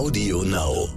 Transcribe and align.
Audio 0.00 0.44
Now. 0.44 0.88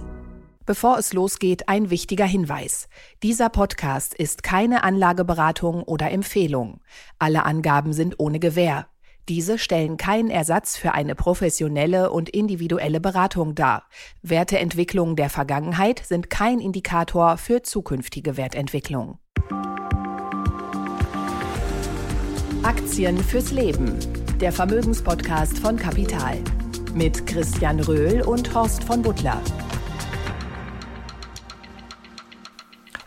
Bevor 0.64 0.96
es 0.96 1.12
losgeht, 1.12 1.68
ein 1.68 1.90
wichtiger 1.90 2.24
Hinweis. 2.24 2.88
Dieser 3.22 3.50
Podcast 3.50 4.14
ist 4.14 4.42
keine 4.42 4.82
Anlageberatung 4.82 5.82
oder 5.82 6.10
Empfehlung. 6.10 6.80
Alle 7.18 7.44
Angaben 7.44 7.92
sind 7.92 8.14
ohne 8.18 8.38
Gewähr. 8.40 8.86
Diese 9.28 9.58
stellen 9.58 9.98
keinen 9.98 10.30
Ersatz 10.30 10.78
für 10.78 10.92
eine 10.92 11.14
professionelle 11.14 12.10
und 12.12 12.30
individuelle 12.30 12.98
Beratung 12.98 13.54
dar. 13.54 13.82
Werteentwicklungen 14.22 15.16
der 15.16 15.28
Vergangenheit 15.28 16.00
sind 16.02 16.30
kein 16.30 16.58
Indikator 16.58 17.36
für 17.36 17.60
zukünftige 17.62 18.38
Wertentwicklung. 18.38 19.18
Aktien 22.62 23.18
fürs 23.18 23.50
Leben. 23.50 23.98
Der 24.40 24.50
Vermögenspodcast 24.50 25.58
von 25.58 25.76
Kapital. 25.76 26.38
Mit 26.94 27.26
Christian 27.26 27.80
Röhl 27.80 28.22
und 28.22 28.54
Horst 28.54 28.84
von 28.84 29.02
Butler. 29.02 29.42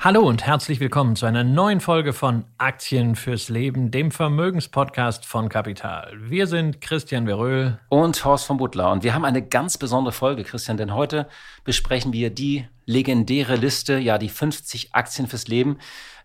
Hallo 0.01 0.27
und 0.27 0.45
herzlich 0.45 0.81
willkommen 0.81 1.15
zu 1.15 1.25
einer 1.25 1.45
neuen 1.45 1.79
Folge 1.79 2.11
von 2.11 2.43
Aktien 2.57 3.15
fürs 3.15 3.47
Leben, 3.47 3.89
dem 3.89 4.11
Vermögenspodcast 4.11 5.25
von 5.25 5.47
Kapital. 5.47 6.11
Wir 6.19 6.47
sind 6.47 6.81
Christian 6.81 7.27
Veröhl 7.27 7.79
und 7.87 8.25
Horst 8.25 8.45
von 8.45 8.57
Butler 8.57 8.91
und 8.91 9.03
wir 9.03 9.13
haben 9.13 9.23
eine 9.23 9.41
ganz 9.41 9.77
besondere 9.77 10.11
Folge, 10.11 10.43
Christian, 10.43 10.75
denn 10.75 10.93
heute 10.93 11.29
besprechen 11.63 12.11
wir 12.11 12.29
die 12.29 12.67
legendäre 12.85 13.55
Liste, 13.55 13.97
ja, 13.99 14.17
die 14.17 14.29
50 14.29 14.93
Aktien 14.95 15.27
fürs 15.27 15.47
Leben. 15.47 15.77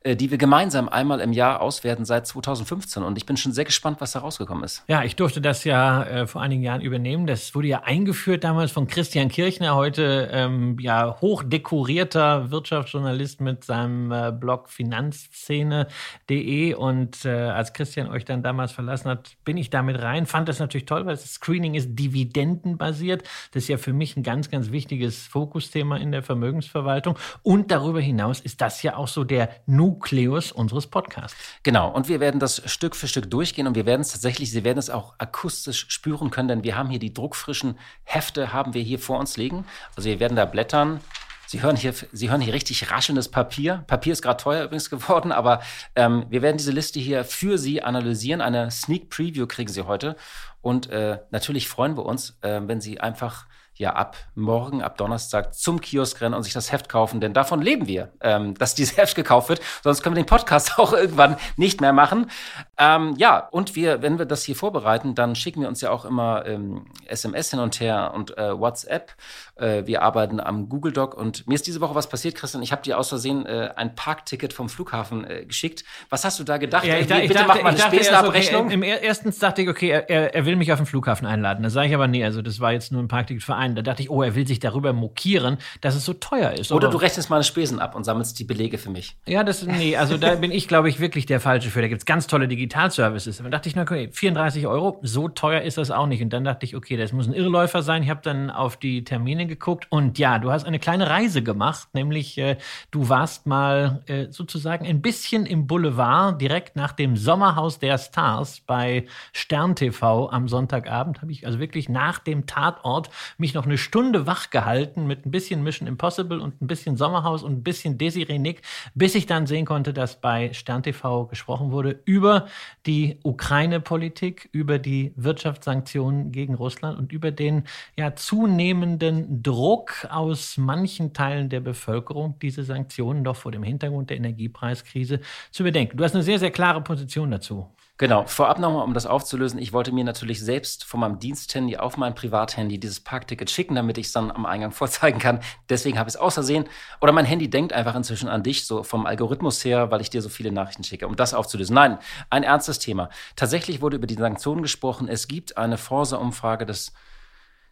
Äh, 0.04 0.16
die 0.16 0.32
wir 0.32 0.38
gemeinsam 0.38 0.88
einmal 0.88 1.20
im 1.20 1.32
Jahr 1.32 1.60
auswerten 1.60 2.04
seit 2.04 2.26
2015. 2.26 3.04
Und 3.04 3.18
ich 3.18 3.26
bin 3.26 3.36
schon 3.36 3.52
sehr 3.52 3.64
gespannt, 3.64 4.00
was 4.00 4.12
da 4.12 4.20
rausgekommen 4.20 4.62
ist. 4.64 4.84
Ja, 4.88 5.02
ich 5.04 5.16
durfte 5.16 5.40
das 5.40 5.64
ja 5.64 6.04
äh, 6.04 6.26
vor 6.26 6.42
einigen 6.42 6.62
Jahren 6.62 6.80
übernehmen. 6.80 7.26
Das 7.26 7.54
wurde 7.54 7.68
ja 7.68 7.82
eingeführt 7.84 8.44
damals 8.44 8.72
von 8.72 8.88
Christian 8.88 9.28
Kirchner, 9.28 9.76
heute 9.76 10.30
ähm, 10.32 10.78
ja 10.80 11.20
hochdekorierter 11.20 12.50
Wirtschaftsjournalist 12.50 13.40
mit 13.40 13.64
seinem 13.64 14.10
äh, 14.10 14.32
Blog 14.32 14.70
finanzszene.de. 14.70 16.74
Und 16.74 17.24
äh, 17.24 17.30
als 17.30 17.72
Christian 17.72 18.08
euch 18.08 18.24
dann 18.24 18.42
damals 18.42 18.72
verlassen 18.72 19.08
hat, 19.08 19.36
bin 19.44 19.56
ich 19.56 19.70
damit 19.70 20.02
rein. 20.02 20.26
Fand 20.26 20.48
das 20.48 20.58
natürlich 20.58 20.86
toll, 20.86 21.06
weil 21.06 21.14
das 21.14 21.34
Screening 21.34 21.74
ist 21.74 21.96
dividendenbasiert. 21.96 23.22
Das 23.52 23.62
ist 23.64 23.68
ja 23.68 23.78
für 23.78 23.92
mich 23.92 24.16
ein 24.16 24.24
ganz, 24.24 24.50
ganz 24.50 24.72
wichtiges 24.72 25.28
Fokusthema 25.28 25.98
in 25.98 26.10
der 26.10 26.24
Vermögensverwaltung. 26.24 27.16
Und 27.42 27.70
darüber 27.70 28.00
hinaus 28.00 28.40
ist 28.40 28.60
das 28.60 28.82
ja 28.82 28.96
auch 28.96 29.08
so 29.08 29.22
der 29.22 29.50
Nu 29.66 29.91
Nukleus 29.92 30.52
unseres 30.52 30.86
Podcasts. 30.86 31.36
Genau, 31.62 31.90
und 31.90 32.08
wir 32.08 32.20
werden 32.20 32.40
das 32.40 32.62
Stück 32.70 32.96
für 32.96 33.08
Stück 33.08 33.30
durchgehen 33.30 33.66
und 33.66 33.74
wir 33.74 33.84
werden 33.84 34.00
es 34.00 34.12
tatsächlich, 34.12 34.50
Sie 34.50 34.64
werden 34.64 34.78
es 34.78 34.88
auch 34.88 35.14
akustisch 35.18 35.86
spüren 35.88 36.30
können, 36.30 36.48
denn 36.48 36.64
wir 36.64 36.76
haben 36.76 36.88
hier 36.88 36.98
die 36.98 37.12
druckfrischen 37.12 37.78
Hefte, 38.04 38.52
haben 38.52 38.74
wir 38.74 38.82
hier 38.82 38.98
vor 38.98 39.18
uns 39.18 39.36
liegen. 39.36 39.66
Also 39.96 40.08
wir 40.08 40.18
werden 40.18 40.36
da 40.36 40.46
blättern. 40.46 41.00
Sie 41.46 41.60
hören 41.60 41.76
hier, 41.76 41.92
Sie 42.12 42.30
hören 42.30 42.40
hier 42.40 42.54
richtig 42.54 42.90
raschelndes 42.90 43.28
Papier. 43.28 43.84
Papier 43.86 44.14
ist 44.14 44.22
gerade 44.22 44.42
teuer 44.42 44.64
übrigens 44.64 44.88
geworden, 44.90 45.32
aber 45.32 45.60
ähm, 45.94 46.24
wir 46.30 46.40
werden 46.40 46.56
diese 46.56 46.72
Liste 46.72 46.98
hier 46.98 47.24
für 47.24 47.58
Sie 47.58 47.82
analysieren. 47.82 48.40
Eine 48.40 48.70
Sneak 48.70 49.10
Preview 49.10 49.46
kriegen 49.46 49.70
Sie 49.70 49.82
heute. 49.82 50.16
Und 50.62 50.88
äh, 50.88 51.18
natürlich 51.30 51.68
freuen 51.68 51.96
wir 51.98 52.06
uns, 52.06 52.38
äh, 52.40 52.60
wenn 52.64 52.80
Sie 52.80 53.00
einfach 53.00 53.46
ja 53.74 53.94
ab 53.94 54.16
morgen, 54.34 54.82
ab 54.82 54.96
Donnerstag 54.96 55.54
zum 55.54 55.80
Kiosk 55.80 56.20
rennen 56.20 56.34
und 56.34 56.42
sich 56.42 56.52
das 56.52 56.72
Heft 56.72 56.88
kaufen, 56.88 57.20
denn 57.20 57.32
davon 57.32 57.62
leben 57.62 57.86
wir, 57.86 58.12
ähm, 58.20 58.54
dass 58.58 58.74
dieses 58.74 58.96
Heft 58.96 59.14
gekauft 59.14 59.48
wird. 59.48 59.60
Sonst 59.82 60.02
können 60.02 60.16
wir 60.16 60.22
den 60.22 60.26
Podcast 60.26 60.78
auch 60.78 60.92
irgendwann 60.92 61.36
nicht 61.56 61.80
mehr 61.80 61.92
machen. 61.92 62.30
Ähm, 62.78 63.14
ja, 63.16 63.48
und 63.50 63.74
wir, 63.74 64.02
wenn 64.02 64.18
wir 64.18 64.26
das 64.26 64.44
hier 64.44 64.56
vorbereiten, 64.56 65.14
dann 65.14 65.34
schicken 65.34 65.62
wir 65.62 65.68
uns 65.68 65.80
ja 65.80 65.90
auch 65.90 66.04
immer 66.04 66.46
ähm, 66.46 66.86
SMS 67.06 67.50
hin 67.50 67.60
und 67.60 67.80
her 67.80 68.12
und 68.14 68.36
äh, 68.36 68.58
WhatsApp. 68.58 69.14
Äh, 69.56 69.86
wir 69.86 70.02
arbeiten 70.02 70.40
am 70.40 70.68
Google 70.68 70.92
Doc 70.92 71.14
und 71.14 71.46
mir 71.46 71.54
ist 71.54 71.66
diese 71.66 71.80
Woche 71.80 71.94
was 71.94 72.08
passiert, 72.08 72.34
Christian. 72.34 72.62
Ich 72.62 72.72
habe 72.72 72.82
dir 72.82 72.98
aus 72.98 73.08
Versehen 73.08 73.46
äh, 73.46 73.70
ein 73.76 73.94
Parkticket 73.94 74.52
vom 74.52 74.68
Flughafen 74.68 75.24
äh, 75.24 75.44
geschickt. 75.44 75.84
Was 76.10 76.24
hast 76.24 76.38
du 76.38 76.44
da 76.44 76.58
gedacht? 76.58 76.84
Ja, 76.84 76.98
ich, 76.98 77.06
da, 77.06 77.18
ich 77.18 77.28
bitte 77.28 77.44
dachte, 77.44 77.48
mach 77.48 77.62
mal 77.62 77.68
eine 77.70 77.78
Spesenabrechnung. 77.78 78.66
Okay, 78.66 78.74
Im 78.74 78.82
ersten 78.82 79.32
dachte 79.38 79.62
ich, 79.62 79.68
okay, 79.68 79.90
er, 79.90 80.34
er 80.34 80.46
will 80.46 80.56
mich 80.56 80.72
auf 80.72 80.78
den 80.78 80.86
Flughafen 80.86 81.26
einladen. 81.26 81.62
Da 81.62 81.70
sage 81.70 81.88
ich 81.88 81.94
aber 81.94 82.08
nee, 82.08 82.24
also 82.24 82.42
das 82.42 82.60
war 82.60 82.72
jetzt 82.72 82.92
nur 82.92 83.02
ein 83.02 83.08
Parkticket 83.08 83.42
für 83.42 83.54
einen. 83.62 83.74
Da 83.74 83.82
dachte 83.82 84.02
ich, 84.02 84.10
oh, 84.10 84.22
er 84.22 84.34
will 84.34 84.46
sich 84.46 84.60
darüber 84.60 84.92
mokieren, 84.92 85.58
dass 85.80 85.94
es 85.94 86.04
so 86.04 86.12
teuer 86.12 86.52
ist. 86.52 86.72
Oder 86.72 86.88
aber, 86.88 86.92
du 86.92 86.98
rechnest 86.98 87.30
meine 87.30 87.44
Spesen 87.44 87.78
ab 87.78 87.94
und 87.94 88.04
sammelst 88.04 88.38
die 88.38 88.44
Belege 88.44 88.78
für 88.78 88.90
mich. 88.90 89.16
Ja, 89.26 89.44
das, 89.44 89.64
nee, 89.64 89.96
also 89.96 90.16
da 90.16 90.34
bin 90.34 90.50
ich, 90.50 90.68
glaube 90.68 90.88
ich, 90.88 91.00
wirklich 91.00 91.26
der 91.26 91.40
Falsche 91.40 91.70
für. 91.70 91.80
Da 91.80 91.88
gibt 91.88 92.00
es 92.00 92.06
ganz 92.06 92.26
tolle 92.26 92.48
Digitalservices. 92.48 93.38
Dann 93.38 93.50
dachte 93.50 93.68
ich, 93.68 93.76
na 93.76 93.82
okay, 93.82 94.08
34 94.12 94.66
Euro, 94.66 94.98
so 95.02 95.28
teuer 95.28 95.62
ist 95.62 95.78
das 95.78 95.90
auch 95.90 96.06
nicht. 96.06 96.22
Und 96.22 96.32
dann 96.32 96.44
dachte 96.44 96.66
ich, 96.66 96.76
okay, 96.76 96.96
das 96.96 97.12
muss 97.12 97.26
ein 97.26 97.34
Irrläufer 97.34 97.82
sein. 97.82 98.02
Ich 98.02 98.10
habe 98.10 98.20
dann 98.22 98.50
auf 98.50 98.76
die 98.76 99.04
Termine 99.04 99.46
geguckt 99.46 99.86
und 99.90 100.18
ja, 100.18 100.38
du 100.38 100.50
hast 100.50 100.64
eine 100.64 100.78
kleine 100.78 101.08
Reise 101.08 101.42
gemacht, 101.42 101.88
nämlich 101.92 102.38
äh, 102.38 102.56
du 102.90 103.08
warst 103.08 103.46
mal 103.46 104.02
äh, 104.06 104.26
sozusagen 104.30 104.86
ein 104.86 105.02
bisschen 105.02 105.46
im 105.46 105.66
Boulevard, 105.66 106.40
direkt 106.40 106.76
nach 106.76 106.92
dem 106.92 107.16
Sommerhaus 107.16 107.78
der 107.78 107.98
Stars 107.98 108.60
bei 108.60 109.06
Stern 109.32 109.76
TV 109.76 110.30
am 110.30 110.48
Sonntagabend. 110.48 111.22
Habe 111.22 111.32
ich 111.32 111.46
also 111.46 111.58
wirklich 111.58 111.88
nach 111.88 112.18
dem 112.18 112.46
Tatort 112.46 113.10
mich 113.38 113.51
noch 113.54 113.66
eine 113.66 113.78
Stunde 113.78 114.26
wach 114.26 114.50
gehalten 114.50 115.06
mit 115.06 115.26
ein 115.26 115.30
bisschen 115.30 115.62
Mission 115.62 115.88
Impossible 115.88 116.40
und 116.40 116.60
ein 116.60 116.66
bisschen 116.66 116.96
Sommerhaus 116.96 117.42
und 117.42 117.52
ein 117.52 117.62
bisschen 117.62 117.98
Desiree 117.98 118.38
Nick, 118.38 118.62
bis 118.94 119.14
ich 119.14 119.26
dann 119.26 119.46
sehen 119.46 119.64
konnte, 119.64 119.92
dass 119.92 120.20
bei 120.20 120.52
Stern 120.52 120.82
TV 120.82 121.26
gesprochen 121.26 121.70
wurde 121.70 122.00
über 122.04 122.46
die 122.86 123.18
Ukraine-Politik, 123.22 124.48
über 124.52 124.78
die 124.78 125.12
Wirtschaftssanktionen 125.16 126.32
gegen 126.32 126.54
Russland 126.54 126.98
und 126.98 127.12
über 127.12 127.30
den 127.30 127.64
ja 127.96 128.14
zunehmenden 128.14 129.42
Druck 129.42 130.06
aus 130.10 130.56
manchen 130.56 131.12
Teilen 131.12 131.48
der 131.48 131.60
Bevölkerung, 131.60 132.38
diese 132.40 132.64
Sanktionen 132.64 133.24
doch 133.24 133.36
vor 133.36 133.52
dem 133.52 133.62
Hintergrund 133.62 134.10
der 134.10 134.16
Energiepreiskrise 134.16 135.20
zu 135.50 135.62
bedenken. 135.62 135.96
Du 135.96 136.04
hast 136.04 136.14
eine 136.14 136.24
sehr, 136.24 136.38
sehr 136.38 136.50
klare 136.50 136.82
Position 136.82 137.30
dazu. 137.30 137.68
Genau, 138.02 138.26
vorab 138.26 138.58
nochmal, 138.58 138.82
um 138.82 138.94
das 138.94 139.06
aufzulösen, 139.06 139.60
ich 139.60 139.72
wollte 139.72 139.92
mir 139.92 140.02
natürlich 140.02 140.40
selbst 140.40 140.82
von 140.82 140.98
meinem 140.98 141.20
Diensthandy 141.20 141.76
auf 141.76 141.96
mein 141.96 142.16
Privathandy 142.16 142.80
dieses 142.80 142.98
Parkticket 142.98 143.48
schicken, 143.48 143.76
damit 143.76 143.96
ich 143.96 144.06
es 144.06 144.12
dann 144.12 144.32
am 144.32 144.44
Eingang 144.44 144.72
vorzeigen 144.72 145.20
kann. 145.20 145.38
Deswegen 145.68 146.00
habe 146.00 146.08
ich 146.08 146.16
es 146.16 146.20
außersehen. 146.20 146.64
Oder 147.00 147.12
mein 147.12 147.26
Handy 147.26 147.48
denkt 147.48 147.72
einfach 147.72 147.94
inzwischen 147.94 148.28
an 148.28 148.42
dich, 148.42 148.66
so 148.66 148.82
vom 148.82 149.06
Algorithmus 149.06 149.64
her, 149.64 149.92
weil 149.92 150.00
ich 150.00 150.10
dir 150.10 150.20
so 150.20 150.30
viele 150.30 150.50
Nachrichten 150.50 150.82
schicke, 150.82 151.06
um 151.06 151.14
das 151.14 151.32
aufzulösen. 151.32 151.76
Nein, 151.76 151.98
ein 152.28 152.42
ernstes 152.42 152.80
Thema. 152.80 153.08
Tatsächlich 153.36 153.80
wurde 153.80 153.98
über 153.98 154.08
die 154.08 154.14
Sanktionen 154.14 154.62
gesprochen. 154.62 155.06
Es 155.06 155.28
gibt 155.28 155.56
eine 155.56 155.78
Forsa-Umfrage, 155.78 156.66
dass 156.66 156.92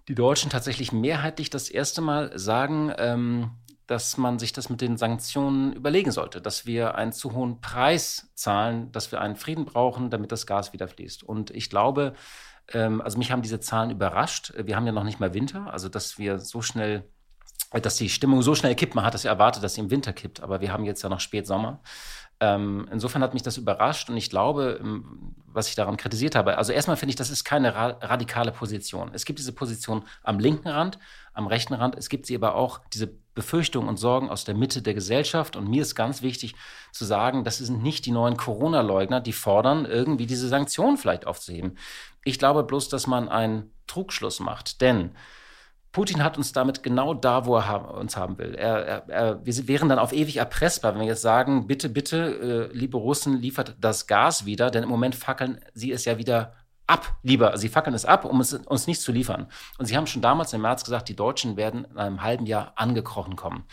die 0.07 0.15
Deutschen 0.15 0.49
tatsächlich 0.49 0.93
mehrheitlich 0.93 1.51
das 1.51 1.69
erste 1.69 2.03
Mal 2.03 2.39
sagen, 2.39 2.93
ähm, 2.99 3.51
dass 3.91 4.17
man 4.17 4.39
sich 4.39 4.53
das 4.53 4.71
mit 4.71 4.81
den 4.81 4.97
Sanktionen 4.97 5.73
überlegen 5.73 6.13
sollte, 6.13 6.41
dass 6.41 6.65
wir 6.65 6.95
einen 6.95 7.13
zu 7.13 7.33
hohen 7.33 7.61
Preis 7.61 8.31
zahlen, 8.37 8.93
dass 8.93 9.11
wir 9.11 9.21
einen 9.21 9.35
Frieden 9.35 9.65
brauchen, 9.65 10.11
damit 10.11 10.31
das 10.31 10.47
Gas 10.47 10.73
wieder 10.73 10.87
fließt. 10.87 11.25
Und 11.25 11.51
ich 11.51 11.71
glaube, 11.71 12.15
ähm, 12.73 13.01
also 13.01 13.19
mich 13.19 13.33
haben 13.33 13.43
diese 13.43 13.59
Zahlen 13.59 13.91
überrascht. 13.91 14.53
Wir 14.57 14.77
haben 14.77 14.87
ja 14.87 14.93
noch 14.93 15.03
nicht 15.03 15.19
mal 15.19 15.35
Winter, 15.35 15.73
also 15.73 15.89
dass 15.89 16.19
wir 16.19 16.39
so 16.39 16.63
schnell, 16.63 17.03
dass 17.73 17.97
die 17.97 18.09
Stimmung 18.09 18.43
so 18.43 18.55
schnell 18.55 18.77
kippt. 18.77 18.95
Man 18.95 19.05
hat 19.05 19.15
das 19.15 19.25
ja 19.25 19.33
erwartet, 19.33 19.65
dass 19.65 19.75
sie 19.75 19.81
im 19.81 19.91
Winter 19.91 20.13
kippt, 20.13 20.41
aber 20.41 20.61
wir 20.61 20.73
haben 20.73 20.85
jetzt 20.85 21.03
ja 21.03 21.09
noch 21.09 21.19
Spätsommer. 21.19 21.81
Ähm, 22.41 22.89
insofern 22.91 23.23
hat 23.23 23.35
mich 23.35 23.43
das 23.43 23.59
überrascht 23.59 24.09
und 24.09 24.17
ich 24.17 24.31
glaube, 24.31 24.79
ähm, 24.81 25.35
was 25.47 25.69
ich 25.69 25.75
daran 25.75 25.97
kritisiert 25.97 26.35
habe, 26.35 26.57
also 26.57 26.73
erstmal 26.73 26.97
finde 26.97 27.11
ich, 27.11 27.17
das 27.17 27.29
ist 27.29 27.45
keine 27.45 27.75
ra 27.75 27.99
radikale 28.01 28.51
Position. 28.51 29.11
Es 29.13 29.27
gibt 29.27 29.39
diese 29.39 29.53
Position 29.53 30.05
am 30.23 30.39
linken 30.39 30.69
Rand, 30.69 30.99
am 31.35 31.47
rechten 31.47 31.75
Rand, 31.75 31.97
es 31.97 32.09
gibt 32.09 32.27
sie 32.27 32.35
aber 32.35 32.55
auch, 32.55 32.81
diese 32.93 33.11
Befürchtungen 33.35 33.89
und 33.89 33.97
Sorgen 33.97 34.29
aus 34.29 34.45
der 34.45 34.55
Mitte 34.55 34.83
der 34.83 34.95
Gesellschaft. 34.95 35.57
Und 35.57 35.69
mir 35.69 35.83
ist 35.83 35.95
ganz 35.95 36.23
wichtig 36.23 36.55
zu 36.93 37.05
sagen, 37.05 37.45
das 37.45 37.59
sind 37.59 37.83
nicht 37.83 38.05
die 38.07 38.11
neuen 38.11 38.37
Corona-Leugner, 38.37 39.21
die 39.21 39.33
fordern, 39.33 39.85
irgendwie 39.85 40.27
diese 40.27 40.49
Sanktionen 40.49 40.97
vielleicht 40.97 41.27
aufzuheben. 41.27 41.79
Ich 42.25 42.39
glaube 42.39 42.65
bloß, 42.65 42.89
dass 42.89 43.07
man 43.07 43.29
einen 43.29 43.73
Trugschluss 43.87 44.41
macht, 44.41 44.81
denn 44.81 45.13
Putin 45.93 46.23
hat 46.23 46.39
uns 46.39 46.53
damit 46.53 46.83
genau 46.83 47.15
da, 47.15 47.47
wo 47.47 47.57
er 47.57 47.69
ha 47.69 47.77
uns 47.77 48.17
haben 48.17 48.39
will. 48.39 48.55
Er, 48.55 49.09
er, 49.09 49.45
wir 49.45 49.69
wären 49.69 49.89
dann 49.89 49.99
auf 49.99 50.13
ewig 50.13 50.37
erpressbar, 50.37 50.93
wenn 50.93 51.01
wir 51.01 51.09
jetzt 51.09 51.23
sagen, 51.23 51.67
bitte, 51.67 51.89
bitte, 51.89 52.71
äh, 52.73 52.77
liebe 52.77 52.97
Russen, 52.97 53.41
liefert 53.41 53.75
das 53.81 54.07
Gas 54.07 54.47
wieder, 54.47 54.71
denn 54.71 54.85
im 54.85 54.89
Moment 54.89 55.15
fackeln 55.17 55.61
sie 55.75 55.91
es 55.91 56.05
ja 56.05 56.17
wieder 56.19 56.53
ab, 56.87 57.17
lieber. 57.23 57.57
Sie 57.57 57.69
fackeln 57.69 57.95
es 57.95 58.05
ab, 58.05 58.25
um 58.25 58.41
es 58.41 58.55
uns 58.55 58.87
nicht 58.87 59.01
zu 59.01 59.13
liefern. 59.13 59.47
Und 59.79 59.87
sie 59.87 59.97
haben 59.97 60.07
schon 60.07 60.23
damals 60.23 60.53
im 60.53 60.63
März 60.63 60.85
gesagt, 60.85 61.09
die 61.09 61.17
Deutschen 61.17 61.57
werden 61.57 61.85
in 61.85 61.99
einem 61.99 62.23
halben 62.23 62.47
Jahr 62.47 62.73
angekrochen 62.77 63.37
kommen. 63.37 63.65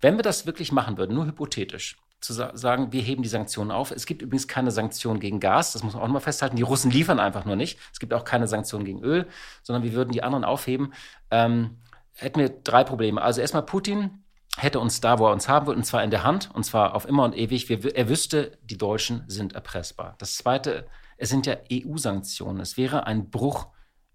Wenn 0.00 0.16
wir 0.16 0.22
das 0.22 0.46
wirklich 0.46 0.72
machen 0.72 0.98
würden, 0.98 1.14
nur 1.14 1.26
hypothetisch, 1.26 1.96
zu 2.22 2.32
sagen, 2.32 2.92
wir 2.92 3.02
heben 3.02 3.22
die 3.22 3.28
Sanktionen 3.28 3.70
auf. 3.70 3.90
Es 3.90 4.06
gibt 4.06 4.22
übrigens 4.22 4.46
keine 4.46 4.70
Sanktionen 4.70 5.20
gegen 5.20 5.40
Gas, 5.40 5.72
das 5.72 5.82
muss 5.82 5.94
man 5.94 6.02
auch 6.02 6.06
nochmal 6.06 6.22
festhalten. 6.22 6.56
Die 6.56 6.62
Russen 6.62 6.90
liefern 6.90 7.18
einfach 7.18 7.44
nur 7.44 7.56
nicht. 7.56 7.78
Es 7.92 7.98
gibt 7.98 8.14
auch 8.14 8.24
keine 8.24 8.46
Sanktionen 8.46 8.84
gegen 8.84 9.02
Öl, 9.02 9.26
sondern 9.62 9.82
wir 9.82 9.92
würden 9.92 10.12
die 10.12 10.22
anderen 10.22 10.44
aufheben. 10.44 10.94
Ähm, 11.30 11.78
hätten 12.14 12.40
wir 12.40 12.48
drei 12.48 12.84
Probleme. 12.84 13.20
Also 13.20 13.40
erstmal 13.40 13.64
Putin 13.64 14.22
hätte 14.56 14.80
uns 14.80 15.00
da, 15.00 15.18
wo 15.18 15.26
er 15.26 15.32
uns 15.32 15.48
haben 15.48 15.66
will, 15.66 15.74
und 15.74 15.84
zwar 15.84 16.04
in 16.04 16.10
der 16.10 16.22
Hand, 16.22 16.50
und 16.54 16.64
zwar 16.64 16.94
auf 16.94 17.08
immer 17.08 17.24
und 17.24 17.36
ewig. 17.36 17.68
Wir, 17.68 17.96
er 17.96 18.08
wüsste, 18.08 18.58
die 18.62 18.78
Deutschen 18.78 19.24
sind 19.26 19.54
erpressbar. 19.54 20.14
Das 20.18 20.36
zweite, 20.36 20.86
es 21.16 21.28
sind 21.28 21.46
ja 21.46 21.56
EU-Sanktionen. 21.72 22.60
Es 22.60 22.76
wäre 22.76 23.06
ein 23.06 23.30
Bruch 23.30 23.66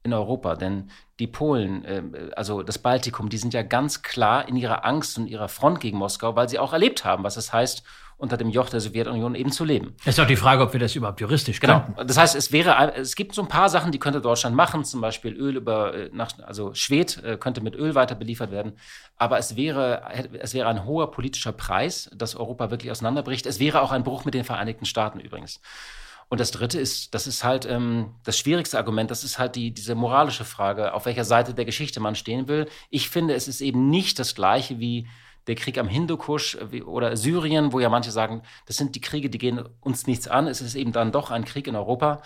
in 0.07 0.13
Europa. 0.13 0.55
Denn 0.55 0.89
die 1.19 1.27
Polen, 1.27 1.85
äh, 1.85 2.01
also 2.35 2.63
das 2.63 2.79
Baltikum, 2.79 3.29
die 3.29 3.37
sind 3.37 3.53
ja 3.53 3.61
ganz 3.61 4.01
klar 4.01 4.47
in 4.47 4.55
ihrer 4.55 4.85
Angst 4.85 5.17
und 5.17 5.27
ihrer 5.27 5.49
Front 5.49 5.79
gegen 5.79 5.97
Moskau, 5.97 6.35
weil 6.35 6.49
sie 6.49 6.59
auch 6.59 6.73
erlebt 6.73 7.05
haben, 7.05 7.23
was 7.23 7.37
es 7.37 7.53
heißt, 7.53 7.83
unter 8.19 8.35
dem 8.35 8.49
Joch 8.49 8.69
der 8.69 8.79
Sowjetunion 8.79 9.35
eben 9.35 9.51
zu 9.51 9.63
leben. 9.63 9.93
Es 9.99 10.17
ist 10.17 10.19
auch 10.19 10.27
die 10.27 10.35
Frage, 10.35 10.63
ob 10.63 10.73
wir 10.73 10.79
das 10.79 10.95
überhaupt 10.95 11.21
juristisch 11.21 11.59
genau. 11.59 11.81
könnten. 11.81 12.07
Das 12.07 12.17
heißt, 12.17 12.35
es 12.35 12.51
wäre, 12.51 12.95
es 12.95 13.15
gibt 13.15 13.35
so 13.35 13.43
ein 13.43 13.47
paar 13.47 13.69
Sachen, 13.69 13.91
die 13.91 13.99
könnte 13.99 14.21
Deutschland 14.21 14.55
machen, 14.55 14.83
zum 14.83 15.01
Beispiel 15.01 15.33
Öl 15.33 15.55
über, 15.55 15.93
äh, 15.93 16.09
nach, 16.11 16.31
also 16.43 16.73
Schwed 16.73 17.23
äh, 17.23 17.37
könnte 17.37 17.61
mit 17.61 17.75
Öl 17.75 17.93
weiter 17.93 18.15
beliefert 18.15 18.49
werden. 18.49 18.73
Aber 19.17 19.37
es 19.37 19.55
wäre, 19.55 20.01
es 20.39 20.55
wäre 20.55 20.67
ein 20.67 20.85
hoher 20.85 21.11
politischer 21.11 21.51
Preis, 21.51 22.09
dass 22.15 22.35
Europa 22.35 22.71
wirklich 22.71 22.89
auseinanderbricht. 22.89 23.45
Es 23.45 23.59
wäre 23.59 23.81
auch 23.81 23.91
ein 23.91 24.03
Bruch 24.03 24.25
mit 24.25 24.33
den 24.33 24.43
Vereinigten 24.43 24.85
Staaten 24.85 25.19
übrigens. 25.19 25.61
Und 26.29 26.39
das 26.39 26.51
Dritte 26.51 26.79
ist, 26.79 27.13
das 27.13 27.25
ist 27.25 27.43
halt 27.43 27.65
ähm, 27.65 28.15
das 28.23 28.37
schwierigste 28.37 28.77
Argument, 28.77 29.09
das 29.09 29.23
ist 29.23 29.39
halt 29.39 29.55
die, 29.55 29.71
diese 29.71 29.95
moralische 29.95 30.43
Frage, 30.43 30.93
auf 30.93 31.05
welcher 31.05 31.23
Seite 31.23 31.53
der 31.53 31.65
Geschichte 31.65 31.99
man 31.99 32.15
stehen 32.15 32.47
will. 32.47 32.67
Ich 32.89 33.09
finde, 33.09 33.33
es 33.33 33.47
ist 33.47 33.61
eben 33.61 33.89
nicht 33.89 34.19
das 34.19 34.35
Gleiche 34.35 34.79
wie 34.79 35.07
der 35.47 35.55
Krieg 35.55 35.77
am 35.77 35.87
Hindukusch 35.87 36.57
äh, 36.71 36.81
oder 36.81 37.15
Syrien, 37.15 37.71
wo 37.71 37.79
ja 37.79 37.89
manche 37.89 38.11
sagen, 38.11 38.41
das 38.65 38.75
sind 38.75 38.95
die 38.95 39.01
Kriege, 39.01 39.29
die 39.29 39.37
gehen 39.37 39.63
uns 39.81 40.05
nichts 40.05 40.27
an. 40.27 40.47
Es 40.47 40.61
ist 40.61 40.75
eben 40.75 40.91
dann 40.91 41.11
doch 41.11 41.31
ein 41.31 41.45
Krieg 41.45 41.67
in 41.67 41.75
Europa. 41.75 42.21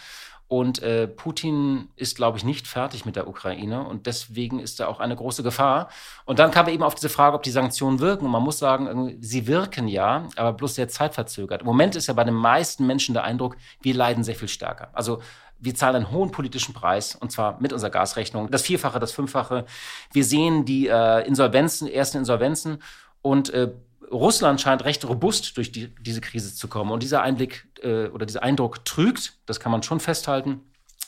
Und 0.51 0.83
äh, 0.83 1.07
Putin 1.07 1.87
ist, 1.95 2.17
glaube 2.17 2.37
ich, 2.37 2.43
nicht 2.43 2.67
fertig 2.67 3.05
mit 3.05 3.15
der 3.15 3.29
Ukraine 3.29 3.87
und 3.87 4.05
deswegen 4.05 4.59
ist 4.59 4.81
da 4.81 4.87
auch 4.87 4.99
eine 4.99 5.15
große 5.15 5.43
Gefahr. 5.43 5.87
Und 6.25 6.39
dann 6.39 6.51
kam 6.51 6.67
eben 6.67 6.83
auf 6.83 6.93
diese 6.93 7.07
Frage, 7.07 7.37
ob 7.37 7.43
die 7.43 7.51
Sanktionen 7.51 8.01
wirken. 8.01 8.25
Und 8.25 8.31
man 8.31 8.43
muss 8.43 8.59
sagen, 8.59 9.15
sie 9.21 9.47
wirken 9.47 9.87
ja, 9.87 10.27
aber 10.35 10.51
bloß 10.51 10.75
sehr 10.75 10.89
zeitverzögert. 10.89 11.61
Im 11.61 11.67
Moment 11.67 11.95
ist 11.95 12.07
ja 12.07 12.13
bei 12.13 12.25
den 12.25 12.33
meisten 12.33 12.85
Menschen 12.85 13.13
der 13.13 13.23
Eindruck, 13.23 13.55
wir 13.81 13.93
leiden 13.93 14.25
sehr 14.25 14.35
viel 14.35 14.49
stärker. 14.49 14.89
Also 14.91 15.21
wir 15.57 15.73
zahlen 15.73 15.95
einen 15.95 16.11
hohen 16.11 16.31
politischen 16.31 16.73
Preis 16.73 17.15
und 17.15 17.31
zwar 17.31 17.61
mit 17.61 17.71
unserer 17.71 17.91
Gasrechnung, 17.91 18.51
das 18.51 18.63
Vierfache, 18.63 18.99
das 18.99 19.13
Fünffache. 19.13 19.63
Wir 20.11 20.25
sehen 20.25 20.65
die 20.65 20.87
äh, 20.87 21.25
Insolvenzen, 21.25 21.87
ersten 21.87 22.17
Insolvenzen 22.17 22.83
und 23.21 23.51
äh, 23.51 23.71
Russland 24.11 24.59
scheint 24.59 24.83
recht 24.83 25.05
robust 25.05 25.57
durch 25.57 25.71
die, 25.71 25.93
diese 25.95 26.21
Krise 26.21 26.53
zu 26.53 26.67
kommen. 26.67 26.91
Und 26.91 27.03
dieser 27.03 27.21
Einblick 27.21 27.67
äh, 27.81 28.07
oder 28.07 28.25
dieser 28.25 28.43
Eindruck 28.43 28.85
trügt, 28.85 29.39
das 29.45 29.59
kann 29.59 29.71
man 29.71 29.83
schon 29.83 29.99
festhalten, 29.99 30.61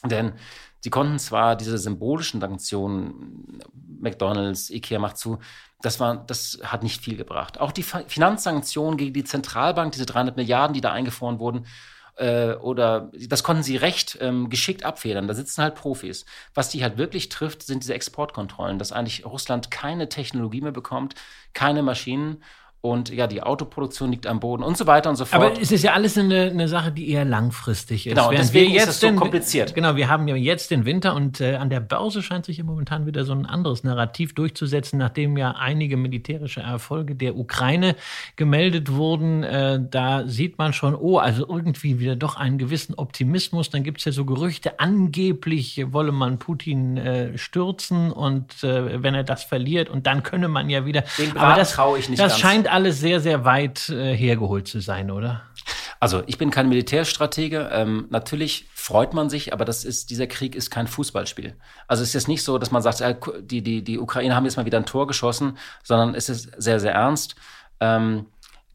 denn 0.05 0.33
sie 0.79 0.89
konnten 0.89 1.19
zwar 1.19 1.55
diese 1.55 1.77
symbolischen 1.77 2.41
Sanktionen, 2.41 3.59
McDonalds, 3.99 4.69
Ikea 4.69 4.99
macht 4.99 5.17
zu, 5.17 5.39
das, 5.81 5.99
war, 5.99 6.17
das 6.25 6.59
hat 6.63 6.83
nicht 6.83 7.01
viel 7.01 7.17
gebracht. 7.17 7.59
Auch 7.59 7.71
die 7.71 7.83
Finanzsanktionen 7.83 8.97
gegen 8.97 9.13
die 9.13 9.23
Zentralbank, 9.23 9.91
diese 9.91 10.05
300 10.05 10.37
Milliarden, 10.37 10.73
die 10.73 10.81
da 10.81 10.91
eingefroren 10.91 11.39
wurden, 11.39 11.65
äh, 12.15 12.53
oder 12.55 13.11
das 13.13 13.43
konnten 13.43 13.63
sie 13.63 13.75
recht 13.75 14.17
ähm, 14.21 14.49
geschickt 14.49 14.85
abfedern. 14.85 15.27
Da 15.27 15.33
sitzen 15.33 15.63
halt 15.63 15.75
Profis. 15.75 16.25
Was 16.53 16.69
die 16.69 16.83
halt 16.83 16.97
wirklich 16.97 17.29
trifft, 17.29 17.63
sind 17.63 17.83
diese 17.83 17.95
Exportkontrollen, 17.95 18.77
dass 18.77 18.91
eigentlich 18.91 19.25
Russland 19.25 19.71
keine 19.71 20.09
Technologie 20.09 20.61
mehr 20.61 20.71
bekommt, 20.71 21.15
keine 21.53 21.81
Maschinen 21.81 22.43
und 22.85 23.11
ja, 23.11 23.27
die 23.27 23.41
Autoproduktion 23.41 24.11
liegt 24.11 24.27
am 24.27 24.41
Boden 24.41 24.61
und 24.61 24.77
so 24.77 24.85
weiter 24.87 25.09
und 25.09 25.15
so 25.15 25.23
fort. 25.23 25.41
Aber 25.41 25.61
es 25.61 25.71
ist 25.71 25.85
ja 25.85 25.93
alles 25.93 26.17
eine, 26.17 26.49
eine 26.51 26.67
Sache, 26.67 26.91
die 26.91 27.09
eher 27.11 27.23
langfristig 27.23 28.05
ist. 28.07 28.13
Genau, 28.13 28.29
Während 28.29 28.39
deswegen 28.39 28.73
wir 28.73 28.81
ist 28.81 28.89
es 28.89 28.99
so 28.99 29.07
den, 29.07 29.15
kompliziert. 29.15 29.73
Genau, 29.73 29.95
wir 29.95 30.09
haben 30.09 30.27
ja 30.27 30.35
jetzt 30.35 30.69
den 30.69 30.83
Winter 30.83 31.15
und 31.15 31.39
äh, 31.39 31.55
an 31.55 31.69
der 31.69 31.79
Börse 31.79 32.21
scheint 32.21 32.45
sich 32.45 32.57
ja 32.57 32.65
momentan 32.65 33.05
wieder 33.05 33.23
so 33.23 33.31
ein 33.31 33.45
anderes 33.45 33.85
Narrativ 33.85 34.35
durchzusetzen, 34.35 34.99
nachdem 34.99 35.37
ja 35.37 35.51
einige 35.51 35.95
militärische 35.95 36.59
Erfolge 36.59 37.15
der 37.15 37.37
Ukraine 37.37 37.95
gemeldet 38.35 38.91
wurden. 38.91 39.43
Äh, 39.43 39.79
da 39.89 40.27
sieht 40.27 40.57
man 40.57 40.73
schon, 40.73 40.93
oh, 40.93 41.19
also 41.19 41.47
irgendwie 41.47 42.01
wieder 42.01 42.17
doch 42.17 42.35
einen 42.35 42.57
gewissen 42.57 42.95
Optimismus. 42.95 43.69
Dann 43.69 43.83
gibt 43.83 43.99
es 43.99 44.05
ja 44.05 44.11
so 44.11 44.25
Gerüchte, 44.25 44.81
angeblich 44.81 45.81
wolle 45.93 46.11
man 46.11 46.37
Putin 46.37 46.97
äh, 46.97 47.37
stürzen 47.37 48.11
und 48.11 48.61
äh, 48.61 49.01
wenn 49.01 49.15
er 49.15 49.23
das 49.23 49.45
verliert 49.45 49.87
und 49.87 50.05
dann 50.05 50.21
könne 50.21 50.49
man 50.49 50.69
ja 50.69 50.85
wieder. 50.85 51.05
Den 51.17 51.37
Aber 51.37 51.55
das 51.55 51.71
traue 51.71 51.97
ich 51.97 52.09
nicht 52.09 52.21
Das 52.21 52.33
ganz. 52.33 52.41
scheint 52.41 52.72
alles 52.73 52.99
sehr, 52.99 53.19
sehr 53.19 53.45
weit 53.45 53.89
äh, 53.89 54.15
hergeholt 54.15 54.67
zu 54.67 54.79
sein, 54.79 55.11
oder? 55.11 55.43
Also 55.99 56.23
ich 56.25 56.37
bin 56.37 56.49
kein 56.49 56.67
Militärstratege. 56.67 57.69
Ähm, 57.71 58.07
natürlich 58.09 58.67
freut 58.73 59.13
man 59.13 59.29
sich, 59.29 59.53
aber 59.53 59.63
das 59.63 59.85
ist, 59.85 60.09
dieser 60.09 60.27
Krieg 60.27 60.55
ist 60.55 60.69
kein 60.69 60.87
Fußballspiel. 60.87 61.55
Also 61.87 62.03
es 62.03 62.09
ist 62.09 62.13
jetzt 62.15 62.27
nicht 62.27 62.43
so, 62.43 62.57
dass 62.57 62.71
man 62.71 62.81
sagt, 62.81 62.99
äh, 63.01 63.15
die, 63.41 63.61
die, 63.61 63.83
die 63.83 63.99
Ukrainer 63.99 64.35
haben 64.35 64.43
jetzt 64.45 64.57
mal 64.57 64.65
wieder 64.65 64.79
ein 64.79 64.85
Tor 64.85 65.07
geschossen, 65.07 65.57
sondern 65.83 66.15
es 66.15 66.27
ist 66.29 66.51
sehr, 66.57 66.79
sehr 66.79 66.93
ernst. 66.93 67.35
Ähm, 67.79 68.25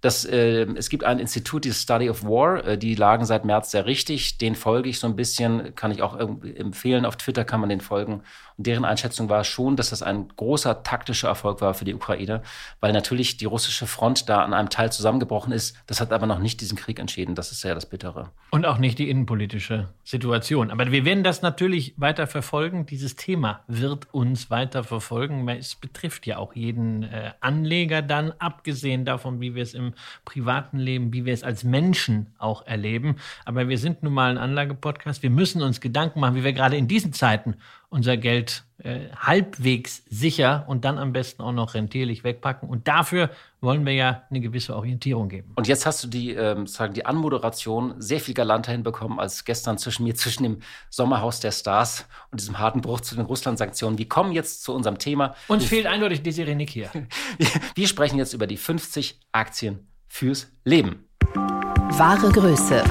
das, 0.00 0.24
äh, 0.24 0.64
es 0.76 0.90
gibt 0.90 1.02
ein 1.02 1.18
Institut, 1.18 1.64
dieses 1.64 1.82
Study 1.82 2.08
of 2.08 2.22
War, 2.22 2.64
äh, 2.64 2.78
die 2.78 2.94
lagen 2.94 3.24
seit 3.24 3.44
März 3.44 3.72
sehr 3.72 3.84
richtig. 3.84 4.38
Den 4.38 4.54
folge 4.54 4.88
ich 4.88 5.00
so 5.00 5.08
ein 5.08 5.16
bisschen, 5.16 5.74
kann 5.74 5.90
ich 5.90 6.02
auch 6.02 6.16
empfehlen. 6.16 7.04
Auf 7.04 7.16
Twitter 7.16 7.44
kann 7.44 7.60
man 7.60 7.68
den 7.68 7.80
folgen. 7.80 8.22
Deren 8.60 8.84
Einschätzung 8.84 9.28
war 9.28 9.44
schon, 9.44 9.76
dass 9.76 9.90
das 9.90 10.02
ein 10.02 10.26
großer 10.34 10.82
taktischer 10.82 11.28
Erfolg 11.28 11.60
war 11.60 11.74
für 11.74 11.84
die 11.84 11.94
Ukraine, 11.94 12.42
weil 12.80 12.92
natürlich 12.92 13.36
die 13.36 13.44
russische 13.44 13.86
Front 13.86 14.28
da 14.28 14.42
an 14.42 14.52
einem 14.52 14.68
Teil 14.68 14.90
zusammengebrochen 14.90 15.52
ist. 15.52 15.76
Das 15.86 16.00
hat 16.00 16.12
aber 16.12 16.26
noch 16.26 16.40
nicht 16.40 16.60
diesen 16.60 16.76
Krieg 16.76 16.98
entschieden. 16.98 17.36
Das 17.36 17.52
ist 17.52 17.62
ja 17.62 17.72
das 17.72 17.86
Bittere. 17.86 18.30
Und 18.50 18.66
auch 18.66 18.78
nicht 18.78 18.98
die 18.98 19.10
innenpolitische 19.10 19.88
Situation. 20.02 20.72
Aber 20.72 20.90
wir 20.90 21.04
werden 21.04 21.22
das 21.22 21.40
natürlich 21.40 21.94
weiter 21.98 22.26
verfolgen. 22.26 22.84
Dieses 22.84 23.14
Thema 23.14 23.60
wird 23.68 24.12
uns 24.12 24.50
weiter 24.50 24.82
verfolgen. 24.82 25.48
Es 25.48 25.76
betrifft 25.76 26.26
ja 26.26 26.38
auch 26.38 26.56
jeden 26.56 27.04
äh, 27.04 27.30
Anleger 27.40 28.02
dann, 28.02 28.32
abgesehen 28.40 29.04
davon, 29.04 29.40
wie 29.40 29.54
wir 29.54 29.62
es 29.62 29.72
im 29.72 29.94
privaten 30.24 30.78
Leben, 30.78 31.12
wie 31.12 31.24
wir 31.24 31.32
es 31.32 31.44
als 31.44 31.62
Menschen 31.62 32.34
auch 32.38 32.66
erleben. 32.66 33.16
Aber 33.44 33.68
wir 33.68 33.78
sind 33.78 34.02
nun 34.02 34.14
mal 34.14 34.32
ein 34.32 34.38
Anlagepodcast. 34.38 35.22
Wir 35.22 35.30
müssen 35.30 35.62
uns 35.62 35.80
Gedanken 35.80 36.18
machen, 36.18 36.34
wie 36.34 36.42
wir 36.42 36.52
gerade 36.52 36.76
in 36.76 36.88
diesen 36.88 37.12
Zeiten 37.12 37.54
unser 37.90 38.16
Geld 38.16 38.64
äh, 38.78 39.08
halbwegs 39.16 40.02
sicher 40.08 40.64
und 40.68 40.84
dann 40.84 40.98
am 40.98 41.12
besten 41.12 41.42
auch 41.42 41.52
noch 41.52 41.74
rentierlich 41.74 42.22
wegpacken. 42.22 42.68
Und 42.68 42.86
dafür 42.86 43.30
wollen 43.60 43.84
wir 43.84 43.94
ja 43.94 44.22
eine 44.30 44.40
gewisse 44.40 44.76
Orientierung 44.76 45.28
geben. 45.28 45.52
Und 45.56 45.66
jetzt 45.66 45.86
hast 45.86 46.04
du 46.04 46.08
die, 46.08 46.32
ähm, 46.32 46.66
sagen, 46.66 46.94
die 46.94 47.06
Anmoderation 47.06 47.94
sehr 47.98 48.20
viel 48.20 48.34
galanter 48.34 48.72
hinbekommen 48.72 49.18
als 49.18 49.44
gestern 49.44 49.78
zwischen 49.78 50.04
mir, 50.04 50.14
zwischen 50.14 50.42
dem 50.42 50.58
Sommerhaus 50.90 51.40
der 51.40 51.50
Stars 51.50 52.06
und 52.30 52.40
diesem 52.40 52.58
harten 52.58 52.82
Bruch 52.82 53.00
zu 53.00 53.16
den 53.16 53.24
Russland-Sanktionen. 53.24 53.98
Wir 53.98 54.08
kommen 54.08 54.32
jetzt 54.32 54.62
zu 54.62 54.74
unserem 54.74 54.98
Thema. 54.98 55.34
Uns 55.48 55.64
fehlt 55.64 55.86
eindeutig 55.86 56.22
Desiree 56.22 56.54
Nick 56.54 56.70
hier. 56.70 56.90
Wir 57.74 57.88
sprechen 57.88 58.18
jetzt 58.18 58.32
über 58.32 58.46
die 58.46 58.56
50 58.56 59.20
Aktien 59.32 59.88
fürs 60.08 60.52
Leben. 60.64 61.08
Wahre 61.34 62.30
Größe. 62.30 62.84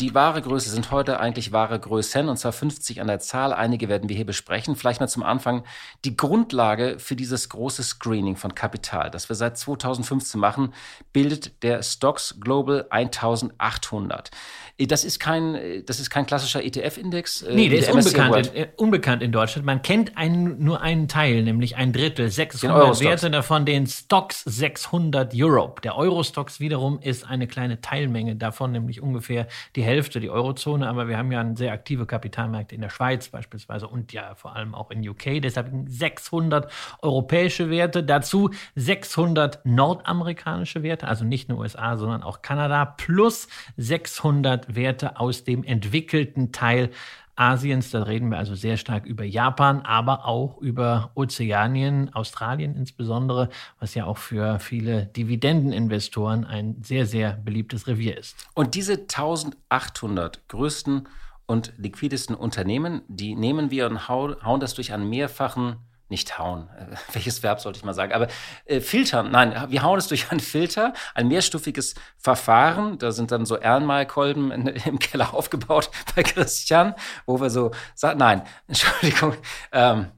Die 0.00 0.12
wahre 0.12 0.42
Größe 0.42 0.70
sind 0.70 0.90
heute 0.90 1.20
eigentlich 1.20 1.52
wahre 1.52 1.78
Größen, 1.78 2.28
und 2.28 2.36
zwar 2.36 2.52
50 2.52 3.00
an 3.00 3.06
der 3.06 3.20
Zahl. 3.20 3.52
Einige 3.52 3.88
werden 3.88 4.08
wir 4.08 4.16
hier 4.16 4.26
besprechen. 4.26 4.74
Vielleicht 4.74 4.98
mal 4.98 5.06
zum 5.06 5.22
Anfang 5.22 5.62
die 6.04 6.16
Grundlage 6.16 6.96
für 6.98 7.14
dieses 7.14 7.48
große 7.48 7.84
Screening 7.84 8.34
von 8.34 8.56
Kapital, 8.56 9.10
das 9.10 9.28
wir 9.28 9.36
seit 9.36 9.56
2015 9.56 10.40
machen, 10.40 10.74
bildet 11.12 11.62
der 11.62 11.82
Stocks 11.84 12.36
Global 12.40 12.86
1800. 12.90 14.32
Das 14.78 15.04
ist 15.04 15.20
kein, 15.20 15.84
das 15.86 16.00
ist 16.00 16.10
kein 16.10 16.26
klassischer 16.26 16.64
ETF-Index. 16.64 17.42
Äh, 17.42 17.54
nee, 17.54 17.68
der 17.68 17.78
ist 17.78 17.90
unbekannt 17.92 18.48
in, 18.48 18.56
äh, 18.56 18.68
unbekannt 18.76 19.22
in 19.22 19.30
Deutschland. 19.30 19.64
Man 19.64 19.82
kennt 19.82 20.16
einen, 20.16 20.64
nur 20.64 20.80
einen 20.80 21.06
Teil, 21.06 21.44
nämlich 21.44 21.76
ein 21.76 21.92
Drittel, 21.92 22.28
600 22.28 23.00
Werte 23.00 23.30
davon, 23.30 23.64
den 23.64 23.86
Stocks 23.86 24.42
600 24.44 25.32
Europe. 25.36 25.80
Der 25.82 25.96
Euro-Stocks 25.96 26.58
wiederum 26.58 26.98
ist 26.98 27.24
eine 27.24 27.46
kleine 27.46 27.80
Teilmenge 27.80 28.34
davon, 28.34 28.72
nämlich 28.72 29.00
ungefähr 29.00 29.46
die 29.76 29.83
Hälfte, 29.84 30.18
die 30.18 30.30
Eurozone. 30.30 30.88
Aber 30.88 31.08
wir 31.08 31.16
haben 31.16 31.30
ja 31.30 31.54
sehr 31.54 31.72
aktive 31.72 32.06
Kapitalmärkte 32.06 32.74
in 32.74 32.80
der 32.80 32.90
Schweiz 32.90 33.28
beispielsweise 33.28 33.86
und 33.86 34.12
ja 34.12 34.34
vor 34.34 34.56
allem 34.56 34.74
auch 34.74 34.90
in 34.90 35.08
UK. 35.08 35.40
Deshalb 35.42 35.70
600 35.86 36.70
europäische 37.02 37.70
Werte, 37.70 38.02
dazu 38.02 38.50
600 38.74 39.64
nordamerikanische 39.64 40.82
Werte, 40.82 41.06
also 41.06 41.24
nicht 41.24 41.48
nur 41.48 41.58
USA, 41.58 41.96
sondern 41.96 42.22
auch 42.22 42.42
Kanada, 42.42 42.84
plus 42.84 43.48
600 43.76 44.74
Werte 44.74 45.20
aus 45.20 45.44
dem 45.44 45.62
entwickelten 45.62 46.50
Teil 46.50 46.90
Asiens. 47.36 47.90
Da 47.90 48.02
reden 48.02 48.30
wir 48.30 48.38
also 48.38 48.54
sehr 48.54 48.76
stark 48.76 49.06
über 49.06 49.24
Japan, 49.24 49.82
aber 49.82 50.26
auch 50.26 50.58
über 50.58 51.10
Ozeanien, 51.14 52.12
Australien 52.14 52.76
insbesondere, 52.76 53.48
was 53.80 53.94
ja 53.94 54.06
auch 54.06 54.18
für 54.18 54.58
viele 54.58 55.06
Dividendeninvestoren 55.06 56.44
ein 56.44 56.76
sehr, 56.82 57.06
sehr 57.06 57.32
beliebtes 57.32 57.86
Revier 57.86 58.16
ist. 58.16 58.48
Und 58.54 58.74
diese 58.74 58.92
1800 58.92 60.48
größten 60.48 61.08
und 61.46 61.72
liquidesten 61.76 62.34
Unternehmen, 62.34 63.02
die 63.08 63.34
nehmen 63.34 63.70
wir 63.70 63.86
und 63.86 64.08
hauen 64.08 64.60
das 64.60 64.74
durch 64.74 64.92
einen 64.92 65.08
mehrfachen 65.08 65.76
nicht 66.08 66.38
hauen, 66.38 66.68
äh, 66.78 66.96
welches 67.12 67.42
Verb 67.42 67.60
sollte 67.60 67.78
ich 67.78 67.84
mal 67.84 67.94
sagen, 67.94 68.12
aber 68.12 68.28
äh, 68.64 68.80
filtern, 68.80 69.30
nein, 69.30 69.70
wir 69.70 69.82
hauen 69.82 69.98
es 69.98 70.08
durch 70.08 70.30
einen 70.30 70.40
Filter, 70.40 70.92
ein 71.14 71.28
mehrstufiges 71.28 71.94
Verfahren, 72.16 72.98
da 72.98 73.12
sind 73.12 73.30
dann 73.30 73.46
so 73.46 73.56
Ehrenmalkolben 73.56 74.50
im 74.86 74.98
Keller 74.98 75.34
aufgebaut 75.34 75.90
bei 76.14 76.22
Christian, 76.22 76.94
wo 77.26 77.40
wir 77.40 77.50
so 77.50 77.70
sagen, 77.94 78.18
nein, 78.18 78.42
Entschuldigung, 78.68 79.36
ähm, 79.72 80.10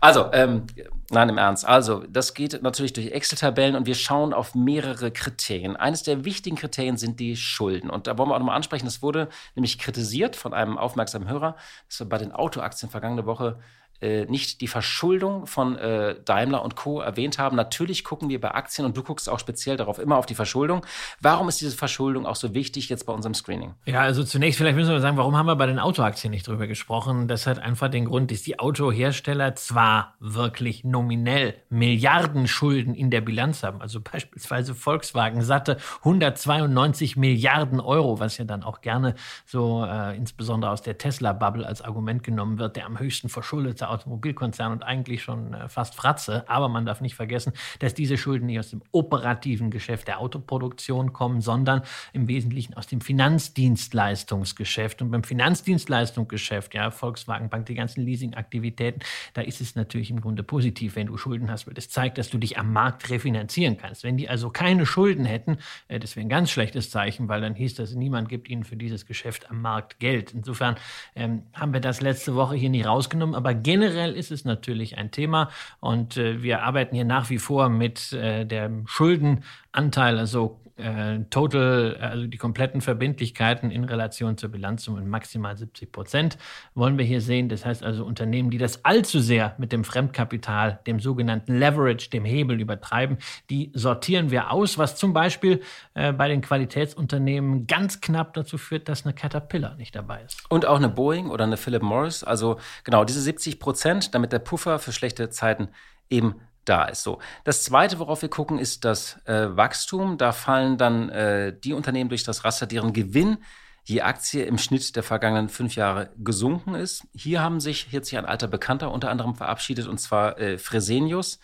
also, 0.00 0.30
ähm, 0.32 0.66
Nein, 1.14 1.28
im 1.28 1.36
Ernst. 1.36 1.66
Also, 1.66 2.04
das 2.08 2.32
geht 2.32 2.62
natürlich 2.62 2.94
durch 2.94 3.08
Excel-Tabellen 3.08 3.76
und 3.76 3.84
wir 3.84 3.94
schauen 3.94 4.32
auf 4.32 4.54
mehrere 4.54 5.10
Kriterien. 5.10 5.76
Eines 5.76 6.02
der 6.02 6.24
wichtigen 6.24 6.56
Kriterien 6.56 6.96
sind 6.96 7.20
die 7.20 7.36
Schulden. 7.36 7.90
Und 7.90 8.06
da 8.06 8.16
wollen 8.16 8.30
wir 8.30 8.34
auch 8.34 8.38
nochmal 8.38 8.56
ansprechen, 8.56 8.86
das 8.86 9.02
wurde 9.02 9.28
nämlich 9.54 9.78
kritisiert 9.78 10.36
von 10.36 10.54
einem 10.54 10.78
aufmerksamen 10.78 11.28
Hörer, 11.28 11.54
dass 11.86 12.00
wir 12.00 12.08
bei 12.08 12.16
den 12.16 12.32
Autoaktien 12.32 12.88
vergangene 12.88 13.26
Woche 13.26 13.58
äh, 14.02 14.26
nicht 14.26 14.60
die 14.60 14.68
Verschuldung 14.68 15.46
von 15.46 15.76
äh, 15.76 16.16
Daimler 16.24 16.62
und 16.62 16.76
Co. 16.76 17.00
erwähnt 17.00 17.38
haben. 17.38 17.56
Natürlich 17.56 18.04
gucken 18.04 18.28
wir 18.28 18.40
bei 18.40 18.50
Aktien 18.52 18.84
und 18.84 18.96
du 18.96 19.02
guckst 19.02 19.28
auch 19.28 19.38
speziell 19.38 19.76
darauf 19.76 19.98
immer 19.98 20.16
auf 20.16 20.26
die 20.26 20.34
Verschuldung. 20.34 20.84
Warum 21.20 21.48
ist 21.48 21.60
diese 21.60 21.76
Verschuldung 21.76 22.26
auch 22.26 22.36
so 22.36 22.52
wichtig 22.52 22.88
jetzt 22.88 23.06
bei 23.06 23.12
unserem 23.12 23.34
Screening? 23.34 23.74
Ja, 23.86 24.00
also 24.00 24.24
zunächst 24.24 24.58
vielleicht 24.58 24.76
müssen 24.76 24.90
wir 24.90 25.00
sagen, 25.00 25.16
warum 25.16 25.36
haben 25.36 25.46
wir 25.46 25.56
bei 25.56 25.66
den 25.66 25.78
Autoaktien 25.78 26.32
nicht 26.32 26.48
drüber 26.48 26.66
gesprochen? 26.66 27.28
Das 27.28 27.46
hat 27.46 27.58
einfach 27.60 27.88
den 27.88 28.06
Grund, 28.06 28.30
dass 28.30 28.42
die 28.42 28.58
Autohersteller 28.58 29.54
zwar 29.54 30.14
wirklich 30.18 30.82
nominell 30.82 31.54
Milliarden 31.70 32.48
Schulden 32.48 32.94
in 32.94 33.10
der 33.10 33.20
Bilanz 33.20 33.62
haben, 33.62 33.80
also 33.80 34.00
beispielsweise 34.00 34.74
Volkswagen 34.74 35.42
satte 35.42 35.76
192 35.98 37.16
Milliarden 37.16 37.80
Euro, 37.80 38.18
was 38.18 38.38
ja 38.38 38.44
dann 38.44 38.62
auch 38.62 38.80
gerne 38.80 39.14
so 39.46 39.84
äh, 39.84 40.16
insbesondere 40.16 40.72
aus 40.72 40.82
der 40.82 40.98
Tesla-Bubble 40.98 41.66
als 41.66 41.82
Argument 41.82 42.24
genommen 42.24 42.58
wird, 42.58 42.76
der 42.76 42.86
am 42.86 42.98
höchsten 42.98 43.28
verschuldete 43.28 43.91
Automobilkonzern 43.92 44.72
und 44.72 44.82
eigentlich 44.82 45.22
schon 45.22 45.54
äh, 45.54 45.68
fast 45.68 45.94
Fratze. 45.94 46.48
Aber 46.48 46.68
man 46.68 46.86
darf 46.86 47.00
nicht 47.00 47.14
vergessen, 47.14 47.52
dass 47.78 47.94
diese 47.94 48.16
Schulden 48.16 48.46
nicht 48.46 48.58
aus 48.58 48.70
dem 48.70 48.82
operativen 48.90 49.70
Geschäft 49.70 50.08
der 50.08 50.20
Autoproduktion 50.20 51.12
kommen, 51.12 51.40
sondern 51.40 51.82
im 52.12 52.28
Wesentlichen 52.28 52.74
aus 52.74 52.86
dem 52.86 53.00
Finanzdienstleistungsgeschäft. 53.00 55.02
Und 55.02 55.10
beim 55.10 55.24
Finanzdienstleistungsgeschäft, 55.24 56.74
ja, 56.74 56.90
Volkswagen 56.90 57.48
Bank, 57.48 57.66
die 57.66 57.74
ganzen 57.74 58.04
Leasingaktivitäten, 58.04 59.02
da 59.34 59.42
ist 59.42 59.60
es 59.60 59.74
natürlich 59.74 60.10
im 60.10 60.20
Grunde 60.20 60.42
positiv, 60.42 60.96
wenn 60.96 61.06
du 61.06 61.16
Schulden 61.16 61.50
hast, 61.50 61.66
weil 61.66 61.74
das 61.74 61.88
zeigt, 61.88 62.18
dass 62.18 62.30
du 62.30 62.38
dich 62.38 62.58
am 62.58 62.72
Markt 62.72 63.10
refinanzieren 63.10 63.76
kannst. 63.76 64.04
Wenn 64.04 64.16
die 64.16 64.28
also 64.28 64.50
keine 64.50 64.86
Schulden 64.86 65.24
hätten, 65.24 65.58
äh, 65.88 65.98
das 65.98 66.16
wäre 66.16 66.26
ein 66.26 66.30
ganz 66.30 66.50
schlechtes 66.50 66.90
Zeichen, 66.90 67.28
weil 67.28 67.40
dann 67.40 67.54
hieß 67.54 67.74
das, 67.74 67.94
niemand 67.94 68.28
gibt 68.28 68.48
ihnen 68.48 68.64
für 68.64 68.76
dieses 68.76 69.06
Geschäft 69.06 69.50
am 69.50 69.60
Markt 69.60 69.98
Geld. 69.98 70.32
Insofern 70.32 70.76
ähm, 71.14 71.42
haben 71.52 71.72
wir 71.72 71.80
das 71.80 72.00
letzte 72.00 72.34
Woche 72.34 72.56
hier 72.56 72.70
nicht 72.70 72.86
rausgenommen, 72.86 73.34
aber 73.34 73.54
generell 73.54 73.81
generell 73.82 74.14
ist 74.14 74.30
es 74.30 74.44
natürlich 74.44 74.96
ein 74.96 75.10
Thema 75.10 75.50
und 75.80 76.16
äh, 76.16 76.42
wir 76.42 76.62
arbeiten 76.62 76.94
hier 76.94 77.04
nach 77.04 77.30
wie 77.30 77.38
vor 77.38 77.68
mit 77.68 78.12
äh, 78.12 78.44
dem 78.44 78.86
Schuldenanteil, 78.86 80.18
also 80.18 80.60
äh, 80.82 81.24
total, 81.30 81.96
also 82.00 82.26
die 82.26 82.36
kompletten 82.36 82.80
Verbindlichkeiten 82.80 83.70
in 83.70 83.84
Relation 83.84 84.36
zur 84.36 84.50
Bilanzsumme 84.50 85.00
maximal 85.02 85.56
70 85.56 85.92
Prozent 85.92 86.38
wollen 86.74 86.98
wir 86.98 87.04
hier 87.04 87.20
sehen. 87.20 87.48
Das 87.48 87.64
heißt 87.64 87.82
also 87.82 88.04
Unternehmen, 88.04 88.50
die 88.50 88.58
das 88.58 88.84
allzu 88.84 89.20
sehr 89.20 89.54
mit 89.58 89.72
dem 89.72 89.84
Fremdkapital, 89.84 90.80
dem 90.86 91.00
sogenannten 91.00 91.58
Leverage, 91.58 92.10
dem 92.10 92.24
Hebel 92.24 92.60
übertreiben, 92.60 93.18
die 93.48 93.70
sortieren 93.74 94.30
wir 94.30 94.50
aus, 94.50 94.78
was 94.78 94.96
zum 94.96 95.12
Beispiel 95.12 95.62
äh, 95.94 96.12
bei 96.12 96.28
den 96.28 96.40
Qualitätsunternehmen 96.40 97.66
ganz 97.66 98.00
knapp 98.00 98.34
dazu 98.34 98.58
führt, 98.58 98.88
dass 98.88 99.04
eine 99.04 99.14
Caterpillar 99.14 99.76
nicht 99.76 99.94
dabei 99.94 100.22
ist. 100.22 100.44
Und 100.48 100.66
auch 100.66 100.76
eine 100.76 100.88
Boeing 100.88 101.30
oder 101.30 101.44
eine 101.44 101.56
Philip 101.56 101.82
Morris. 101.82 102.24
Also 102.24 102.58
genau 102.84 103.04
diese 103.04 103.20
70 103.20 103.60
Prozent, 103.60 104.14
damit 104.14 104.32
der 104.32 104.40
Puffer 104.40 104.78
für 104.78 104.92
schlechte 104.92 105.30
Zeiten 105.30 105.68
eben 106.10 106.36
da 106.64 106.84
ist. 106.84 107.02
So. 107.02 107.18
Das 107.44 107.64
zweite, 107.64 107.98
worauf 107.98 108.22
wir 108.22 108.28
gucken, 108.28 108.58
ist 108.58 108.84
das 108.84 109.20
äh, 109.26 109.56
Wachstum. 109.56 110.18
Da 110.18 110.32
fallen 110.32 110.78
dann 110.78 111.08
äh, 111.08 111.56
die 111.58 111.72
Unternehmen 111.72 112.08
durch 112.08 112.24
das 112.24 112.44
Raster, 112.44 112.66
deren 112.66 112.92
Gewinn 112.92 113.38
je 113.84 114.02
Aktie 114.02 114.44
im 114.44 114.58
Schnitt 114.58 114.94
der 114.94 115.02
vergangenen 115.02 115.48
fünf 115.48 115.74
Jahre 115.74 116.10
gesunken 116.16 116.74
ist. 116.74 117.06
Hier 117.14 117.42
haben 117.42 117.60
sich 117.60 117.90
jetzt 117.90 118.08
hier 118.08 118.20
ein 118.20 118.26
alter 118.26 118.46
Bekannter 118.46 118.92
unter 118.92 119.10
anderem 119.10 119.34
verabschiedet, 119.34 119.88
und 119.88 119.98
zwar 119.98 120.38
äh, 120.38 120.58
Fresenius. 120.58 121.40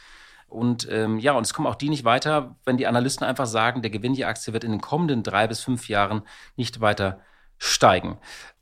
Und 0.47 0.89
ähm, 0.91 1.19
ja, 1.19 1.33
und 1.33 1.45
es 1.45 1.53
kommen 1.53 1.67
auch 1.67 1.75
die 1.75 1.91
nicht 1.91 2.05
weiter, 2.05 2.57
wenn 2.65 2.79
die 2.79 2.87
Analysten 2.87 3.27
einfach 3.27 3.47
sagen, 3.47 3.83
der 3.83 3.91
Gewinn 3.91 4.15
je 4.15 4.25
Aktie 4.25 4.53
wird 4.53 4.65
in 4.65 4.71
den 4.71 4.81
kommenden 4.81 5.23
drei 5.23 5.47
bis 5.47 5.61
fünf 5.61 5.89
Jahren 5.89 6.23
nicht 6.57 6.81
weiter 6.81 7.21
steigen. 7.59 8.19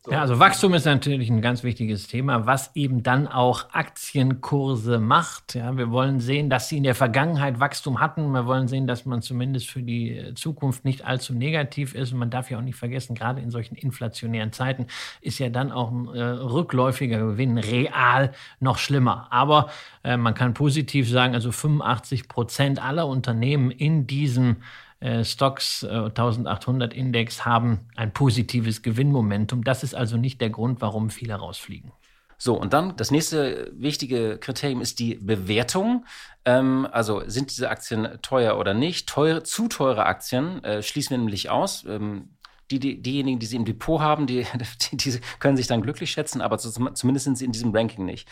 Ja, 0.09 0.21
also 0.21 0.39
Wachstum 0.39 0.73
ist 0.75 0.85
natürlich 0.85 1.31
ein 1.31 1.43
ganz 1.43 1.65
wichtiges 1.65 2.07
Thema, 2.07 2.47
was 2.47 2.71
eben 2.77 3.03
dann 3.03 3.27
auch 3.27 3.71
Aktienkurse 3.73 5.01
macht. 5.01 5.57
Ja, 5.57 5.77
wir 5.77 5.91
wollen 5.91 6.21
sehen, 6.21 6.49
dass 6.49 6.69
sie 6.69 6.77
in 6.77 6.85
der 6.85 6.95
Vergangenheit 6.95 7.59
Wachstum 7.59 7.99
hatten. 7.99 8.31
Wir 8.31 8.47
wollen 8.47 8.69
sehen, 8.69 8.87
dass 8.87 9.05
man 9.05 9.21
zumindest 9.21 9.69
für 9.69 9.83
die 9.83 10.33
Zukunft 10.37 10.85
nicht 10.85 11.05
allzu 11.05 11.35
negativ 11.35 11.95
ist. 11.97 12.13
Und 12.13 12.19
man 12.19 12.31
darf 12.31 12.51
ja 12.53 12.59
auch 12.59 12.63
nicht 12.63 12.77
vergessen, 12.77 13.17
gerade 13.17 13.41
in 13.41 13.51
solchen 13.51 13.75
inflationären 13.75 14.53
Zeiten 14.53 14.87
ist 15.23 15.41
ja 15.41 15.49
dann 15.49 15.73
auch 15.73 15.91
ein 15.91 16.07
äh, 16.15 16.23
rückläufiger 16.23 17.19
Gewinn 17.19 17.59
real 17.59 18.33
noch 18.61 18.79
schlimmer. 18.79 19.27
Aber 19.31 19.71
äh, 20.05 20.17
man 20.17 20.35
kann 20.35 20.55
positiv 20.55 21.11
sagen, 21.11 21.35
also 21.35 21.51
85 21.51 22.29
Prozent 22.29 22.81
aller 22.81 23.09
Unternehmen 23.09 23.73
in 23.73 24.07
diesem 24.07 24.53
äh, 24.53 24.86
Stocks 25.25 25.83
äh, 25.83 25.89
1800 25.89 26.95
Index 26.95 27.45
haben 27.45 27.89
ein 27.97 28.13
positives 28.13 28.83
Gewinnmomentum. 28.83 29.63
Das 29.65 29.83
ist 29.83 29.95
also 29.95 30.17
nicht 30.17 30.41
der 30.41 30.51
Grund, 30.51 30.81
warum 30.81 31.11
viele 31.11 31.35
rausfliegen. 31.35 31.93
So, 32.39 32.55
und 32.55 32.73
dann 32.73 32.97
das 32.97 33.11
nächste 33.11 33.73
wichtige 33.75 34.39
Kriterium 34.39 34.81
ist 34.81 34.99
die 34.99 35.15
Bewertung. 35.15 36.05
Ähm, 36.45 36.87
also 36.91 37.23
sind 37.27 37.51
diese 37.51 37.71
Aktien 37.71 38.19
teuer 38.23 38.59
oder 38.59 38.75
nicht? 38.75 39.09
Teuer, 39.09 39.43
zu 39.45 39.69
teure 39.69 40.05
Aktien 40.05 40.63
äh, 40.65 40.83
schließen 40.83 41.11
wir 41.11 41.19
nämlich 41.19 41.51
aus. 41.51 41.85
Ähm, 41.87 42.31
die, 42.71 42.81
die, 42.81 43.01
diejenigen, 43.01 43.39
die 43.39 43.47
sie 43.47 43.57
im 43.57 43.65
Depot 43.65 44.01
haben, 44.01 44.27
die, 44.27 44.45
die, 44.93 45.21
können 45.39 45.57
sich 45.57 45.67
dann 45.67 45.83
glücklich 45.83 46.11
schätzen, 46.11 46.41
aber 46.41 46.59
zumindest 46.59 47.25
sind 47.25 47.39
sie 47.39 47.45
in 47.45 47.53
diesem 47.53 47.75
Ranking 47.75 48.05
nicht. 48.05 48.29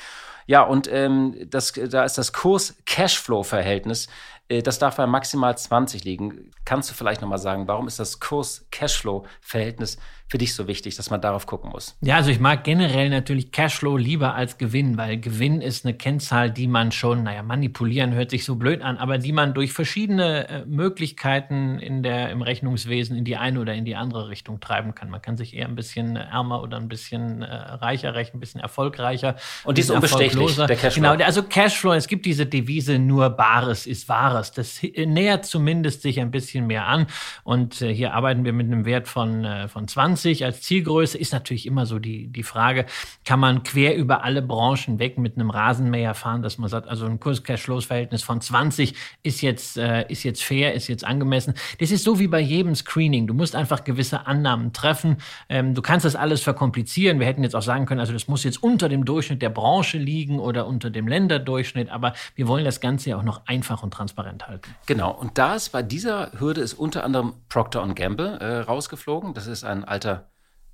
Ja, 0.47 0.63
und 0.63 0.89
ähm, 0.93 1.37
das, 1.49 1.73
da 1.73 2.05
ist 2.05 2.19
das 2.19 2.33
Kurs-Cashflow-Verhältnis 2.33 4.07
äh, 4.07 4.11
das 4.49 4.79
darf 4.79 4.97
bei 4.97 5.07
maximal 5.07 5.57
20 5.57 6.05
liegen. 6.05 6.51
Kannst 6.65 6.91
du 6.91 6.95
vielleicht 6.95 7.21
nochmal 7.23 7.39
sagen, 7.39 7.67
warum 7.67 7.87
ist 7.87 7.99
das 7.99 8.21
Kurs-Cashflow-Verhältnis 8.21 9.99
für 10.27 10.39
dich 10.39 10.55
so 10.55 10.67
wichtig, 10.67 10.97
dass 10.97 11.11
man 11.11 11.21
darauf 11.21 11.47
gucken 11.47 11.71
muss? 11.71 11.97
Ja, 12.01 12.17
also 12.17 12.31
ich 12.31 12.41
mag 12.41 12.65
generell 12.65 13.11
natürlich 13.11 13.53
Cashflow 13.53 13.97
lieber 13.99 14.35
als 14.35 14.57
Gewinn, 14.57 14.97
weil 14.97 15.21
Gewinn 15.21 15.61
ist 15.61 15.85
eine 15.85 15.95
Kennzahl, 15.95 16.51
die 16.51 16.67
man 16.67 16.93
schon, 16.93 17.25
naja, 17.25 17.43
manipulieren 17.43 18.15
hört 18.15 18.31
sich 18.31 18.45
so 18.45 18.57
blöd 18.57 18.81
an, 18.81 18.97
aber 18.97 19.19
die 19.19 19.33
man 19.33 19.53
durch 19.53 19.73
verschiedene 19.73 20.49
äh, 20.49 20.65
Möglichkeiten 20.65 21.79
in 21.79 22.03
der, 22.03 22.31
im 22.31 22.41
Rechnungswesen 22.41 23.17
in 23.17 23.25
die 23.25 23.37
eine 23.37 23.61
oder 23.61 23.75
in 23.75 23.85
die 23.85 23.97
andere 23.97 24.31
Richtung 24.31 24.61
treiben 24.61 24.95
kann. 24.95 25.11
Man 25.11 25.21
kann 25.21 25.37
sich 25.37 25.55
eher 25.55 25.67
ein 25.67 25.75
bisschen 25.75 26.17
ärmer 26.17 26.63
oder 26.63 26.79
ein 26.79 26.89
bisschen 26.89 27.43
äh, 27.43 27.55
reicher 27.55 28.15
rechnen, 28.15 28.39
ein 28.39 28.41
bisschen 28.41 28.61
erfolgreicher. 28.63 29.37
Und 29.65 29.77
die 29.77 29.83
ist 29.83 29.91
unbestechlich, 29.91 30.57
der 30.57 30.69
Cashflow. 30.69 31.13
Genau, 31.13 31.25
also 31.25 31.43
Cashflow, 31.43 31.93
es 31.93 32.09
gibt 32.09 32.25
diese 32.25 32.47
Devise, 32.47 32.99
nur 32.99 33.29
Bares 33.29 33.87
ist 33.87 34.09
Wahres. 34.09 34.53
Das 34.53 34.81
nähert 34.83 35.45
zumindest 35.45 36.01
sich 36.01 36.19
ein 36.19 36.31
bisschen 36.31 36.67
mehr 36.67 36.87
an. 36.87 37.07
Und 37.43 37.83
äh, 37.83 37.95
hier 37.95 38.15
arbeiten 38.15 38.45
wir 38.47 38.55
mit 38.55 38.67
einem 38.67 38.87
Wert 38.87 39.07
von, 39.07 39.45
äh, 39.45 39.69
von 39.69 39.87
20 39.87 40.14
20 40.15 40.45
als 40.45 40.63
Zielgröße 40.63 41.19
ist 41.19 41.33
natürlich 41.33 41.67
immer 41.67 41.87
so 41.87 41.99
die, 41.99 42.29
die 42.29 42.43
Frage, 42.43 42.87
kann 43.25 43.41
man 43.41 43.63
quer 43.65 43.97
über 43.97 44.23
alle 44.23 44.43
Branchen 44.43 44.99
weg 44.99 45.19
mit 45.19 45.37
einem 45.37 45.51
Rasenmäher 45.51 46.15
fahren, 46.15 46.43
dass 46.43 46.57
man 46.59 46.69
sagt, 46.69 46.89
also 46.89 47.07
ein 47.07 47.19
Kurs-Cash-Flows-Verhältnis 47.19 48.23
von 48.23 48.41
20 48.41 48.95
ist 49.23 49.43
jetzt, 49.43 49.77
äh, 49.77 50.07
ist 50.09 50.23
jetzt 50.23 50.43
fair, 50.45 50.75
ist 50.75 50.89
jetzt 50.89 51.05
angemessen. 51.05 51.55
Das 51.81 51.91
ist 51.91 52.05
so 52.05 52.19
wie 52.21 52.29
bei 52.29 52.41
jedem 52.41 52.75
Screening. 52.75 53.27
Du 53.27 53.35
musst 53.35 53.57
einfach 53.57 53.83
gewisse 53.83 54.27
Annahmen 54.27 54.73
treffen. 54.73 55.17
Ähm, 55.49 55.75
du 55.75 55.83
kannst 55.83 56.05
das 56.05 56.15
alles 56.15 56.43
verkomplizieren. 56.43 57.19
Wir 57.19 57.27
hätten 57.27 57.43
jetzt 57.43 57.57
auch 57.57 57.63
sagen 57.63 57.87
können, 57.87 58.01
also 58.01 58.13
das 58.13 58.29
muss 58.29 58.45
jetzt 58.45 58.63
unter 58.63 58.89
dem 58.89 59.05
Durchschnitt 59.05 59.43
der 59.43 59.51
Branche 59.51 59.99
liegen 59.99 60.39
oder 60.39 60.67
unter 60.67 60.91
dem 60.91 61.09
Länderdurchschnitt, 61.09 61.91
aber 61.91 62.13
wir 62.37 62.47
wollen 62.47 62.65
das 62.65 62.81
Ganze 62.81 63.11
ja 63.11 63.17
auch 63.17 63.25
noch 63.25 63.47
einfach 63.47 63.83
und 63.83 63.93
transparent 63.93 64.47
halten. 64.47 64.75
Genau. 64.87 65.11
Und 65.11 65.39
da 65.39 65.57
ist 65.57 65.71
bei 65.71 65.83
dieser 65.83 66.31
Hürde 66.39 66.61
ist 66.61 66.75
unter 66.75 67.05
anderem 67.05 67.35
Procter 67.49 67.85
Gamble 67.95 68.39
äh, 68.39 68.61
rausgeflogen. 68.61 69.35
Das 69.35 69.47
ist 69.47 69.65
ein 69.65 69.85
alter 69.85 70.04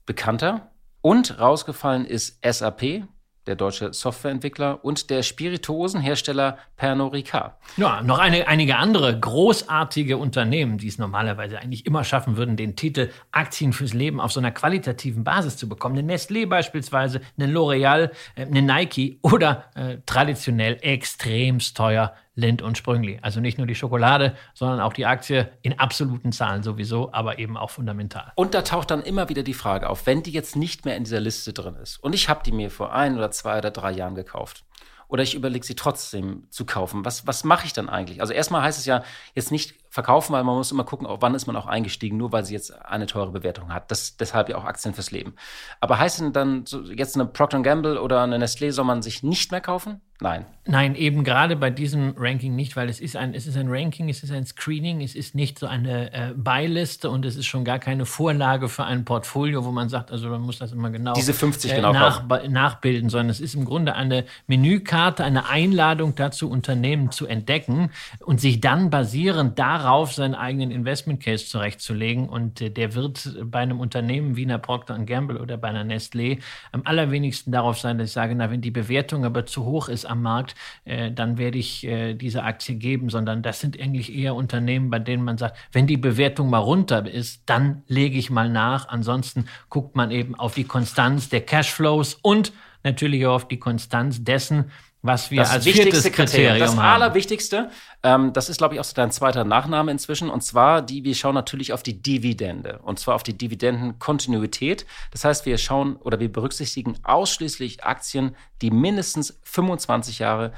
bekannter. 0.07 0.71
Und 1.03 1.39
rausgefallen 1.39 2.05
ist 2.05 2.39
SAP, 2.45 3.05
der 3.47 3.57
deutsche 3.57 3.93
Softwareentwickler, 3.93 4.85
und 4.85 5.09
der 5.09 5.23
Spirituosenhersteller 5.23 6.59
Pernod 6.77 7.15
Ricard. 7.15 7.55
Ja, 7.79 8.03
noch 8.03 8.19
eine, 8.19 8.47
einige 8.49 8.77
andere 8.77 9.19
großartige 9.19 10.19
Unternehmen, 10.19 10.77
die 10.77 10.89
es 10.89 10.99
normalerweise 10.99 11.59
eigentlich 11.59 11.87
immer 11.87 12.05
schaffen 12.05 12.37
würden, 12.37 12.57
den 12.57 12.77
Titel 12.77 13.11
Aktien 13.33 13.73
fürs 13.73 13.95
Leben 13.95 14.21
auf 14.21 14.33
so 14.33 14.41
einer 14.41 14.51
qualitativen 14.51 15.25
Basis 15.25 15.57
zu 15.57 15.69
bekommen. 15.69 15.99
Eine 15.99 16.15
Nestlé 16.15 16.47
beispielsweise, 16.47 17.23
eine 17.39 17.51
L'Oreal, 17.51 18.11
äh, 18.35 18.47
eine 18.47 18.63
Nike 18.63 19.19
oder 19.23 19.65
äh, 19.75 19.99
traditionell 20.05 20.77
extremst 20.83 21.77
teuer 21.77 22.15
Lind 22.35 22.63
und 22.63 22.79
Sprüngli. 22.79 23.19
Also 23.23 23.41
nicht 23.41 23.59
nur 23.59 23.67
die 23.67 23.75
Schokolade, 23.75 24.35
sondern 24.55 24.81
auch 24.81 24.93
die 24.93 25.07
Aktie 25.07 25.51
in 25.63 25.79
absoluten 25.79 26.33
Zahlen 26.33 26.63
sowieso, 26.63 27.13
aber 27.13 27.39
eben 27.39 27.57
auch 27.57 27.71
fundamental. 27.71 28.33
Und 28.37 28.55
da 28.55 28.63
taucht 28.63 28.91
dann 28.91 29.03
immer 29.03 29.29
wieder 29.29 29.43
die 29.43 29.55
Frage 29.55 29.89
auf, 29.89 30.07
wenn 30.07 30.23
die 30.23 30.33
jetzt 30.33 30.57
nicht 30.57 30.85
mehr 30.85 30.97
in 30.97 31.05
dieser 31.05 31.21
Liste 31.21 31.53
drin 31.53 31.77
ist 31.77 31.99
und 31.99 32.15
ich 32.15 32.29
habe 32.29 32.43
die 32.45 32.53
mir 32.53 32.71
vor 32.71 32.93
ein 32.93 33.17
oder 33.17 33.31
zwei 33.31 33.59
oder 33.59 33.71
drei 33.71 33.91
Jahren 33.91 34.15
gekauft 34.15 34.65
oder 35.09 35.23
ich 35.23 35.35
überlege 35.35 35.67
sie 35.67 35.75
trotzdem 35.75 36.47
zu 36.51 36.65
kaufen, 36.65 37.05
was, 37.05 37.27
was 37.27 37.45
mache 37.45 37.67
ich 37.67 37.73
dann 37.73 37.89
eigentlich? 37.89 38.21
Also 38.21 38.33
erstmal 38.33 38.63
heißt 38.63 38.79
es 38.79 38.87
ja 38.87 39.03
jetzt 39.35 39.51
nicht 39.51 39.75
verkaufen, 39.91 40.33
weil 40.33 40.45
man 40.45 40.55
muss 40.55 40.71
immer 40.71 40.85
gucken, 40.85 41.07
wann 41.11 41.35
ist 41.35 41.47
man 41.47 41.57
auch 41.57 41.67
eingestiegen, 41.67 42.17
nur 42.17 42.31
weil 42.31 42.45
sie 42.45 42.55
jetzt 42.55 42.71
eine 42.85 43.07
teure 43.07 43.33
Bewertung 43.33 43.75
hat. 43.75 43.91
Das, 43.91 44.17
deshalb 44.17 44.49
ja 44.49 44.57
auch 44.57 44.65
Aktien 44.65 44.95
fürs 44.95 45.11
Leben. 45.11 45.35
Aber 45.81 45.99
heißt 45.99 46.21
denn 46.21 46.33
dann 46.33 46.65
so 46.65 46.83
jetzt 46.83 47.17
eine 47.17 47.27
Procter 47.27 47.61
Gamble 47.61 48.01
oder 48.01 48.23
eine 48.23 48.39
Nestlé 48.39 48.71
soll 48.71 48.85
man 48.85 49.03
sich 49.03 49.25
nicht 49.25 49.51
mehr 49.51 49.61
kaufen? 49.61 50.01
Nein. 50.23 50.45
Nein, 50.67 50.95
eben 50.95 51.25
gerade 51.25 51.57
bei 51.57 51.71
diesem 51.71 52.15
Ranking 52.17 52.55
nicht, 52.55 52.77
weil 52.77 52.91
es 52.91 53.01
ist 53.01 53.17
ein, 53.17 53.33
es 53.33 53.47
ist 53.47 53.57
ein 53.57 53.69
Ranking, 53.69 54.11
es 54.11 54.23
ist 54.23 54.31
ein 54.31 54.45
Screening, 54.45 55.01
es 55.01 55.15
ist 55.15 55.35
nicht 55.35 55.59
so 55.59 55.67
eine 55.67 56.13
äh, 56.13 56.35
Beiliste 56.37 57.09
und 57.11 57.25
es 57.25 57.37
ist 57.37 57.47
schon 57.47 57.65
gar 57.65 57.79
keine 57.79 58.05
Vorlage 58.05 58.69
für 58.69 58.85
ein 58.85 59.07
Portfolio, 59.07 59.65
wo 59.65 59.71
man 59.71 59.89
sagt, 59.89 60.13
also 60.13 60.29
man 60.29 60.43
muss 60.43 60.59
das 60.59 60.73
immer 60.73 60.91
genau, 60.91 61.15
Diese 61.15 61.33
50 61.33 61.75
genau 61.75 61.93
nach, 61.93 62.23
nachbilden, 62.49 63.09
sondern 63.09 63.31
es 63.31 63.41
ist 63.41 63.55
im 63.55 63.65
Grunde 63.65 63.95
eine 63.95 64.27
Menükarte, 64.47 65.25
eine 65.25 65.49
Einladung 65.49 66.15
dazu, 66.15 66.51
Unternehmen 66.51 67.11
zu 67.11 67.27
entdecken 67.27 67.91
und 68.21 68.41
sich 68.41 68.61
dann 68.61 68.91
basierend 68.91 69.59
darauf 69.59 69.80
seinen 70.13 70.35
eigenen 70.35 70.71
Investment 70.71 71.23
Case 71.23 71.47
zurechtzulegen. 71.47 72.29
Und 72.29 72.61
äh, 72.61 72.71
der 72.71 72.95
wird 72.95 73.37
bei 73.45 73.61
einem 73.61 73.81
Unternehmen 73.81 74.37
wie 74.37 74.45
einer 74.45 74.59
Procter 74.59 74.99
Gamble 75.01 75.41
oder 75.41 75.57
bei 75.57 75.69
einer 75.69 75.85
Nestlé 75.85 76.41
am 76.73 76.83
allerwenigsten 76.85 77.53
darauf 77.53 77.79
sein, 77.79 77.99
dass 77.99 78.09
ich 78.09 78.13
sage, 78.13 78.35
na, 78.35 78.51
wenn 78.51 78.61
die 78.61 78.71
Bewertung 78.71 79.25
aber 79.25 79.47
zu 79.47 79.65
hoch 79.65 79.89
ist 79.89 80.05
am 80.05 80.23
Markt, 80.23 80.55
äh, 80.85 81.11
dann 81.11 81.39
werde 81.39 81.59
ich 81.59 81.87
äh, 81.87 82.15
diese 82.15 82.43
Aktie 82.43 82.77
geben, 82.77 83.11
sondern 83.11 83.43
das 83.43 83.61
sind 83.61 83.81
eigentlich 83.81 84.15
eher 84.15 84.35
Unternehmen, 84.35 84.91
bei 84.91 84.99
denen 84.99 85.25
man 85.25 85.39
sagt, 85.39 85.57
wenn 85.73 85.87
die 85.87 85.97
Bewertung 85.97 86.51
mal 86.51 86.59
runter 86.59 87.07
ist, 87.07 87.43
dann 87.47 87.83
lege 87.87 88.19
ich 88.19 88.31
mal 88.31 88.49
nach. 88.49 88.89
Ansonsten 88.89 89.47
guckt 89.69 89.97
man 89.97 90.11
eben 90.11 90.35
auf 90.35 90.55
die 90.55 90.65
Konstanz 90.65 91.29
der 91.29 91.41
Cashflows 91.41 92.15
und 92.15 92.53
natürlich 92.83 93.27
auch 93.27 93.35
auf 93.35 93.49
die 93.49 93.59
Konstanz 93.59 94.25
dessen, 94.25 94.71
was 95.03 95.31
wir 95.31 95.39
das 95.39 95.51
als 95.51 95.65
wichtigste 95.65 96.03
viertes 96.03 96.13
Kriterium 96.13 96.59
Das 96.59 96.77
haben. 96.77 96.81
allerwichtigste, 96.81 97.71
ähm, 98.03 98.33
das 98.33 98.49
ist, 98.51 98.59
glaube 98.59 98.75
ich, 98.75 98.81
auch 98.81 98.85
so 98.85 98.95
dein 98.95 99.11
zweiter 99.11 99.45
Nachname 99.45 99.91
inzwischen. 99.91 100.29
Und 100.29 100.43
zwar, 100.43 100.83
die, 100.83 101.05
wir 101.05 101.15
schauen 101.15 101.35
natürlich 101.35 101.73
auf 101.73 101.83
die 101.83 102.03
Dividende. 102.03 102.81
Und 102.83 102.99
zwar 102.99 103.15
auf 103.15 103.23
die 103.23 103.37
Dividendenkontinuität. 103.37 104.85
Das 105.11 105.25
heißt, 105.25 105.47
wir 105.47 105.57
schauen 105.57 105.97
oder 105.97 106.21
wir 106.21 106.31
berücksichtigen 106.31 106.99
ausschließlich 107.03 107.85
Aktien, 107.85 108.37
die 108.61 108.71
mindestens 108.71 109.39
25 109.45 110.19
Jahre 110.19 110.53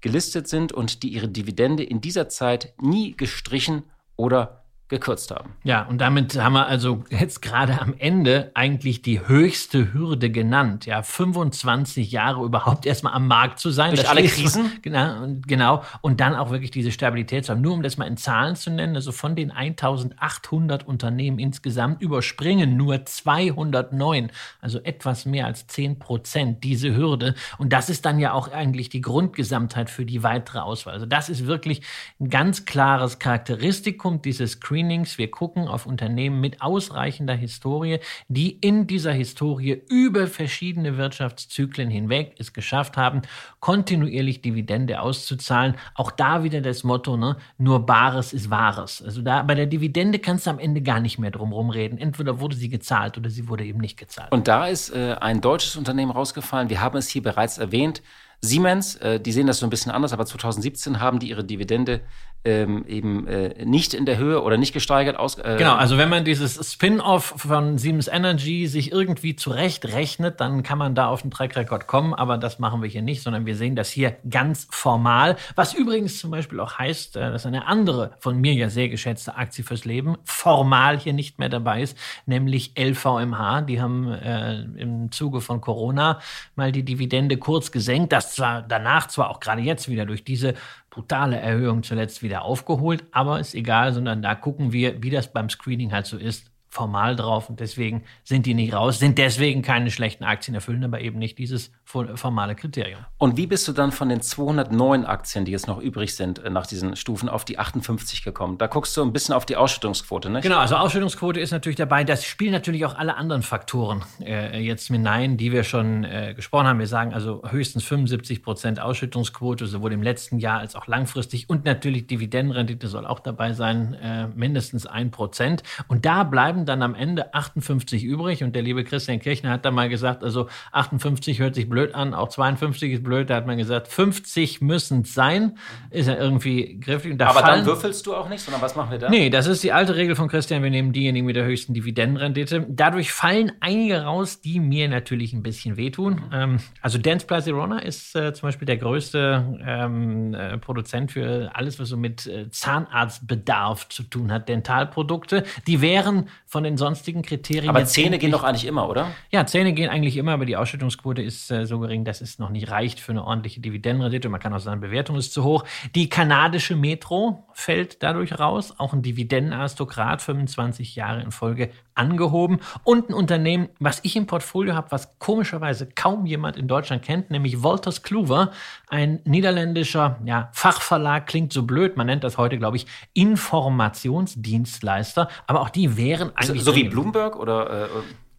gelistet 0.00 0.48
sind 0.48 0.72
und 0.72 1.02
die 1.02 1.08
ihre 1.08 1.28
Dividende 1.28 1.82
in 1.82 2.00
dieser 2.00 2.28
Zeit 2.28 2.72
nie 2.80 3.16
gestrichen 3.16 3.82
oder 4.16 4.59
gekürzt 4.90 5.30
haben. 5.30 5.50
Ja, 5.64 5.82
und 5.86 5.98
damit 6.00 6.36
haben 6.38 6.52
wir 6.52 6.66
also 6.66 7.04
jetzt 7.08 7.40
gerade 7.40 7.80
am 7.80 7.94
Ende 7.98 8.50
eigentlich 8.54 9.00
die 9.02 9.26
höchste 9.26 9.94
Hürde 9.94 10.30
genannt. 10.30 10.84
Ja, 10.84 11.02
25 11.02 12.10
Jahre 12.12 12.44
überhaupt 12.44 12.84
erstmal 12.84 13.14
am 13.14 13.26
Markt 13.26 13.58
zu 13.60 13.70
sein. 13.70 13.90
Durch 13.90 14.02
Das 14.02 14.10
alle 14.10 14.24
Krisen? 14.24 14.72
Genau, 14.82 15.22
und- 15.22 15.46
genau. 15.48 15.82
Und 16.02 16.20
dann 16.20 16.34
auch 16.34 16.50
wirklich 16.50 16.70
diese 16.70 16.92
Stabilität 16.92 17.46
zu 17.46 17.52
haben. 17.52 17.60
Nur 17.60 17.72
um 17.74 17.82
das 17.82 17.96
mal 17.96 18.06
in 18.06 18.16
Zahlen 18.16 18.56
zu 18.56 18.70
nennen, 18.70 18.94
also 18.96 19.12
von 19.12 19.34
den 19.36 19.50
1800 19.50 20.86
Unternehmen 20.86 21.38
insgesamt 21.38 22.02
überspringen 22.02 22.76
nur 22.76 23.04
209, 23.04 24.30
also 24.60 24.80
etwas 24.82 25.24
mehr 25.24 25.46
als 25.46 25.66
10 25.68 25.98
Prozent 25.98 26.64
diese 26.64 26.96
Hürde. 26.96 27.34
Und 27.58 27.72
das 27.72 27.88
ist 27.90 28.04
dann 28.04 28.18
ja 28.18 28.32
auch 28.32 28.50
eigentlich 28.50 28.88
die 28.88 29.00
Grundgesamtheit 29.00 29.88
für 29.90 30.04
die 30.04 30.22
weitere 30.22 30.58
Auswahl. 30.58 30.94
Also 30.94 31.06
das 31.06 31.28
ist 31.28 31.46
wirklich 31.46 31.82
ein 32.18 32.28
ganz 32.30 32.64
klares 32.64 33.18
Charakteristikum 33.18 34.20
dieses 34.22 34.60
Screenings. 34.80 35.18
Wir 35.18 35.30
gucken 35.30 35.68
auf 35.68 35.84
Unternehmen 35.84 36.40
mit 36.40 36.62
ausreichender 36.62 37.34
Historie, 37.34 37.98
die 38.28 38.50
in 38.50 38.86
dieser 38.86 39.12
Historie 39.12 39.82
über 39.88 40.26
verschiedene 40.26 40.96
Wirtschaftszyklen 40.96 41.90
hinweg 41.90 42.34
es 42.38 42.54
geschafft 42.54 42.96
haben, 42.96 43.20
kontinuierlich 43.60 44.40
Dividende 44.40 45.00
auszuzahlen. 45.00 45.74
Auch 45.94 46.10
da 46.10 46.44
wieder 46.44 46.62
das 46.62 46.82
Motto, 46.82 47.18
ne, 47.18 47.36
nur 47.58 47.84
Bares 47.84 48.32
ist 48.32 48.48
Wahres. 48.48 49.02
Also 49.02 49.20
da 49.20 49.42
bei 49.42 49.54
der 49.54 49.66
Dividende 49.66 50.18
kannst 50.18 50.46
du 50.46 50.50
am 50.50 50.58
Ende 50.58 50.80
gar 50.80 51.00
nicht 51.00 51.18
mehr 51.18 51.30
drum 51.30 51.52
rumreden. 51.52 51.98
Entweder 51.98 52.40
wurde 52.40 52.56
sie 52.56 52.70
gezahlt 52.70 53.18
oder 53.18 53.28
sie 53.28 53.48
wurde 53.48 53.64
eben 53.64 53.80
nicht 53.80 53.98
gezahlt. 53.98 54.32
Und 54.32 54.48
da 54.48 54.66
ist 54.66 54.94
äh, 54.94 55.16
ein 55.20 55.42
deutsches 55.42 55.76
Unternehmen 55.76 56.10
rausgefallen. 56.10 56.70
Wir 56.70 56.80
haben 56.80 56.96
es 56.96 57.08
hier 57.08 57.22
bereits 57.22 57.58
erwähnt. 57.58 58.00
Siemens, 58.42 58.96
äh, 58.96 59.20
die 59.20 59.32
sehen 59.32 59.46
das 59.46 59.58
so 59.58 59.66
ein 59.66 59.70
bisschen 59.70 59.92
anders, 59.92 60.12
aber 60.12 60.24
2017 60.24 61.00
haben 61.00 61.18
die 61.18 61.28
ihre 61.28 61.44
Dividende 61.44 62.00
ähm, 62.42 62.86
eben 62.88 63.26
äh, 63.26 63.66
nicht 63.66 63.92
in 63.92 64.06
der 64.06 64.16
Höhe 64.16 64.42
oder 64.42 64.56
nicht 64.56 64.72
gesteigert 64.72 65.18
aus. 65.18 65.38
Äh, 65.38 65.56
Genau, 65.58 65.74
also 65.74 65.98
wenn 65.98 66.08
man 66.08 66.24
dieses 66.24 66.72
Spin-off 66.72 67.34
von 67.36 67.76
Siemens 67.76 68.08
Energy 68.08 68.66
sich 68.66 68.92
irgendwie 68.92 69.36
zurechtrechnet, 69.36 70.40
dann 70.40 70.62
kann 70.62 70.78
man 70.78 70.94
da 70.94 71.08
auf 71.08 71.20
den 71.20 71.30
Track 71.30 71.54
Record 71.56 71.86
kommen, 71.86 72.14
aber 72.14 72.38
das 72.38 72.58
machen 72.58 72.80
wir 72.80 72.88
hier 72.88 73.02
nicht, 73.02 73.22
sondern 73.22 73.44
wir 73.44 73.56
sehen 73.56 73.76
das 73.76 73.90
hier 73.90 74.16
ganz 74.28 74.66
formal, 74.70 75.36
was 75.54 75.74
übrigens 75.74 76.18
zum 76.18 76.30
Beispiel 76.30 76.60
auch 76.60 76.78
heißt, 76.78 77.16
äh, 77.16 77.30
dass 77.30 77.44
eine 77.44 77.66
andere 77.66 78.12
von 78.20 78.40
mir 78.40 78.54
ja 78.54 78.70
sehr 78.70 78.88
geschätzte 78.88 79.36
Aktie 79.36 79.62
fürs 79.62 79.84
Leben 79.84 80.16
formal 80.24 80.98
hier 80.98 81.12
nicht 81.12 81.38
mehr 81.38 81.50
dabei 81.50 81.82
ist, 81.82 81.96
nämlich 82.24 82.72
LVMH. 82.78 83.62
Die 83.62 83.82
haben 83.82 84.10
äh, 84.12 84.62
im 84.78 85.12
Zuge 85.12 85.42
von 85.42 85.60
Corona 85.60 86.20
mal 86.56 86.72
die 86.72 86.84
Dividende 86.84 87.36
kurz 87.36 87.70
gesenkt, 87.70 88.12
das 88.12 88.29
zwar 88.34 88.62
danach 88.62 89.08
zwar 89.08 89.30
auch 89.30 89.40
gerade 89.40 89.62
jetzt 89.62 89.88
wieder 89.88 90.06
durch 90.06 90.24
diese 90.24 90.54
brutale 90.90 91.38
Erhöhung 91.38 91.82
zuletzt 91.82 92.22
wieder 92.22 92.42
aufgeholt, 92.42 93.04
aber 93.12 93.40
ist 93.40 93.54
egal, 93.54 93.92
sondern 93.92 94.22
da 94.22 94.34
gucken 94.34 94.72
wir, 94.72 95.02
wie 95.02 95.10
das 95.10 95.32
beim 95.32 95.48
Screening 95.50 95.92
halt 95.92 96.06
so 96.06 96.16
ist, 96.16 96.50
formal 96.70 97.16
drauf 97.16 97.50
und 97.50 97.58
deswegen 97.58 98.04
sind 98.22 98.46
die 98.46 98.54
nicht 98.54 98.72
raus, 98.72 99.00
sind 99.00 99.18
deswegen 99.18 99.62
keine 99.62 99.90
schlechten 99.90 100.22
Aktien, 100.22 100.54
erfüllen 100.54 100.84
aber 100.84 101.00
eben 101.00 101.18
nicht 101.18 101.36
dieses 101.38 101.72
fo- 101.84 102.16
formale 102.16 102.54
Kriterium. 102.54 103.00
Und 103.18 103.36
wie 103.36 103.48
bist 103.48 103.66
du 103.66 103.72
dann 103.72 103.90
von 103.90 104.08
den 104.08 104.20
209 104.22 105.04
Aktien, 105.04 105.44
die 105.44 105.50
jetzt 105.50 105.66
noch 105.66 105.80
übrig 105.80 106.14
sind, 106.14 106.38
äh, 106.38 106.48
nach 106.48 106.66
diesen 106.68 106.94
Stufen 106.94 107.28
auf 107.28 107.44
die 107.44 107.58
58 107.58 108.22
gekommen? 108.22 108.56
Da 108.58 108.68
guckst 108.68 108.96
du 108.96 109.02
ein 109.02 109.12
bisschen 109.12 109.34
auf 109.34 109.44
die 109.44 109.56
Ausschüttungsquote, 109.56 110.30
ne? 110.30 110.40
Genau, 110.42 110.58
also 110.58 110.76
Ausschüttungsquote 110.76 111.40
ist 111.40 111.50
natürlich 111.50 111.76
dabei. 111.76 112.04
Das 112.04 112.24
spielen 112.24 112.52
natürlich 112.52 112.84
auch 112.86 112.94
alle 112.96 113.16
anderen 113.16 113.42
Faktoren 113.42 114.04
äh, 114.20 114.60
jetzt 114.60 114.88
mit 114.90 115.00
hinein, 115.00 115.38
die 115.38 115.50
wir 115.50 115.64
schon 115.64 116.04
äh, 116.04 116.34
gesprochen 116.36 116.66
haben. 116.66 116.78
Wir 116.78 116.86
sagen 116.86 117.14
also 117.14 117.42
höchstens 117.48 117.84
75 117.84 118.42
Prozent 118.42 118.80
Ausschüttungsquote, 118.80 119.66
sowohl 119.66 119.92
im 119.94 120.02
letzten 120.02 120.38
Jahr 120.38 120.58
als 120.60 120.76
auch 120.76 120.86
langfristig. 120.86 121.48
Und 121.48 121.64
natürlich 121.64 122.06
Dividendenrendite 122.06 122.86
soll 122.86 123.06
auch 123.06 123.18
dabei 123.20 123.54
sein, 123.54 123.94
äh, 123.94 124.26
mindestens 124.28 124.86
ein 124.86 125.10
Prozent. 125.10 125.62
Und 125.88 126.04
da 126.04 126.22
bleiben 126.24 126.59
dann 126.66 126.82
am 126.82 126.94
Ende 126.94 127.34
58 127.34 128.04
übrig. 128.04 128.42
Und 128.42 128.54
der 128.54 128.62
liebe 128.62 128.84
Christian 128.84 129.18
Kirchner 129.18 129.50
hat 129.50 129.64
da 129.64 129.70
mal 129.70 129.88
gesagt, 129.88 130.22
also 130.24 130.48
58 130.72 131.38
hört 131.38 131.54
sich 131.54 131.68
blöd 131.68 131.94
an, 131.94 132.14
auch 132.14 132.28
52 132.28 132.92
ist 132.92 133.02
blöd. 133.02 133.30
Da 133.30 133.36
hat 133.36 133.46
man 133.46 133.58
gesagt, 133.58 133.88
50 133.88 134.60
müssen 134.60 135.04
sein. 135.04 135.58
Ist 135.90 136.08
ja 136.08 136.16
irgendwie 136.16 136.78
griffig. 136.80 137.18
Da 137.18 137.28
Aber 137.28 137.42
dann 137.42 137.64
würfelst 137.66 138.06
du 138.06 138.14
auch 138.14 138.28
nicht, 138.28 138.42
sondern 138.42 138.62
was 138.62 138.76
machen 138.76 138.90
wir 138.90 138.98
da? 138.98 139.10
Nee, 139.10 139.30
das 139.30 139.46
ist 139.46 139.62
die 139.62 139.72
alte 139.72 139.96
Regel 139.96 140.16
von 140.16 140.28
Christian. 140.28 140.62
Wir 140.62 140.70
nehmen 140.70 140.92
diejenigen 140.92 141.26
mit 141.26 141.36
der 141.36 141.44
höchsten 141.44 141.74
Dividendenrendite. 141.74 142.66
Dadurch 142.68 143.12
fallen 143.12 143.52
einige 143.60 144.02
raus, 144.02 144.40
die 144.40 144.60
mir 144.60 144.88
natürlich 144.88 145.32
ein 145.32 145.42
bisschen 145.42 145.76
wehtun. 145.76 146.22
Ähm, 146.32 146.58
also 146.80 146.98
Dance 146.98 147.26
Plazirona 147.26 147.80
ist 147.80 148.14
äh, 148.16 148.32
zum 148.32 148.48
Beispiel 148.48 148.66
der 148.66 148.76
größte 148.76 149.58
ähm, 149.64 150.34
äh, 150.34 150.58
Produzent 150.58 151.12
für 151.12 151.50
alles, 151.54 151.78
was 151.78 151.88
so 151.88 151.96
mit 151.96 152.26
äh, 152.26 152.48
Zahnarztbedarf 152.50 153.88
zu 153.88 154.02
tun 154.04 154.32
hat. 154.32 154.48
Dentalprodukte. 154.48 155.44
Die 155.66 155.80
wären 155.80 156.28
von 156.50 156.64
den 156.64 156.76
sonstigen 156.76 157.22
Kriterien. 157.22 157.70
Aber 157.70 157.84
Zähne 157.84 158.18
gehen 158.18 158.32
doch 158.32 158.42
eigentlich 158.42 158.66
immer, 158.66 158.88
oder? 158.88 159.12
ja, 159.30 159.46
Zähne 159.46 159.72
gehen 159.72 159.88
eigentlich 159.88 160.16
immer, 160.16 160.32
aber 160.32 160.46
die 160.46 160.56
Ausschüttungsquote 160.56 161.22
ist 161.22 161.48
äh, 161.52 161.64
so 161.64 161.78
gering, 161.78 162.04
dass 162.04 162.20
es 162.20 162.40
noch 162.40 162.50
nicht 162.50 162.72
reicht 162.72 162.98
für 162.98 163.12
eine 163.12 163.24
ordentliche 163.24 163.60
Dividendenrendite. 163.60 164.28
Man 164.28 164.40
kann 164.40 164.52
auch 164.52 164.58
sagen, 164.58 164.80
Bewertung 164.80 165.14
ist 165.14 165.32
zu 165.32 165.44
hoch. 165.44 165.64
Die 165.94 166.08
kanadische 166.08 166.74
Metro 166.74 167.46
fällt 167.52 168.02
dadurch 168.02 168.40
raus. 168.40 168.74
Auch 168.78 168.92
ein 168.92 169.02
Dividendenaristokrat, 169.02 170.22
25 170.22 170.96
Jahre 170.96 171.22
in 171.22 171.30
Folge 171.30 171.70
angehoben. 171.94 172.60
Und 172.84 173.10
ein 173.10 173.14
Unternehmen, 173.14 173.68
was 173.78 174.00
ich 174.02 174.16
im 174.16 174.26
Portfolio 174.26 174.74
habe, 174.74 174.90
was 174.90 175.18
komischerweise 175.18 175.88
kaum 175.94 176.26
jemand 176.26 176.56
in 176.56 176.68
Deutschland 176.68 177.02
kennt, 177.02 177.30
nämlich 177.30 177.62
Wolters 177.62 178.02
Kluwer, 178.02 178.50
ein 178.88 179.20
niederländischer 179.24 180.18
ja, 180.24 180.48
Fachverlag, 180.52 181.26
klingt 181.26 181.52
so 181.52 181.62
blöd. 181.64 181.96
Man 181.96 182.06
nennt 182.06 182.24
das 182.24 182.38
heute, 182.38 182.58
glaube 182.58 182.76
ich, 182.76 182.86
Informationsdienstleister. 183.14 185.28
Aber 185.46 185.60
auch 185.60 185.70
die 185.70 185.96
wären 185.96 186.28
So, 186.28 186.34
eigentlich. 186.52 186.64
so 186.64 186.74
wie 186.74 186.80
dringend- 186.80 186.90
Bloomberg 186.92 187.36
oder? 187.36 187.84
Äh, 187.84 187.88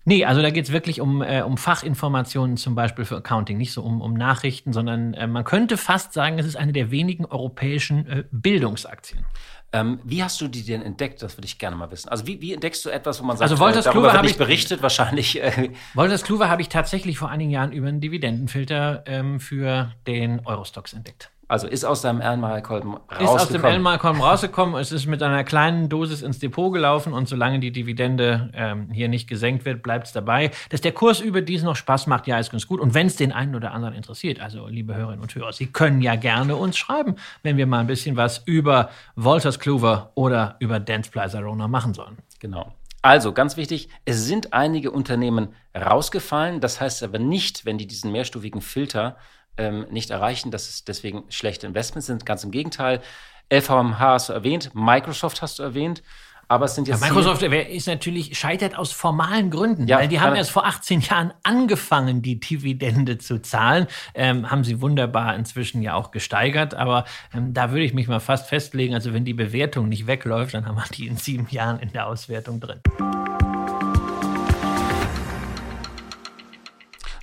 Nee, 0.04 0.26
also 0.26 0.42
da 0.42 0.50
geht 0.50 0.66
es 0.66 0.72
wirklich 0.72 1.00
um, 1.00 1.22
äh, 1.22 1.44
um 1.44 1.58
Fachinformationen 1.58 2.58
zum 2.58 2.74
Beispiel 2.74 3.06
für 3.06 3.18
Accounting, 3.18 3.60
nicht 3.60 3.72
so 3.72 3.84
um, 3.84 4.02
um 4.02 4.16
Nachrichten, 4.16 4.74
sondern 4.74 5.14
äh, 5.14 5.28
man 5.28 5.44
könnte 5.44 5.78
fast 5.78 6.14
sagen, 6.14 6.40
es 6.40 6.48
ist 6.48 6.56
eine 6.56 6.74
der 6.74 6.90
wenigen 6.90 7.24
europäischen 7.26 8.08
äh, 8.08 8.24
Bildungsaktien. 8.32 9.26
Ähm, 9.74 10.00
wie 10.04 10.24
hast 10.24 10.40
du 10.42 10.48
die 10.48 10.64
denn 10.64 10.82
entdeckt? 10.82 11.22
Das 11.24 11.38
würde 11.38 11.46
ich 11.46 11.58
gerne 11.60 11.76
mal 11.76 11.90
wissen. 11.92 12.10
Also 12.10 12.28
wie, 12.28 12.42
wie 12.42 12.54
entdeckst 12.54 12.84
du 12.86 12.90
etwas, 12.90 13.22
wo 13.22 13.26
man 13.26 13.38
sagt, 13.38 13.50
Also 13.50 13.62
Wolters 13.62 13.86
äh, 13.86 13.90
darüber 13.90 14.12
habe 14.14 14.24
nicht 14.24 14.32
ich- 14.34 14.38
berichtet, 14.38 14.82
wahrscheinlich. 14.82 15.42
Äh, 15.42 15.72
Wolters 15.94 16.24
Kluwer 16.24 16.50
habe 16.50 16.62
ich 16.62 16.70
tatsächlich 16.70 17.18
vor 17.18 17.30
einigen 17.30 17.52
Jahren 17.52 17.72
über 17.72 17.88
einen 17.88 18.02
Dividendenfilter 18.02 19.04
ähm, 19.08 19.40
für 19.40 19.92
den 20.08 20.46
Eurostox 20.46 20.94
entdeckt. 20.94 21.30
Also 21.52 21.68
ist 21.68 21.84
aus 21.84 22.02
deinem 22.02 22.22
Erlenmeyer-Kolben 22.22 22.94
rausgekommen. 22.94 23.36
Ist 23.36 23.42
aus 23.42 23.50
dem 23.50 23.66
Elmarkolm 23.66 24.22
rausgekommen, 24.22 24.80
es 24.80 24.94
ist 24.94 25.06
mit 25.06 25.22
einer 25.22 25.44
kleinen 25.44 25.90
Dosis 25.90 26.22
ins 26.22 26.40
Depot 26.40 26.72
gelaufen 26.72 27.12
und 27.12 27.28
solange 27.28 27.60
die 27.60 27.74
Dividende 27.74 28.50
ähm, 28.54 28.90
hier 28.90 29.10
nicht 29.10 29.28
gesenkt 29.28 29.66
wird, 29.66 29.84
bleibt 29.84 30.08
es 30.08 30.14
dabei. 30.14 30.52
Dass 30.70 30.80
der 30.80 30.94
Kurs 30.94 31.20
überdies 31.20 31.64
noch 31.64 31.76
Spaß 31.76 32.08
macht, 32.08 32.26
ja, 32.28 32.40
ist 32.40 32.52
ganz 32.52 32.68
gut. 32.68 32.80
Und 32.80 32.94
wenn 32.94 33.08
es 33.08 33.18
den 33.18 33.34
einen 33.34 33.54
oder 33.54 33.74
anderen 33.74 33.96
interessiert, 33.96 34.40
also 34.40 34.68
liebe 34.68 34.96
Hörerinnen 34.96 35.22
und 35.22 35.36
Hörer, 35.36 35.52
Sie 35.52 35.68
können 35.68 36.02
ja 36.02 36.16
gerne 36.16 36.56
uns 36.56 36.78
schreiben, 36.78 37.16
wenn 37.44 37.58
wir 37.58 37.68
mal 37.68 37.80
ein 37.80 37.88
bisschen 37.88 38.16
was 38.16 38.42
über 38.46 38.90
Wolters 39.18 39.60
Kluwer 39.60 40.12
oder 40.16 40.56
über 40.60 40.80
Dance 40.80 41.12
Plaza 41.12 41.42
Rona 41.42 41.68
machen 41.68 41.94
sollen. 41.94 42.18
Genau. 42.40 42.72
Also, 43.02 43.34
ganz 43.34 43.58
wichtig, 43.58 43.90
es 44.06 44.26
sind 44.26 44.54
einige 44.54 44.92
Unternehmen 44.92 45.50
rausgefallen. 45.76 46.62
Das 46.62 46.80
heißt 46.80 47.04
aber 47.04 47.20
nicht, 47.20 47.66
wenn 47.66 47.78
die 47.78 47.88
diesen 47.88 48.12
mehrstufigen 48.12 48.62
Filter 48.62 49.18
ähm, 49.58 49.86
nicht 49.90 50.10
erreichen, 50.10 50.52
dass 50.52 50.70
es 50.70 50.84
deswegen 50.84 51.24
schlechte 51.30 51.68
Investments 51.68 52.08
sind. 52.08 52.26
Ganz 52.26 52.44
im 52.44 52.52
Gegenteil. 52.52 53.02
LVMH 53.52 54.00
hast 54.00 54.30
du 54.30 54.34
erwähnt, 54.34 54.72
Microsoft 54.74 55.42
hast 55.42 55.60
du 55.60 55.64
erwähnt. 55.64 56.02
Aber 56.52 56.66
es 56.66 56.76
sind 56.76 56.90
jetzt. 56.90 57.02
Ja, 57.02 57.08
Microsoft 57.08 57.44
ist 57.44 57.88
natürlich 57.88 58.38
scheitert 58.38 58.78
aus 58.78 58.92
formalen 58.92 59.50
Gründen, 59.52 59.88
ja, 59.88 60.00
weil 60.00 60.10
die 60.10 60.20
haben 60.20 60.36
erst 60.36 60.52
vor 60.52 60.66
18 60.66 61.00
Jahren 61.00 61.34
angefangen, 61.44 62.22
die 62.22 62.42
Dividende 62.42 63.18
zu 63.18 63.42
zahlen. 63.42 63.88
Ähm, 64.14 64.52
haben 64.52 64.66
sie 64.66 64.82
wunderbar 64.82 65.34
inzwischen 65.36 65.82
ja 65.82 65.94
auch 65.94 66.12
gesteigert. 66.12 66.74
Aber 66.74 67.06
ähm, 67.34 67.54
da 67.54 67.72
würde 67.72 67.86
ich 67.86 67.94
mich 67.94 68.10
mal 68.10 68.20
fast 68.20 68.50
festlegen, 68.50 68.94
also 68.94 69.14
wenn 69.14 69.24
die 69.24 69.34
Bewertung 69.34 69.88
nicht 69.88 70.08
wegläuft, 70.08 70.54
dann 70.54 70.66
haben 70.66 70.76
wir 70.76 70.84
die 70.94 71.08
in 71.08 71.16
sieben 71.16 71.48
Jahren 71.52 71.80
in 71.80 71.94
der 71.94 72.08
Auswertung 72.08 72.60
drin. 72.60 72.82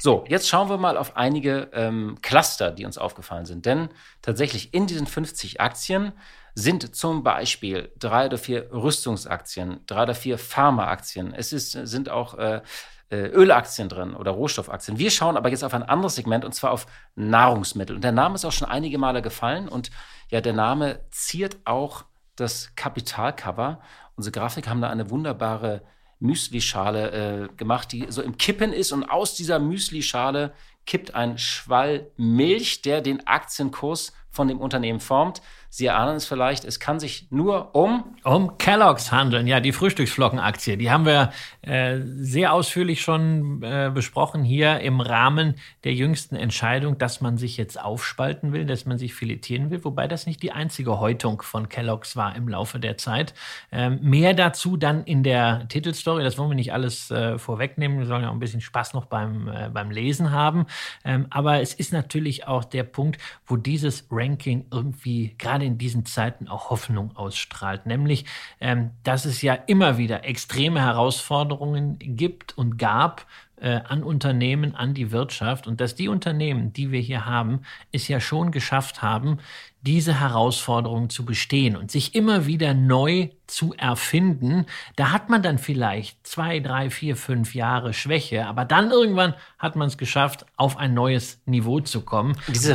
So, 0.00 0.24
jetzt 0.28 0.48
schauen 0.48 0.68
wir 0.68 0.76
mal 0.76 0.96
auf 0.96 1.16
einige 1.16 1.70
ähm, 1.72 2.18
Cluster, 2.22 2.70
die 2.70 2.84
uns 2.84 2.98
aufgefallen 2.98 3.46
sind. 3.46 3.66
Denn 3.66 3.88
tatsächlich 4.22 4.72
in 4.72 4.86
diesen 4.86 5.06
50 5.06 5.60
Aktien 5.60 6.12
sind 6.54 6.94
zum 6.94 7.24
Beispiel 7.24 7.92
drei 7.98 8.26
oder 8.26 8.38
vier 8.38 8.72
Rüstungsaktien, 8.72 9.80
drei 9.86 10.04
oder 10.04 10.14
vier 10.14 10.38
Pharmaaktien. 10.38 11.34
Es 11.34 11.52
ist, 11.52 11.72
sind 11.72 12.10
auch 12.10 12.34
äh, 12.38 12.62
äh, 13.10 13.26
Ölaktien 13.28 13.88
drin 13.88 14.14
oder 14.14 14.30
Rohstoffaktien. 14.32 14.98
Wir 14.98 15.10
schauen 15.10 15.36
aber 15.36 15.50
jetzt 15.50 15.64
auf 15.64 15.74
ein 15.74 15.82
anderes 15.82 16.14
Segment 16.14 16.44
und 16.44 16.54
zwar 16.54 16.70
auf 16.70 16.86
Nahrungsmittel. 17.16 17.96
Und 17.96 18.04
der 18.04 18.12
Name 18.12 18.36
ist 18.36 18.44
auch 18.44 18.52
schon 18.52 18.68
einige 18.68 18.98
Male 18.98 19.22
gefallen 19.22 19.68
und 19.68 19.90
ja, 20.28 20.40
der 20.40 20.52
Name 20.52 21.00
ziert 21.10 21.56
auch 21.64 22.04
das 22.36 22.74
Kapitalcover. 22.76 23.80
Unsere 24.14 24.32
Grafik 24.32 24.68
haben 24.68 24.80
da 24.80 24.90
eine 24.90 25.10
wunderbare 25.10 25.82
Müsli-Schale 26.20 27.10
äh, 27.10 27.56
gemacht, 27.56 27.92
die 27.92 28.06
so 28.08 28.22
im 28.22 28.36
Kippen 28.36 28.72
ist 28.72 28.92
und 28.92 29.04
aus 29.04 29.34
dieser 29.34 29.58
Müsli-Schale 29.58 30.52
kippt 30.86 31.14
ein 31.14 31.38
Schwall 31.38 32.10
Milch, 32.16 32.82
der 32.82 33.00
den 33.02 33.26
Aktienkurs 33.26 34.12
von 34.30 34.48
dem 34.48 34.60
Unternehmen 34.60 35.00
formt. 35.00 35.42
Sie 35.70 35.86
erahnen 35.86 36.16
es 36.16 36.26
vielleicht, 36.26 36.64
es 36.64 36.80
kann 36.80 36.98
sich 36.98 37.28
nur 37.30 37.74
um 37.74 38.16
um 38.24 38.58
Kellogg's 38.58 39.12
handeln. 39.12 39.46
Ja, 39.46 39.60
die 39.60 39.72
Frühstücksflockenaktie. 39.72 40.76
Die 40.76 40.90
haben 40.90 41.06
wir 41.06 41.30
äh, 41.62 42.00
sehr 42.04 42.52
ausführlich 42.52 43.02
schon 43.02 43.62
äh, 43.62 43.90
besprochen 43.92 44.42
hier 44.42 44.80
im 44.80 45.00
Rahmen 45.00 45.54
der 45.84 45.94
jüngsten 45.94 46.36
Entscheidung, 46.36 46.98
dass 46.98 47.20
man 47.20 47.38
sich 47.38 47.56
jetzt 47.56 47.80
aufspalten 47.80 48.52
will, 48.52 48.64
dass 48.64 48.86
man 48.86 48.98
sich 48.98 49.14
filetieren 49.14 49.70
will. 49.70 49.84
Wobei 49.84 50.08
das 50.08 50.26
nicht 50.26 50.42
die 50.42 50.52
einzige 50.52 51.00
Häutung 51.00 51.42
von 51.42 51.68
Kellogg's 51.68 52.16
war 52.16 52.34
im 52.34 52.48
Laufe 52.48 52.78
der 52.80 52.96
Zeit. 52.96 53.34
Ähm, 53.70 53.98
mehr 54.02 54.34
dazu 54.34 54.76
dann 54.76 55.04
in 55.04 55.22
der 55.22 55.68
Titelstory. 55.68 56.22
Das 56.22 56.38
wollen 56.38 56.50
wir 56.50 56.56
nicht 56.56 56.72
alles 56.72 57.10
äh, 57.10 57.38
vorwegnehmen. 57.38 57.98
Wir 57.98 58.06
sollen 58.06 58.22
ja 58.22 58.30
auch 58.30 58.34
ein 58.34 58.40
bisschen 58.40 58.60
Spaß 58.60 58.94
noch 58.94 59.06
beim, 59.06 59.48
äh, 59.48 59.70
beim 59.72 59.90
Lesen 59.90 60.32
haben. 60.32 60.66
Ähm, 61.04 61.26
aber 61.30 61.60
es 61.60 61.74
ist 61.74 61.92
natürlich 61.92 62.46
auch 62.46 62.64
der 62.64 62.84
Punkt, 62.84 63.18
wo 63.46 63.56
dieses 63.56 64.06
Ranking 64.10 64.66
irgendwie 64.72 65.34
gerade 65.38 65.57
gerade 65.58 65.64
in 65.66 65.78
diesen 65.78 66.06
Zeiten 66.06 66.46
auch 66.46 66.70
Hoffnung 66.70 67.16
ausstrahlt, 67.16 67.86
nämlich, 67.86 68.24
ähm, 68.60 68.92
dass 69.02 69.24
es 69.24 69.42
ja 69.42 69.54
immer 69.54 69.98
wieder 69.98 70.24
extreme 70.24 70.80
Herausforderungen 70.80 71.98
gibt 71.98 72.56
und 72.56 72.78
gab 72.78 73.26
äh, 73.60 73.80
an 73.88 74.02
Unternehmen, 74.02 74.74
an 74.74 74.94
die 74.94 75.10
Wirtschaft 75.10 75.66
und 75.66 75.80
dass 75.80 75.94
die 75.94 76.08
Unternehmen, 76.08 76.72
die 76.72 76.90
wir 76.92 77.00
hier 77.00 77.26
haben, 77.26 77.60
es 77.92 78.08
ja 78.08 78.20
schon 78.20 78.50
geschafft 78.50 79.02
haben, 79.02 79.38
diese 79.82 80.20
Herausforderungen 80.20 81.08
zu 81.08 81.24
bestehen 81.24 81.76
und 81.76 81.90
sich 81.90 82.14
immer 82.14 82.46
wieder 82.46 82.74
neu 82.74 83.28
zu 83.46 83.74
erfinden. 83.74 84.66
Da 84.96 85.12
hat 85.12 85.30
man 85.30 85.40
dann 85.40 85.58
vielleicht 85.58 86.26
zwei, 86.26 86.58
drei, 86.58 86.90
vier, 86.90 87.16
fünf 87.16 87.54
Jahre 87.54 87.94
Schwäche, 87.94 88.46
aber 88.46 88.64
dann 88.64 88.90
irgendwann 88.90 89.34
hat 89.56 89.76
man 89.76 89.86
es 89.86 89.96
geschafft, 89.96 90.46
auf 90.56 90.76
ein 90.76 90.94
neues 90.94 91.40
Niveau 91.46 91.80
zu 91.80 92.00
kommen. 92.00 92.36
Diese 92.48 92.74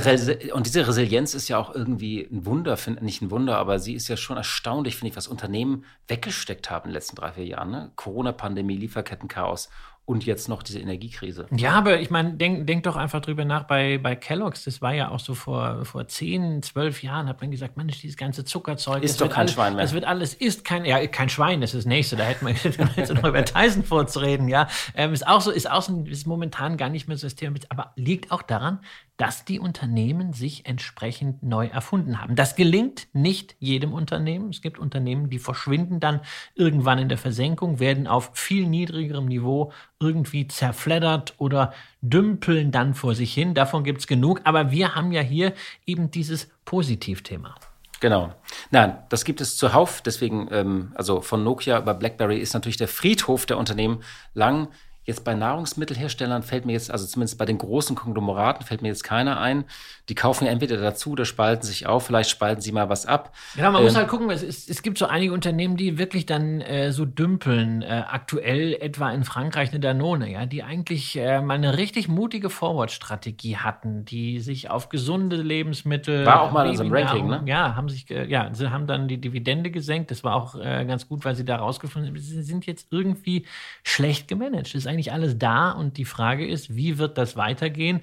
und 0.54 0.65
diese 0.65 0.88
Resilienz 0.88 1.34
ist 1.34 1.50
ja 1.50 1.58
auch 1.58 1.76
irgendwie 1.76 2.22
ein 2.22 2.46
Wunder, 2.46 2.78
nicht 3.02 3.22
ein 3.22 3.32
Wunder, 3.32 3.58
aber 3.58 3.80
sie 3.80 3.93
ist 3.93 4.08
ja 4.08 4.15
schon 4.15 4.38
erstaunlich, 4.38 4.96
finde 4.96 5.12
ich, 5.12 5.17
was 5.17 5.28
Unternehmen 5.28 5.84
weggesteckt 6.08 6.72
haben 6.72 6.86
in 6.86 6.89
den 6.89 6.96
letzten 6.96 7.17
drei, 7.17 7.34
vier 7.34 7.46
Jahren. 7.46 7.69
Ne? 7.69 7.91
Corona-Pandemie, 7.96 8.78
Lieferkettenchaos 8.78 9.69
und 10.06 10.26
jetzt 10.26 10.50
noch 10.50 10.63
diese 10.63 10.80
Energiekrise. 10.80 11.48
Ja, 11.56 11.72
aber 11.72 12.02
ich 12.02 12.10
meine, 12.10 12.34
denk, 12.34 12.68
denk 12.68 12.84
doch 12.84 12.98
einfach 12.98 13.22
drüber 13.22 13.46
nach 13.46 13.63
bei, 13.63 13.98
bei 13.98 14.18
Kellogg's. 14.18 14.66
Das 14.66 14.82
war 14.82 14.94
ja 14.94 15.10
auch 15.12 15.20
so 15.20 15.34
vor, 15.34 15.86
vor 15.86 16.06
10, 16.06 16.62
12 16.62 17.04
Jahren, 17.04 17.30
hat 17.30 17.39
man 17.39 17.52
gesagt, 17.52 17.78
Mensch, 17.78 18.02
dieses 18.02 18.18
ganze 18.18 18.44
Zuckerzeug. 18.44 19.02
Ist 19.02 19.22
doch 19.22 19.30
kein 19.30 19.42
alles, 19.42 19.54
Schwein 19.54 19.76
mehr. 19.76 19.84
Das 19.84 19.94
wird 19.94 20.04
alles, 20.04 20.34
ist 20.34 20.66
kein, 20.66 20.84
ja, 20.84 21.06
kein 21.08 21.30
Schwein, 21.30 21.62
das 21.62 21.74
ist 21.74 21.86
das 21.86 21.86
nächste. 21.86 22.18
Da 22.18 22.26
hätten 22.26 22.46
wir 22.46 22.54
jetzt 22.98 23.13
noch 23.13 23.24
über 23.24 23.46
Tyson 23.46 23.86
vorzureden, 23.86 24.50
ja. 24.50 24.68
Ähm, 24.94 25.13
ist 25.13 25.26
auch 25.26 25.39
so, 25.39 25.52
ist 25.52 25.72
auch 25.72 25.82
so, 25.82 26.04
ist 26.06 26.28
momentan 26.28 26.76
gar 26.76 26.89
nicht 26.89 27.08
mehr 27.08 27.16
so 27.16 27.26
das 27.26 27.36
Thema, 27.36 27.58
aber 27.70 27.94
liegt 27.96 28.32
auch 28.32 28.42
daran, 28.42 28.80
dass 29.18 29.46
die 29.46 29.60
Unternehmen 29.60 30.34
sich 30.34 30.66
entsprechend 30.66 31.44
neu 31.44 31.68
erfunden 31.68 32.20
haben. 32.20 32.36
Das 32.36 32.56
gelingt 32.56 33.08
nicht 33.13 33.56
jedem 33.60 33.94
Unternehmen. 33.94 34.50
Es 34.50 34.62
gibt 34.62 34.80
Unternehmen, 34.80 35.30
die 35.30 35.38
verschwinden 35.38 36.00
dann 36.00 36.22
irgendwann 36.56 36.98
in 36.98 37.10
der 37.10 37.20
Versenkung, 37.20 37.80
werden 37.80 38.08
auf 38.08 38.32
viel 38.34 38.68
niedrigerem 38.68 39.26
Niveau 39.26 39.72
irgendwie 40.04 40.48
zerfleddert 40.48 41.34
oder 41.38 41.74
dümpeln 42.02 42.72
dann 42.72 42.94
vor 42.94 43.16
sich 43.16 43.34
hin. 43.34 43.54
Davon 43.54 43.84
gibt 43.84 44.02
es 44.02 44.08
genug. 44.08 44.42
Aber 44.44 44.72
wir 44.72 44.96
haben 44.96 45.12
ja 45.12 45.22
hier 45.22 45.54
eben 45.86 46.12
dieses 46.12 46.50
Positivthema. 46.66 47.56
Genau. 48.02 48.34
Nein, 48.70 48.98
das 49.08 49.24
gibt 49.24 49.39
es 49.39 49.56
zuhauf. 49.56 50.02
Deswegen, 50.02 50.50
ähm, 50.52 50.92
also 50.96 51.22
von 51.22 51.44
Nokia 51.44 51.80
über 51.80 51.94
BlackBerry 51.94 52.38
ist 52.38 52.54
natürlich 52.54 52.76
der 52.76 52.89
Friedhof 52.89 53.46
der 53.46 53.58
Unternehmen 53.58 54.04
lang 54.34 54.68
Jetzt 55.06 55.26
bei 55.26 55.34
Nahrungsmittelherstellern 55.34 56.44
fällt 56.44 56.66
mir 56.66 56.72
jetzt, 56.72 56.89
also 56.89 57.06
zumindest 57.06 57.38
bei 57.38 57.46
den 57.46 57.58
großen 57.58 57.96
Konglomeraten 57.96 58.66
fällt 58.66 58.82
mir 58.82 58.88
jetzt 58.88 59.04
keiner 59.04 59.39
ein. 59.39 59.66
Die 60.08 60.16
kaufen 60.16 60.46
ja 60.46 60.52
entweder 60.52 60.78
dazu 60.78 61.12
oder 61.12 61.26
spalten 61.26 61.63
sich 61.63 61.88
auf, 61.88 62.06
vielleicht 62.06 62.30
spalten 62.30 62.62
sie 62.62 62.72
mal 62.72 62.88
was 62.88 63.06
ab. 63.06 63.36
Genau, 63.56 63.72
man 63.72 63.82
ähm, 63.82 63.88
muss 63.88 63.96
halt 63.98 64.08
gucken, 64.08 64.30
es, 64.30 64.44
ist, 64.44 64.70
es, 64.70 64.82
gibt 64.82 64.98
so 64.98 65.06
einige 65.06 65.34
Unternehmen, 65.34 65.76
die 65.76 65.98
wirklich 65.98 66.26
dann 66.26 66.62
äh, 66.62 66.92
so 66.92 67.06
dümpeln. 67.06 67.82
Äh, 67.82 68.04
aktuell 68.08 68.74
etwa 68.80 69.12
in 69.12 69.26
Frankreich 69.26 69.72
eine 69.72 69.82
Danone, 69.82 70.32
ja, 70.32 70.46
die 70.46 70.63
eigentlich 70.63 71.18
äh, 71.18 71.42
mal 71.42 71.56
eine 71.56 71.78
richtig 71.78 72.08
mutige 72.08 72.50
Forward-Strategie 72.50 73.58
hatten, 73.58 74.06
die 74.06 74.39
sich 74.39 74.70
auf 74.70 74.88
gesunde 74.88 75.36
Lebensmittel. 75.36 76.26
War 76.26 76.42
auch 76.42 76.52
mal 76.52 76.70
in 76.70 76.80
einem 76.80 76.94
Ranking, 76.94 77.28
ne? 77.28 77.44
Ja, 77.46 77.76
haben 77.76 77.89
sich, 77.89 78.08
ja, 78.10 78.54
sie 78.54 78.72
haben 78.72 78.88
dann 78.88 79.10
die 79.10 79.20
Dividende 79.20 79.70
gesenkt. 79.70 80.12
Das 80.12 80.24
war 80.24 80.36
auch 80.36 80.56
äh, 80.56 80.86
ganz 80.86 81.08
gut, 81.10 81.26
weil 81.26 81.36
sie 81.36 81.44
da 81.44 81.58
rausgefunden 81.58 82.10
haben, 82.10 82.20
sie 82.20 82.42
sind 82.42 82.66
jetzt 82.66 82.88
irgendwie 82.92 83.46
schlecht 83.84 84.28
gemanagt. 84.28 84.68
Das 84.68 84.76
ist 84.76 84.92
eigentlich 84.93 85.12
alles 85.12 85.38
da 85.38 85.71
und 85.71 85.97
die 85.97 86.06
Frage 86.06 86.47
ist, 86.47 86.75
wie 86.75 86.97
wird 86.97 87.17
das 87.17 87.36
weitergehen? 87.36 88.01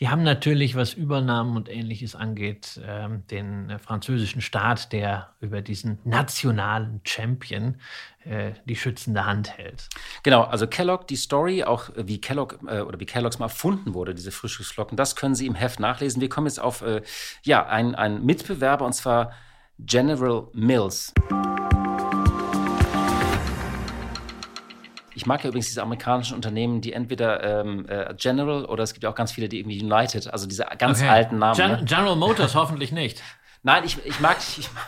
Die 0.00 0.08
haben 0.08 0.24
natürlich, 0.24 0.74
was 0.74 0.94
Übernahmen 0.94 1.56
und 1.56 1.68
ähnliches 1.68 2.16
angeht, 2.16 2.80
ähm, 2.84 3.24
den 3.28 3.70
äh, 3.70 3.78
französischen 3.78 4.40
Staat, 4.40 4.92
der 4.92 5.32
über 5.40 5.62
diesen 5.62 6.00
nationalen 6.02 7.00
Champion 7.04 7.76
äh, 8.24 8.50
die 8.64 8.74
schützende 8.74 9.26
Hand 9.26 9.56
hält. 9.56 9.88
Genau, 10.24 10.42
also 10.42 10.66
Kellogg, 10.66 11.06
die 11.06 11.14
Story, 11.14 11.62
auch 11.62 11.90
wie 11.94 12.20
Kellogg 12.20 12.58
äh, 12.66 12.80
oder 12.80 12.98
wie 12.98 13.06
Kellogg's 13.06 13.38
mal 13.38 13.46
erfunden 13.46 13.94
wurde, 13.94 14.12
diese 14.12 14.32
Frühstücksflocken, 14.32 14.96
das 14.96 15.14
können 15.14 15.36
Sie 15.36 15.46
im 15.46 15.54
Heft 15.54 15.78
nachlesen. 15.78 16.20
Wir 16.20 16.28
kommen 16.28 16.48
jetzt 16.48 16.58
auf 16.58 16.82
äh, 16.82 17.02
ja, 17.44 17.64
einen, 17.64 17.94
einen 17.94 18.26
Mitbewerber 18.26 18.84
und 18.84 18.94
zwar 18.94 19.32
General 19.78 20.48
Mills. 20.52 21.12
Ich 25.14 25.26
mag 25.26 25.42
ja 25.42 25.48
übrigens 25.48 25.66
diese 25.66 25.82
amerikanischen 25.82 26.34
Unternehmen, 26.34 26.80
die 26.80 26.92
entweder 26.92 27.60
ähm, 27.60 27.86
äh, 27.88 28.14
General 28.16 28.64
oder 28.64 28.82
es 28.82 28.92
gibt 28.92 29.04
ja 29.04 29.10
auch 29.10 29.14
ganz 29.14 29.32
viele, 29.32 29.48
die 29.48 29.60
irgendwie 29.60 29.82
United, 29.82 30.32
also 30.32 30.46
diese 30.46 30.66
ganz 30.78 31.00
okay. 31.00 31.08
alten 31.08 31.38
Namen. 31.38 31.56
Gen 31.56 31.70
ne? 31.70 31.84
General 31.84 32.16
Motors 32.16 32.54
hoffentlich 32.56 32.92
nicht. 32.92 33.22
Nein, 33.64 33.84
ich, 33.84 33.96
ich 34.04 34.18
mag, 34.18 34.38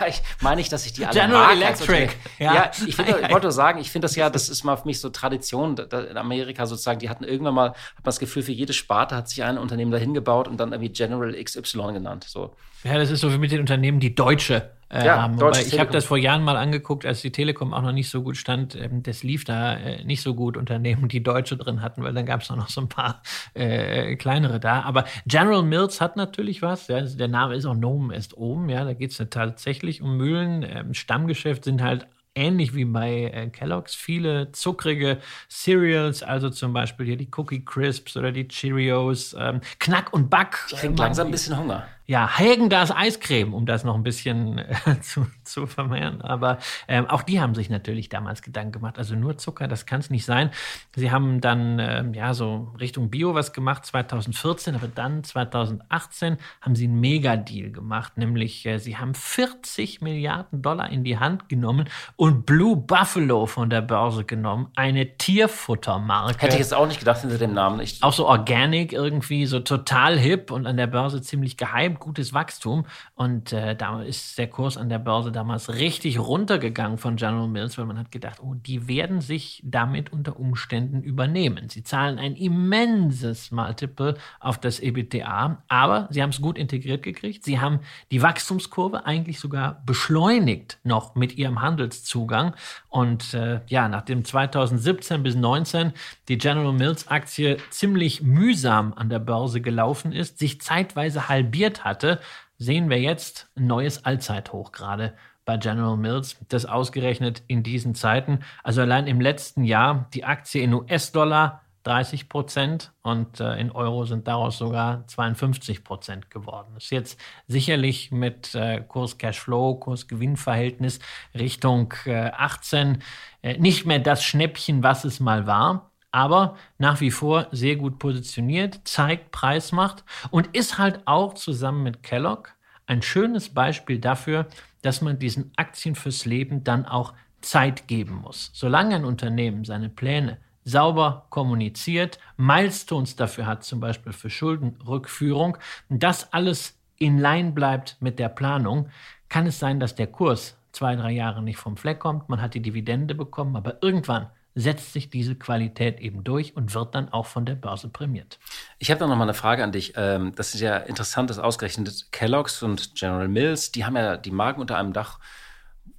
ich, 0.09 0.23
meine 0.41 0.57
nicht, 0.57 0.73
dass 0.73 0.85
ich 0.85 0.93
die 0.93 1.07
alle 1.07 1.21
General 1.21 1.55
mag. 1.55 1.57
Electric. 1.57 2.13
Ja, 2.41 2.55
ja 2.55 2.71
ich, 2.87 2.97
find, 2.97 3.09
ich 3.09 3.31
wollte 3.31 3.53
sagen, 3.53 3.79
ich 3.79 3.91
finde 3.91 4.07
das 4.07 4.17
ja, 4.17 4.31
das 4.31 4.49
ist 4.49 4.65
mal 4.65 4.77
für 4.77 4.87
mich 4.87 5.01
so 5.01 5.11
Tradition 5.11 5.77
in 5.77 6.17
Amerika 6.17 6.67
sozusagen. 6.67 6.99
Die 6.99 7.09
hatten 7.09 7.23
irgendwann 7.23 7.55
mal, 7.55 7.69
hat 7.69 7.77
man 7.99 8.05
das 8.05 8.19
Gefühl, 8.19 8.43
für 8.43 8.53
jede 8.53 8.73
Sparte 8.73 9.15
hat 9.15 9.29
sich 9.29 9.45
ein 9.45 9.59
Unternehmen 9.59 9.93
dahin 9.93 10.13
gebaut 10.13 10.49
und 10.49 10.59
dann 10.59 10.73
irgendwie 10.73 10.93
General 10.93 11.33
XY 11.33 11.93
genannt. 11.93 12.25
So. 12.27 12.57
Ja, 12.83 12.99
das 12.99 13.13
ist 13.13 13.21
so 13.21 13.33
wie 13.33 13.39
mit 13.39 13.53
den 13.53 13.61
Unternehmen, 13.61 14.01
die 14.01 14.15
Deutsche 14.15 14.73
äh, 14.95 15.05
ja, 15.05 15.23
haben. 15.23 15.41
Wobei, 15.41 15.61
ich 15.61 15.79
habe 15.81 15.91
das 15.91 16.05
vor 16.05 16.17
Jahren 16.17 16.43
mal 16.43 16.57
angeguckt, 16.57 17.05
als 17.05 17.21
die 17.21 17.33
Telekom 17.33 17.75
auch 17.75 17.83
noch 17.83 17.93
nicht 17.93 18.09
so 18.09 18.23
gut 18.23 18.37
stand. 18.37 18.77
Ähm, 18.77 19.03
das 19.03 19.25
lief 19.25 19.45
da 19.45 19.75
äh, 19.75 20.05
nicht 20.05 20.23
so 20.23 20.35
gut, 20.35 20.57
Unternehmen, 20.57 21.09
die 21.09 21.23
Deutsche 21.23 21.57
drin 21.57 21.83
hatten, 21.83 22.05
weil 22.05 22.15
dann 22.15 22.27
gab 22.27 22.43
es 22.43 22.51
noch 22.51 22.69
so 22.69 22.81
ein 22.81 22.89
paar 22.89 23.23
äh, 23.55 24.15
kleinere 24.15 24.61
da. 24.61 24.83
Aber 24.83 25.05
General 25.27 25.63
Mills 25.63 26.01
hat 26.01 26.17
natürlich 26.17 26.63
was. 26.63 26.87
Ja, 26.87 27.01
der 27.01 27.29
Name 27.29 27.57
ist 27.57 27.67
auch 27.67 27.75
Nomen 27.75 28.13
ist 28.13 28.37
oben. 28.37 28.69
Ja, 28.69 28.85
da 28.85 28.93
geht 28.93 29.11
es 29.11 29.23
tatsächlich 29.31 30.01
um 30.01 30.17
Mühlen. 30.17 30.63
Ähm, 30.63 30.95
Stammgeschäft 30.95 31.65
sind 31.65 31.83
halt 31.83 32.07
ähnlich 32.35 32.75
wie 32.75 32.85
bei 32.85 33.31
äh, 33.33 33.49
Kellogg's 33.49 33.95
viele 33.95 34.53
zuckrige 34.53 35.19
Cereals, 35.49 36.23
also 36.23 36.51
zum 36.51 36.73
Beispiel 36.73 37.07
hier 37.07 37.17
die 37.17 37.29
Cookie 37.37 37.65
Crisps 37.65 38.17
oder 38.17 38.33
die 38.33 38.49
Cheerios, 38.49 39.35
ähm, 39.39 39.61
Knack 39.79 40.13
und 40.13 40.31
Back. 40.31 40.67
Ich 40.71 40.79
kriege 40.79 40.95
langsam 40.95 41.29
ein 41.29 41.31
bisschen 41.31 41.57
Hunger. 41.57 41.87
Ja, 42.07 42.29
Hägendas 42.39 42.95
Eiscreme, 42.95 43.55
um 43.55 43.65
das 43.65 43.83
noch 43.83 43.95
ein 43.95 44.03
bisschen 44.03 44.59
äh, 44.59 44.75
zu, 45.01 45.27
zu 45.43 45.67
vermehren. 45.67 46.21
Aber 46.21 46.59
ähm, 46.87 47.07
auch 47.07 47.23
die 47.23 47.41
haben 47.41 47.55
sich 47.55 47.71
natürlich 47.71 48.11
damals 48.11 48.43
Gedanken 48.43 48.73
gemacht. 48.73 48.99
Also 48.99 49.15
nur 49.15 49.39
Zucker, 49.39 49.69
das 49.69 49.87
kann 49.87 50.01
es 50.01 50.11
nicht 50.11 50.27
sein. 50.27 50.51
Sie 50.95 51.11
haben 51.11 51.41
dann 51.41 51.79
ähm, 51.79 52.13
ja 52.13 52.35
so 52.35 52.75
Richtung 52.79 53.09
Bio 53.09 53.35
was 53.35 53.55
gemacht 53.55 53.87
2014, 53.87 54.75
aber 54.75 54.89
dann 54.89 55.25
2018 55.25 56.37
haben 56.61 56.77
sie 56.77 56.85
einen 56.85 57.01
Megadeal 57.01 57.71
gemacht, 57.71 58.19
nämlich 58.19 58.67
äh, 58.67 58.79
sie 58.79 58.99
haben 58.99 59.15
40 59.15 60.03
Milliarden 60.03 60.61
Dollar 60.61 60.91
in 60.91 61.05
die 61.05 61.19
Hand 61.19 61.49
genommen 61.49 61.89
und 62.17 62.45
Blue 62.45 62.77
Buffalo 62.77 63.47
von 63.47 63.71
der 63.71 63.81
Börse 63.81 64.25
genommen, 64.25 64.69
eine 64.77 65.17
Tierfuttermarke. 65.17 66.39
Hätte 66.39 66.55
ich 66.55 66.61
jetzt 66.61 66.75
auch 66.75 66.87
nicht 66.87 66.99
gedacht 66.99 67.23
hinter 67.23 67.39
dem 67.39 67.55
Namen. 67.55 67.81
Ich 67.81 68.03
auch 68.03 68.13
so 68.13 68.27
organic 68.27 68.93
irgendwie, 68.93 69.47
so 69.47 69.61
total 69.61 70.19
hip 70.19 70.51
und 70.51 70.67
an 70.67 70.77
der 70.77 70.87
Börse 70.87 71.23
ziemlich 71.23 71.57
geheim, 71.57 71.94
gutes 72.01 72.33
Wachstum. 72.33 72.87
Und 73.15 73.53
äh, 73.53 73.77
da 73.77 74.03
ist 74.03 74.39
der 74.39 74.49
Kurs 74.49 74.77
an 74.77 74.89
der 74.89 74.99
Börse 74.99 75.31
damals 75.31 75.75
richtig 75.75 76.19
runtergegangen 76.19 76.99
von 76.99 77.17
General 77.17 77.47
Mills, 77.47 77.77
weil 77.77 77.85
man 77.85 77.99
hat 77.99 78.11
gedacht, 78.11 78.39
oh, 78.43 78.55
die 78.55 78.89
werden 78.89 79.21
sich 79.21 79.63
damit 79.65 80.13
unter 80.13 80.39
Umständen 80.39 81.03
übernehmen. 81.03 81.69
Sie 81.69 81.85
zahlen 81.85 82.19
ein 82.19 82.35
immenses 82.35 83.51
Multiple 83.51 84.17
auf 84.41 84.59
das 84.59 84.81
EBITDA, 84.81 85.63
aber 85.69 86.09
sie 86.11 86.23
haben 86.23 86.31
es 86.31 86.41
gut 86.41 86.57
integriert 86.57 87.03
gekriegt. 87.03 87.45
Sie 87.45 87.61
haben 87.61 87.81
die 88.11 88.23
Wachstumskurve 88.23 89.05
eigentlich 89.05 89.39
sogar 89.39 89.83
beschleunigt 89.85 90.79
noch 90.85 91.15
mit 91.15 91.37
ihrem 91.37 91.61
Handelszugang. 91.61 92.55
Und 92.89 93.35
äh, 93.35 93.61
ja, 93.67 93.89
nachdem 93.89 94.25
2017 94.25 95.23
bis 95.23 95.35
2019 95.35 95.93
die 96.29 96.39
General 96.39 96.73
Mills 96.73 97.09
Aktie 97.09 97.59
ziemlich 97.71 98.23
mühsam 98.23 98.93
an 98.95 99.09
der 99.09 99.19
Börse 99.19 99.61
gelaufen 99.61 100.13
ist, 100.13 100.39
sich 100.39 100.61
zeitweise 100.61 101.29
halbiert 101.29 101.84
hatte, 101.85 102.21
sehen 102.59 102.91
wir 102.91 103.01
jetzt 103.01 103.49
ein 103.57 103.67
neues 103.67 104.05
Allzeithoch 104.05 104.73
gerade 104.73 105.15
bei 105.45 105.57
General 105.59 105.97
Mills, 105.97 106.37
das 106.49 106.65
ausgerechnet 106.65 107.43
in 107.47 107.63
diesen 107.63 107.95
Zeiten, 107.95 108.41
also 108.63 108.81
allein 108.81 109.07
im 109.07 109.21
letzten 109.21 109.65
Jahr 109.65 110.09
die 110.15 110.25
Aktie 110.25 110.63
in 110.63 110.73
US-Dollar 110.73 111.61
30 111.85 112.31
Prozent 112.31 112.93
und 113.03 113.41
äh, 113.41 113.61
in 113.61 113.71
Euro 113.71 114.07
sind 114.07 114.27
daraus 114.27 114.57
sogar 114.57 115.07
52 115.07 115.85
Prozent 115.85 116.31
geworden. 116.31 116.75
Ist 116.79 116.91
jetzt 116.91 117.21
sicherlich 117.47 118.11
mit 118.11 118.55
äh, 118.55 118.81
Kurs-Cashflow, 118.81 119.75
Kurs-Gewinn-Verhältnis 119.77 120.99
Richtung 121.35 121.93
äh, 122.07 122.31
18 122.31 123.03
äh, 123.43 123.59
nicht 123.59 123.85
mehr 123.85 123.99
das 123.99 124.25
Schnäppchen, 124.25 124.83
was 124.83 125.05
es 125.05 125.21
mal 125.21 125.47
war, 125.47 125.93
aber 126.15 126.57
nach 126.79 127.01
wie 127.01 127.11
vor 127.11 127.49
sehr 127.51 127.75
gut 127.75 127.99
positioniert, 127.99 128.81
zeigt 128.85 129.33
Preismacht 129.33 130.05
und 130.31 130.47
ist 130.57 130.79
halt 130.79 131.01
auch 131.07 131.35
zusammen 131.35 131.83
mit 131.83 132.05
Kellogg 132.05 132.51
ein 132.87 133.03
schönes 133.03 133.49
Beispiel 133.49 133.99
dafür, 133.99 134.47
dass 134.83 135.01
man 135.01 135.19
diesen 135.19 135.51
Aktien 135.57 135.97
fürs 135.97 136.25
Leben 136.25 136.63
dann 136.63 136.87
auch 136.87 137.15
Zeit 137.41 137.89
geben 137.89 138.21
muss. 138.23 138.51
Solange 138.55 138.95
ein 138.95 139.05
Unternehmen 139.05 139.65
seine 139.65 139.89
Pläne 139.89 140.39
sauber 140.63 141.27
kommuniziert, 141.31 142.21
Milestones 142.37 143.17
dafür 143.17 143.47
hat, 143.47 143.65
zum 143.65 143.81
Beispiel 143.81 144.13
für 144.13 144.31
Schuldenrückführung, 144.31 145.59
und 145.89 146.03
das 146.05 146.33
alles 146.33 146.79
in 146.97 147.19
Line 147.19 147.51
bleibt 147.51 147.97
mit 148.01 148.21
der 148.21 148.29
Planung, 148.29 148.89
kann 149.29 149.47
es 149.47 149.59
sein, 149.59 149.81
dass 149.81 149.97
der 149.97 150.07
Kurs 150.07 150.57
zwei, 150.71 150.95
drei 150.95 151.11
Jahre 151.11 151.43
nicht 151.43 151.59
vom 151.59 151.77
Fleck 151.77 151.99
kommt, 151.99 152.29
man 152.29 152.41
hat 152.41 152.55
die 152.55 152.63
Dividende 152.63 153.17
bekommen, 153.17 153.57
aber 153.57 153.83
irgendwann 153.83 154.29
setzt 154.55 154.93
sich 154.93 155.11
diese 155.11 155.35
Qualität 155.35 156.01
eben 156.01 156.23
durch 156.23 156.57
und 156.57 156.75
wird 156.75 156.95
dann 156.95 157.09
auch 157.09 157.27
von 157.27 157.45
der 157.45 157.57
Börse 157.57 157.89
prämiert. 157.89 158.39
Ich 158.79 158.91
habe 158.91 159.01
da 159.01 159.07
noch 159.07 159.17
mal 159.17 159.25
eine 159.25 159.35
Frage 159.35 159.65
an 159.65 159.73
dich. 159.73 159.95
Ähm, 159.97 160.33
das 160.37 160.55
ist 160.55 160.61
ja 160.61 160.77
interessant, 160.77 161.31
dass 161.31 161.39
ausgerechnet 161.39 162.13
Kellogg's 162.13 162.63
und 162.63 162.95
General 162.95 163.29
Mills, 163.29 163.73
die 163.73 163.85
haben 163.85 163.97
ja 163.97 164.17
die 164.17 164.31
Marken 164.31 164.61
unter 164.61 164.79
einem 164.79 164.93
Dach 164.93 165.19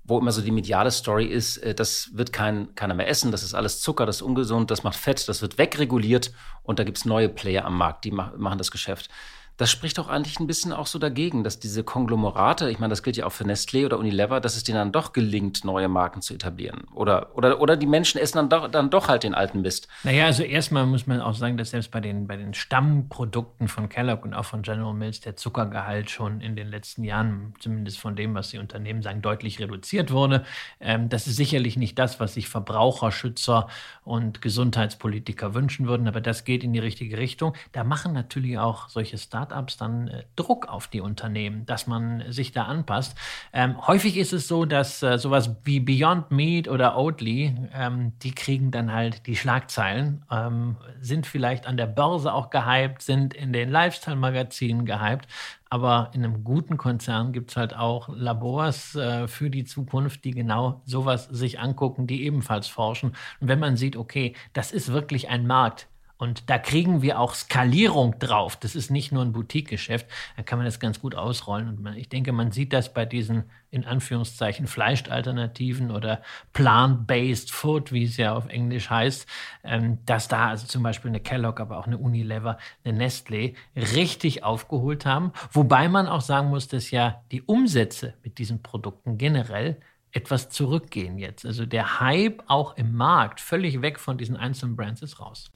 wo 0.07 0.19
immer 0.19 0.31
so 0.31 0.41
die 0.41 0.51
mediale 0.51 0.91
Story 0.91 1.25
ist, 1.25 1.57
äh, 1.57 1.73
das 1.73 2.11
wird 2.13 2.31
kein, 2.31 2.75
keiner 2.75 2.93
mehr 2.93 3.07
essen, 3.07 3.31
das 3.31 3.43
ist 3.43 3.53
alles 3.53 3.81
Zucker, 3.81 4.05
das 4.05 4.17
ist 4.17 4.21
ungesund, 4.21 4.71
das 4.71 4.83
macht 4.83 4.95
Fett, 4.95 5.27
das 5.27 5.41
wird 5.41 5.57
wegreguliert 5.57 6.31
und 6.63 6.79
da 6.79 6.83
gibt 6.83 6.97
es 6.97 7.05
neue 7.05 7.27
Player 7.27 7.65
am 7.65 7.77
Markt, 7.77 8.05
die 8.05 8.11
machen 8.11 8.57
das 8.57 8.71
Geschäft 8.71 9.09
das 9.57 9.71
spricht 9.71 9.97
doch 9.97 10.09
eigentlich 10.09 10.39
ein 10.39 10.47
bisschen 10.47 10.73
auch 10.73 10.87
so 10.87 10.99
dagegen, 10.99 11.43
dass 11.43 11.59
diese 11.59 11.83
Konglomerate, 11.83 12.69
ich 12.69 12.79
meine, 12.79 12.91
das 12.91 13.03
gilt 13.03 13.15
ja 13.15 13.25
auch 13.25 13.31
für 13.31 13.45
Nestlé 13.45 13.85
oder 13.85 13.97
Unilever, 13.97 14.41
dass 14.41 14.57
es 14.57 14.63
denen 14.63 14.77
dann 14.77 14.91
doch 14.91 15.13
gelingt, 15.13 15.63
neue 15.63 15.87
Marken 15.87 16.21
zu 16.21 16.33
etablieren. 16.33 16.83
Oder, 16.93 17.35
oder, 17.35 17.61
oder 17.61 17.77
die 17.77 17.87
Menschen 17.87 18.19
essen 18.19 18.37
dann 18.37 18.49
doch, 18.49 18.69
dann 18.69 18.89
doch 18.89 19.07
halt 19.07 19.23
den 19.23 19.33
alten 19.33 19.61
Mist. 19.61 19.87
Naja, 20.03 20.25
also 20.25 20.43
erstmal 20.43 20.85
muss 20.85 21.07
man 21.07 21.21
auch 21.21 21.35
sagen, 21.35 21.57
dass 21.57 21.69
selbst 21.69 21.91
bei 21.91 22.01
den, 22.01 22.27
bei 22.27 22.35
den 22.35 22.53
Stammprodukten 22.53 23.69
von 23.69 23.87
Kellogg 23.87 24.23
und 24.23 24.33
auch 24.33 24.45
von 24.45 24.61
General 24.61 24.93
Mills 24.93 25.21
der 25.21 25.37
Zuckergehalt 25.37 26.09
schon 26.09 26.41
in 26.41 26.57
den 26.57 26.67
letzten 26.67 27.05
Jahren, 27.05 27.53
zumindest 27.59 27.99
von 27.99 28.15
dem, 28.15 28.35
was 28.35 28.49
die 28.49 28.57
Unternehmen 28.57 29.01
sagen, 29.01 29.21
deutlich 29.21 29.59
reduziert 29.59 30.11
wurde. 30.11 30.43
Ähm, 30.81 31.07
das 31.07 31.27
ist 31.27 31.37
sicherlich 31.37 31.77
nicht 31.77 31.97
das, 31.97 32.19
was 32.19 32.33
sich 32.33 32.49
Verbraucherschützer 32.49 33.67
und 34.03 34.41
Gesundheitspolitiker 34.41 35.53
wünschen 35.53 35.87
würden, 35.87 36.09
aber 36.09 36.19
das 36.19 36.43
geht 36.43 36.63
in 36.63 36.73
die 36.73 36.79
richtige 36.79 37.17
Richtung. 37.17 37.55
Da 37.71 37.85
machen 37.85 38.11
natürlich 38.11 38.57
auch 38.59 38.89
solche 38.89 39.17
Startups 39.17 39.44
Startups 39.45 39.77
dann 39.77 40.07
äh, 40.07 40.23
Druck 40.35 40.67
auf 40.67 40.87
die 40.87 41.01
Unternehmen, 41.01 41.65
dass 41.65 41.87
man 41.87 42.23
sich 42.31 42.51
da 42.51 42.63
anpasst. 42.63 43.17
Ähm, 43.53 43.75
häufig 43.87 44.17
ist 44.17 44.33
es 44.33 44.47
so, 44.47 44.65
dass 44.65 45.03
äh, 45.03 45.17
sowas 45.17 45.55
wie 45.63 45.79
Beyond 45.79 46.31
Meat 46.31 46.67
oder 46.67 46.97
Oatly, 46.97 47.55
ähm, 47.73 48.13
die 48.19 48.33
kriegen 48.33 48.71
dann 48.71 48.91
halt 48.91 49.27
die 49.27 49.35
Schlagzeilen, 49.35 50.23
ähm, 50.31 50.77
sind 50.99 51.27
vielleicht 51.27 51.67
an 51.67 51.77
der 51.77 51.87
Börse 51.87 52.33
auch 52.33 52.49
gehypt, 52.49 53.01
sind 53.01 53.33
in 53.33 53.53
den 53.53 53.69
Lifestyle-Magazinen 53.69 54.85
gehypt. 54.85 55.27
Aber 55.69 56.11
in 56.13 56.23
einem 56.23 56.43
guten 56.43 56.77
Konzern 56.77 57.33
gibt 57.33 57.51
es 57.51 57.57
halt 57.57 57.75
auch 57.75 58.07
Labors 58.09 58.95
äh, 58.95 59.27
für 59.27 59.49
die 59.49 59.65
Zukunft, 59.65 60.23
die 60.23 60.31
genau 60.31 60.81
sowas 60.85 61.25
sich 61.25 61.59
angucken, 61.59 62.07
die 62.07 62.23
ebenfalls 62.23 62.67
forschen. 62.67 63.13
Und 63.41 63.47
wenn 63.47 63.59
man 63.59 63.75
sieht, 63.75 63.97
okay, 63.97 64.35
das 64.53 64.71
ist 64.71 64.93
wirklich 64.93 65.27
ein 65.29 65.47
Markt, 65.47 65.87
und 66.17 66.49
da 66.49 66.57
kriegen 66.57 67.01
wir 67.01 67.19
auch 67.19 67.35
Skalierung 67.35 68.17
drauf. 68.19 68.55
Das 68.55 68.73
ist 68.73 68.89
nicht 68.89 69.11
nur 69.11 69.21
ein 69.21 69.33
Boutique-Geschäft. 69.33 70.07
Da 70.37 70.43
kann 70.43 70.57
man 70.57 70.65
das 70.65 70.79
ganz 70.79 71.01
gut 71.01 71.13
ausrollen. 71.13 71.67
Und 71.67 71.81
man, 71.81 71.97
ich 71.97 72.07
denke, 72.07 72.31
man 72.31 72.51
sieht 72.51 72.71
das 72.71 72.93
bei 72.93 73.05
diesen, 73.05 73.43
in 73.69 73.83
Anführungszeichen, 73.83 74.67
Fleischalternativen 74.67 75.91
oder 75.91 76.21
Plant-Based 76.53 77.51
Food, 77.51 77.91
wie 77.91 78.05
es 78.05 78.15
ja 78.15 78.33
auf 78.33 78.47
Englisch 78.47 78.89
heißt, 78.89 79.27
ähm, 79.65 79.97
dass 80.05 80.29
da 80.29 80.47
also 80.47 80.67
zum 80.67 80.83
Beispiel 80.83 81.09
eine 81.09 81.19
Kellogg, 81.19 81.61
aber 81.61 81.77
auch 81.77 81.87
eine 81.87 81.97
Unilever, 81.97 82.59
eine 82.85 83.05
Nestlé 83.05 83.55
richtig 83.75 84.43
aufgeholt 84.45 85.05
haben. 85.05 85.33
Wobei 85.51 85.89
man 85.89 86.07
auch 86.07 86.21
sagen 86.21 86.47
muss, 86.47 86.69
dass 86.69 86.91
ja 86.91 87.23
die 87.33 87.41
Umsätze 87.41 88.13
mit 88.23 88.37
diesen 88.37 88.63
Produkten 88.63 89.17
generell 89.17 89.77
etwas 90.15 90.49
zurückgehen 90.49 91.17
jetzt. 91.17 91.45
Also 91.45 91.65
der 91.65 91.99
Hype 91.99 92.41
auch 92.47 92.77
im 92.77 92.95
Markt, 92.95 93.41
völlig 93.41 93.81
weg 93.81 93.99
von 93.99 94.17
diesen 94.17 94.37
einzelnen 94.37 94.77
Brands, 94.77 95.01
ist 95.01 95.19
raus. 95.19 95.51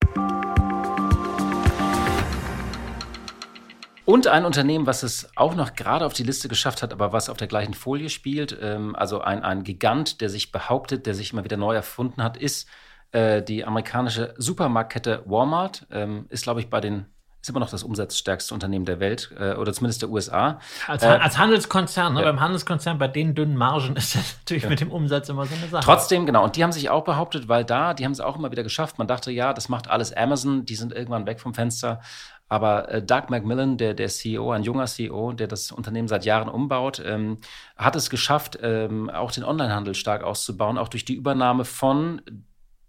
Und 4.10 4.26
ein 4.26 4.44
Unternehmen, 4.44 4.88
was 4.88 5.04
es 5.04 5.30
auch 5.36 5.54
noch 5.54 5.76
gerade 5.76 6.04
auf 6.04 6.14
die 6.14 6.24
Liste 6.24 6.48
geschafft 6.48 6.82
hat, 6.82 6.94
aber 6.94 7.14
was 7.14 7.30
auf 7.30 7.38
der 7.38 7.48
gleichen 7.48 7.76
Folie 7.76 8.10
spielt, 8.10 8.58
ähm, 8.60 8.96
also 8.96 9.22
ein, 9.22 9.44
ein 9.44 9.64
Gigant, 9.64 10.20
der 10.20 10.32
sich 10.32 10.52
behauptet, 10.52 11.06
der 11.06 11.14
sich 11.14 11.32
immer 11.32 11.44
wieder 11.44 11.58
neu 11.58 11.76
erfunden 11.76 12.24
hat, 12.24 12.36
ist 12.36 12.68
äh, 13.12 13.44
die 13.44 13.64
amerikanische 13.66 14.34
Supermarktkette 14.36 15.22
Walmart. 15.28 15.86
Ähm, 15.92 16.26
ist, 16.30 16.42
glaube 16.42 16.60
ich, 16.60 16.72
bei 16.72 16.82
den 16.82 17.06
ist 17.42 17.50
immer 17.50 17.60
noch 17.60 17.70
das 17.70 17.84
umsatzstärkste 17.84 18.54
Unternehmen 18.54 18.86
der 18.86 19.00
Welt 19.00 19.32
äh, 19.40 19.54
oder 19.54 19.72
zumindest 19.74 20.02
der 20.02 20.10
USA. 20.10 20.60
Als, 20.88 21.04
äh, 21.04 21.08
als 21.08 21.38
Handelskonzern, 21.38 22.16
ne? 22.16 22.22
ja. 22.22 22.26
beim 22.26 22.42
Handelskonzern, 22.42 22.98
bei 22.98 23.08
den 23.08 23.36
dünnen 23.36 23.56
Margen 23.56 23.96
ist 23.96 24.16
das 24.16 24.38
natürlich 24.40 24.64
ja. 24.64 24.70
mit 24.70 24.82
dem 24.82 24.92
Umsatz 24.92 25.30
immer 25.30 25.46
so 25.46 25.54
eine 25.56 25.68
Sache. 25.68 25.84
Trotzdem, 25.86 26.26
genau. 26.26 26.44
Und 26.44 26.56
die 26.56 26.64
haben 26.64 26.72
sich 26.72 26.90
auch 26.90 27.04
behauptet, 27.04 27.48
weil 27.48 27.64
da, 27.64 27.94
die 27.94 28.06
haben 28.06 28.12
es 28.12 28.20
auch 28.20 28.36
immer 28.36 28.52
wieder 28.52 28.64
geschafft. 28.64 28.98
Man 28.98 29.08
dachte, 29.08 29.32
ja, 29.32 29.54
das 29.54 29.70
macht 29.70 29.88
alles 29.88 30.12
Amazon, 30.12 30.66
die 30.66 30.76
sind 30.76 30.94
irgendwann 30.94 31.28
weg 31.28 31.40
vom 31.40 31.54
Fenster. 31.54 32.02
Aber 32.50 32.90
äh, 32.90 33.02
Doug 33.02 33.30
McMillan, 33.30 33.78
der, 33.78 33.94
der 33.94 34.10
CEO, 34.10 34.52
ein 34.52 34.64
junger 34.64 34.88
CEO, 34.88 35.34
der 35.34 35.48
das 35.48 35.72
Unternehmen 35.72 36.08
seit 36.08 36.26
Jahren 36.26 36.50
umbaut, 36.50 37.02
ähm, 37.06 37.38
hat 37.78 37.96
es 37.96 38.10
geschafft, 38.10 38.60
ähm, 38.62 39.10
auch 39.10 39.32
den 39.32 39.44
Onlinehandel 39.44 39.94
stark 39.94 40.24
auszubauen, 40.24 40.78
auch 40.80 40.90
durch 40.90 41.06
die 41.06 41.14
Übernahme 41.14 41.64
von 41.64 42.22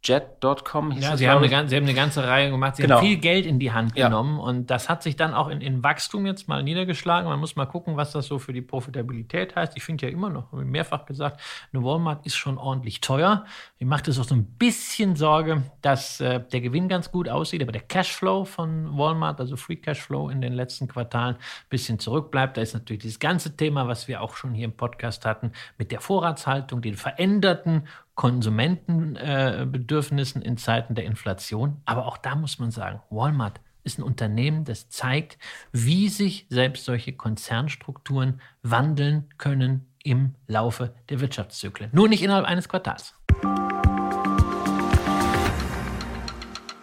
Jet.com 0.03 0.93
hieß 0.93 1.05
Ja, 1.05 1.17
sie 1.17 1.29
haben, 1.29 1.45
eine, 1.45 1.69
sie 1.69 1.77
haben 1.77 1.85
eine 1.85 1.95
ganze 1.95 2.27
Reihe 2.27 2.51
gemacht. 2.51 2.77
Sie 2.77 2.83
genau. 2.83 2.97
haben 2.97 3.07
viel 3.07 3.19
Geld 3.19 3.45
in 3.45 3.59
die 3.59 3.71
Hand 3.71 3.95
genommen 3.95 4.39
ja. 4.39 4.45
und 4.45 4.71
das 4.71 4.89
hat 4.89 5.03
sich 5.03 5.15
dann 5.17 5.35
auch 5.35 5.49
in, 5.49 5.61
in, 5.61 5.83
Wachstum 5.83 6.25
jetzt 6.25 6.49
mal 6.49 6.63
niedergeschlagen. 6.63 7.29
Man 7.29 7.39
muss 7.39 7.55
mal 7.55 7.67
gucken, 7.67 7.99
was 7.99 8.13
das 8.13 8.27
so 8.27 8.39
für 8.39 8.55
die 8.55 8.63
Profitabilität 8.63 9.57
heißt. 9.57 9.77
Ich 9.77 9.83
finde 9.83 10.07
ja 10.07 10.13
immer 10.13 10.31
noch, 10.31 10.53
habe 10.53 10.63
ich 10.63 10.69
mehrfach 10.69 11.05
gesagt, 11.05 11.41
eine 11.73 11.85
Walmart 11.85 12.25
ist 12.25 12.37
schon 12.37 12.57
ordentlich 12.57 13.03
teuer. 13.03 13.45
Mir 13.79 13.87
macht 13.87 14.09
es 14.09 14.19
auch 14.19 14.25
so 14.25 14.35
ein 14.35 14.45
bisschen 14.45 15.17
Sorge, 15.17 15.65
dass 15.83 16.21
äh, 16.21 16.41
der 16.41 16.63
Gewinn 16.63 16.89
ganz 16.89 17.11
gut 17.11 17.29
aussieht, 17.29 17.63
aber 17.63 17.73
der 17.73 17.83
Cashflow 17.83 18.47
von 18.47 18.97
Walmart, 18.97 19.39
also 19.39 19.57
Free 19.57 19.77
Cashflow 19.77 20.31
in 20.31 20.41
den 20.41 20.55
letzten 20.55 20.89
Quartalen, 20.89 21.37
ein 21.37 21.69
bisschen 21.69 21.99
zurückbleibt. 21.99 22.57
Da 22.57 22.63
ist 22.63 22.73
natürlich 22.73 23.03
dieses 23.03 23.19
ganze 23.19 23.55
Thema, 23.55 23.87
was 23.87 24.09
wir 24.09 24.23
auch 24.23 24.35
schon 24.35 24.55
hier 24.55 24.65
im 24.65 24.73
Podcast 24.73 25.27
hatten, 25.27 25.53
mit 25.77 25.93
der 25.93 26.01
Vorratshaltung, 26.01 26.81
den 26.81 26.95
veränderten 26.95 27.87
Konsumentenbedürfnissen 28.21 30.43
äh, 30.43 30.47
in 30.47 30.59
Zeiten 30.59 30.95
der 30.95 31.07
Inflation. 31.07 31.81
Aber 31.87 32.05
auch 32.05 32.19
da 32.19 32.35
muss 32.35 32.59
man 32.59 32.71
sagen, 32.71 33.01
Walmart 33.09 33.63
ist 33.83 33.99
ein 33.99 34.03
Unternehmen, 34.03 34.67
das 34.67 34.91
zeigt, 34.91 35.39
wie 35.73 36.11
sich 36.11 36.45
selbst 36.51 36.85
solche 36.85 37.15
Konzernstrukturen 37.15 38.43
wandeln 38.63 39.31
können 39.39 39.87
im 40.05 40.35
Laufe 40.47 40.93
der 41.09 41.21
Wirtschaftszyklen. 41.21 41.89
Nur 41.95 42.09
nicht 42.09 42.23
innerhalb 42.23 42.45
eines 42.45 42.69
Quartals. 42.69 43.15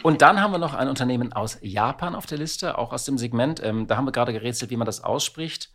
Und 0.02 0.24
dann 0.24 0.42
haben 0.42 0.54
wir 0.54 0.58
noch 0.58 0.74
ein 0.74 0.90
Unternehmen 0.90 1.34
aus 1.34 1.60
Japan 1.62 2.16
auf 2.16 2.26
der 2.26 2.40
Liste, 2.40 2.80
auch 2.80 2.92
aus 2.92 3.06
dem 3.06 3.20
Segment. 3.20 3.62
Ähm, 3.64 3.86
da 3.86 3.96
haben 3.96 4.06
wir 4.06 4.12
gerade 4.12 4.34
gerätselt, 4.34 4.72
wie 4.72 4.78
man 4.78 4.88
das 4.88 5.04
ausspricht. 5.04 5.70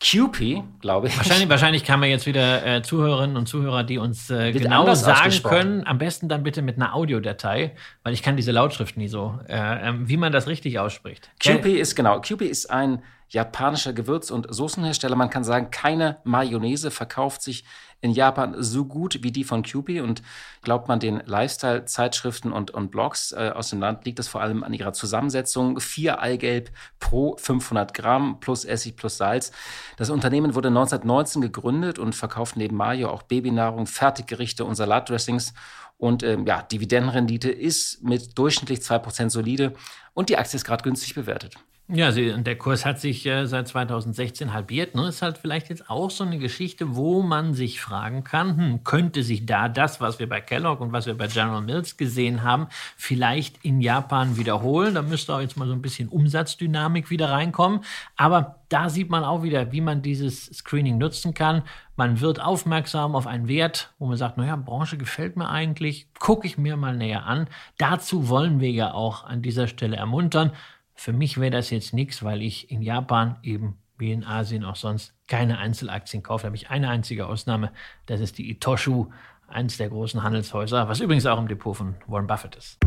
QP, 0.00 0.62
glaube 0.80 1.08
ich. 1.08 1.16
Wahrscheinlich, 1.16 1.48
wahrscheinlich 1.48 1.84
kann 1.84 1.98
man 1.98 2.08
jetzt 2.08 2.26
wieder 2.26 2.64
äh, 2.64 2.82
Zuhörerinnen 2.82 3.36
und 3.36 3.46
Zuhörer, 3.46 3.82
die 3.82 3.98
uns 3.98 4.30
äh, 4.30 4.52
genau 4.52 4.94
sagen 4.94 5.42
können, 5.42 5.86
am 5.86 5.98
besten 5.98 6.28
dann 6.28 6.44
bitte 6.44 6.62
mit 6.62 6.76
einer 6.76 6.94
Audiodatei, 6.94 7.74
weil 8.04 8.14
ich 8.14 8.22
kann 8.22 8.36
diese 8.36 8.52
Lautschrift 8.52 8.96
nie 8.96 9.08
so, 9.08 9.40
äh, 9.48 9.88
ähm, 9.88 10.08
wie 10.08 10.16
man 10.16 10.30
das 10.30 10.46
richtig 10.46 10.78
ausspricht. 10.78 11.30
QP 11.40 11.66
ist 11.66 11.96
genau, 11.96 12.20
QP 12.20 12.42
ist 12.42 12.70
ein 12.70 13.02
japanischer 13.28 13.92
Gewürz- 13.92 14.30
und 14.30 14.46
Soßenhersteller. 14.48 15.16
Man 15.16 15.30
kann 15.30 15.44
sagen, 15.44 15.70
keine 15.70 16.18
Mayonnaise 16.24 16.90
verkauft 16.90 17.42
sich 17.42 17.64
in 18.00 18.12
Japan 18.12 18.54
so 18.58 18.84
gut 18.84 19.22
wie 19.22 19.32
die 19.32 19.44
von 19.44 19.62
Kewpie. 19.62 20.00
Und 20.00 20.22
glaubt 20.62 20.88
man 20.88 21.00
den 21.00 21.22
Lifestyle-Zeitschriften 21.24 22.52
und, 22.52 22.70
und 22.70 22.90
Blogs 22.90 23.32
äh, 23.32 23.52
aus 23.54 23.70
dem 23.70 23.80
Land, 23.80 24.04
liegt 24.04 24.18
das 24.18 24.28
vor 24.28 24.40
allem 24.40 24.62
an 24.62 24.72
ihrer 24.72 24.92
Zusammensetzung. 24.92 25.80
Vier 25.80 26.20
Eigelb 26.20 26.70
pro 27.00 27.36
500 27.36 27.94
Gramm 27.94 28.40
plus 28.40 28.64
Essig 28.64 28.96
plus 28.96 29.16
Salz. 29.16 29.52
Das 29.96 30.10
Unternehmen 30.10 30.54
wurde 30.54 30.68
1919 30.68 31.42
gegründet 31.42 31.98
und 31.98 32.14
verkauft 32.14 32.56
neben 32.56 32.76
Mayo 32.76 33.10
auch 33.10 33.22
Babynahrung, 33.22 33.86
Fertiggerichte 33.86 34.64
und 34.64 34.74
Salatdressings. 34.74 35.54
Und 35.96 36.22
ähm, 36.22 36.46
ja, 36.46 36.62
Dividendenrendite 36.62 37.50
ist 37.50 38.04
mit 38.04 38.38
durchschnittlich 38.38 38.78
2% 38.80 39.30
solide 39.30 39.74
und 40.14 40.28
die 40.28 40.38
Aktie 40.38 40.56
ist 40.56 40.64
gerade 40.64 40.84
günstig 40.84 41.14
bewertet. 41.14 41.56
Ja, 41.90 42.12
sie, 42.12 42.42
der 42.42 42.58
Kurs 42.58 42.84
hat 42.84 43.00
sich 43.00 43.24
äh, 43.24 43.46
seit 43.46 43.66
2016 43.66 44.52
halbiert. 44.52 44.94
Ne? 44.94 45.08
Ist 45.08 45.22
halt 45.22 45.38
vielleicht 45.38 45.70
jetzt 45.70 45.88
auch 45.88 46.10
so 46.10 46.22
eine 46.22 46.38
Geschichte, 46.38 46.96
wo 46.96 47.22
man 47.22 47.54
sich 47.54 47.80
fragen 47.80 48.24
kann, 48.24 48.58
hm, 48.58 48.84
könnte 48.84 49.22
sich 49.22 49.46
da 49.46 49.70
das, 49.70 49.98
was 49.98 50.18
wir 50.18 50.28
bei 50.28 50.42
Kellogg 50.42 50.82
und 50.82 50.92
was 50.92 51.06
wir 51.06 51.16
bei 51.16 51.28
General 51.28 51.62
Mills 51.62 51.96
gesehen 51.96 52.42
haben, 52.42 52.66
vielleicht 52.98 53.64
in 53.64 53.80
Japan 53.80 54.36
wiederholen? 54.36 54.96
Da 54.96 55.00
müsste 55.00 55.34
auch 55.34 55.40
jetzt 55.40 55.56
mal 55.56 55.66
so 55.66 55.72
ein 55.72 55.80
bisschen 55.80 56.10
Umsatzdynamik 56.10 57.08
wieder 57.08 57.30
reinkommen. 57.30 57.80
Aber 58.16 58.56
da 58.68 58.90
sieht 58.90 59.08
man 59.08 59.24
auch 59.24 59.42
wieder, 59.42 59.72
wie 59.72 59.80
man 59.80 60.02
dieses 60.02 60.44
Screening 60.44 60.98
nutzen 60.98 61.32
kann. 61.32 61.62
Man 61.96 62.20
wird 62.20 62.38
aufmerksam 62.38 63.16
auf 63.16 63.26
einen 63.26 63.48
Wert, 63.48 63.94
wo 63.98 64.06
man 64.06 64.18
sagt, 64.18 64.36
naja, 64.36 64.56
Branche 64.56 64.98
gefällt 64.98 65.36
mir 65.36 65.48
eigentlich, 65.48 66.06
gucke 66.18 66.46
ich 66.46 66.58
mir 66.58 66.76
mal 66.76 66.94
näher 66.94 67.24
an. 67.24 67.48
Dazu 67.78 68.28
wollen 68.28 68.60
wir 68.60 68.70
ja 68.70 68.92
auch 68.92 69.24
an 69.24 69.40
dieser 69.40 69.68
Stelle 69.68 69.96
ermuntern. 69.96 70.52
Für 71.00 71.12
mich 71.12 71.38
wäre 71.38 71.52
das 71.52 71.70
jetzt 71.70 71.94
nichts, 71.94 72.24
weil 72.24 72.42
ich 72.42 72.72
in 72.72 72.82
Japan 72.82 73.36
eben 73.44 73.78
wie 73.98 74.10
in 74.10 74.24
Asien 74.24 74.64
auch 74.64 74.74
sonst 74.74 75.14
keine 75.28 75.58
Einzelaktien 75.58 76.24
kaufe. 76.24 76.42
Da 76.42 76.46
habe 76.46 76.56
ich 76.56 76.70
eine 76.70 76.88
einzige 76.88 77.28
Ausnahme, 77.28 77.70
das 78.06 78.20
ist 78.20 78.36
die 78.36 78.50
Itoshu, 78.50 79.06
eines 79.46 79.76
der 79.76 79.90
großen 79.90 80.24
Handelshäuser, 80.24 80.88
was 80.88 80.98
übrigens 80.98 81.24
auch 81.26 81.38
im 81.38 81.46
Depot 81.46 81.76
von 81.76 81.94
Warren 82.08 82.26
Buffett 82.26 82.56
ist. 82.56 82.78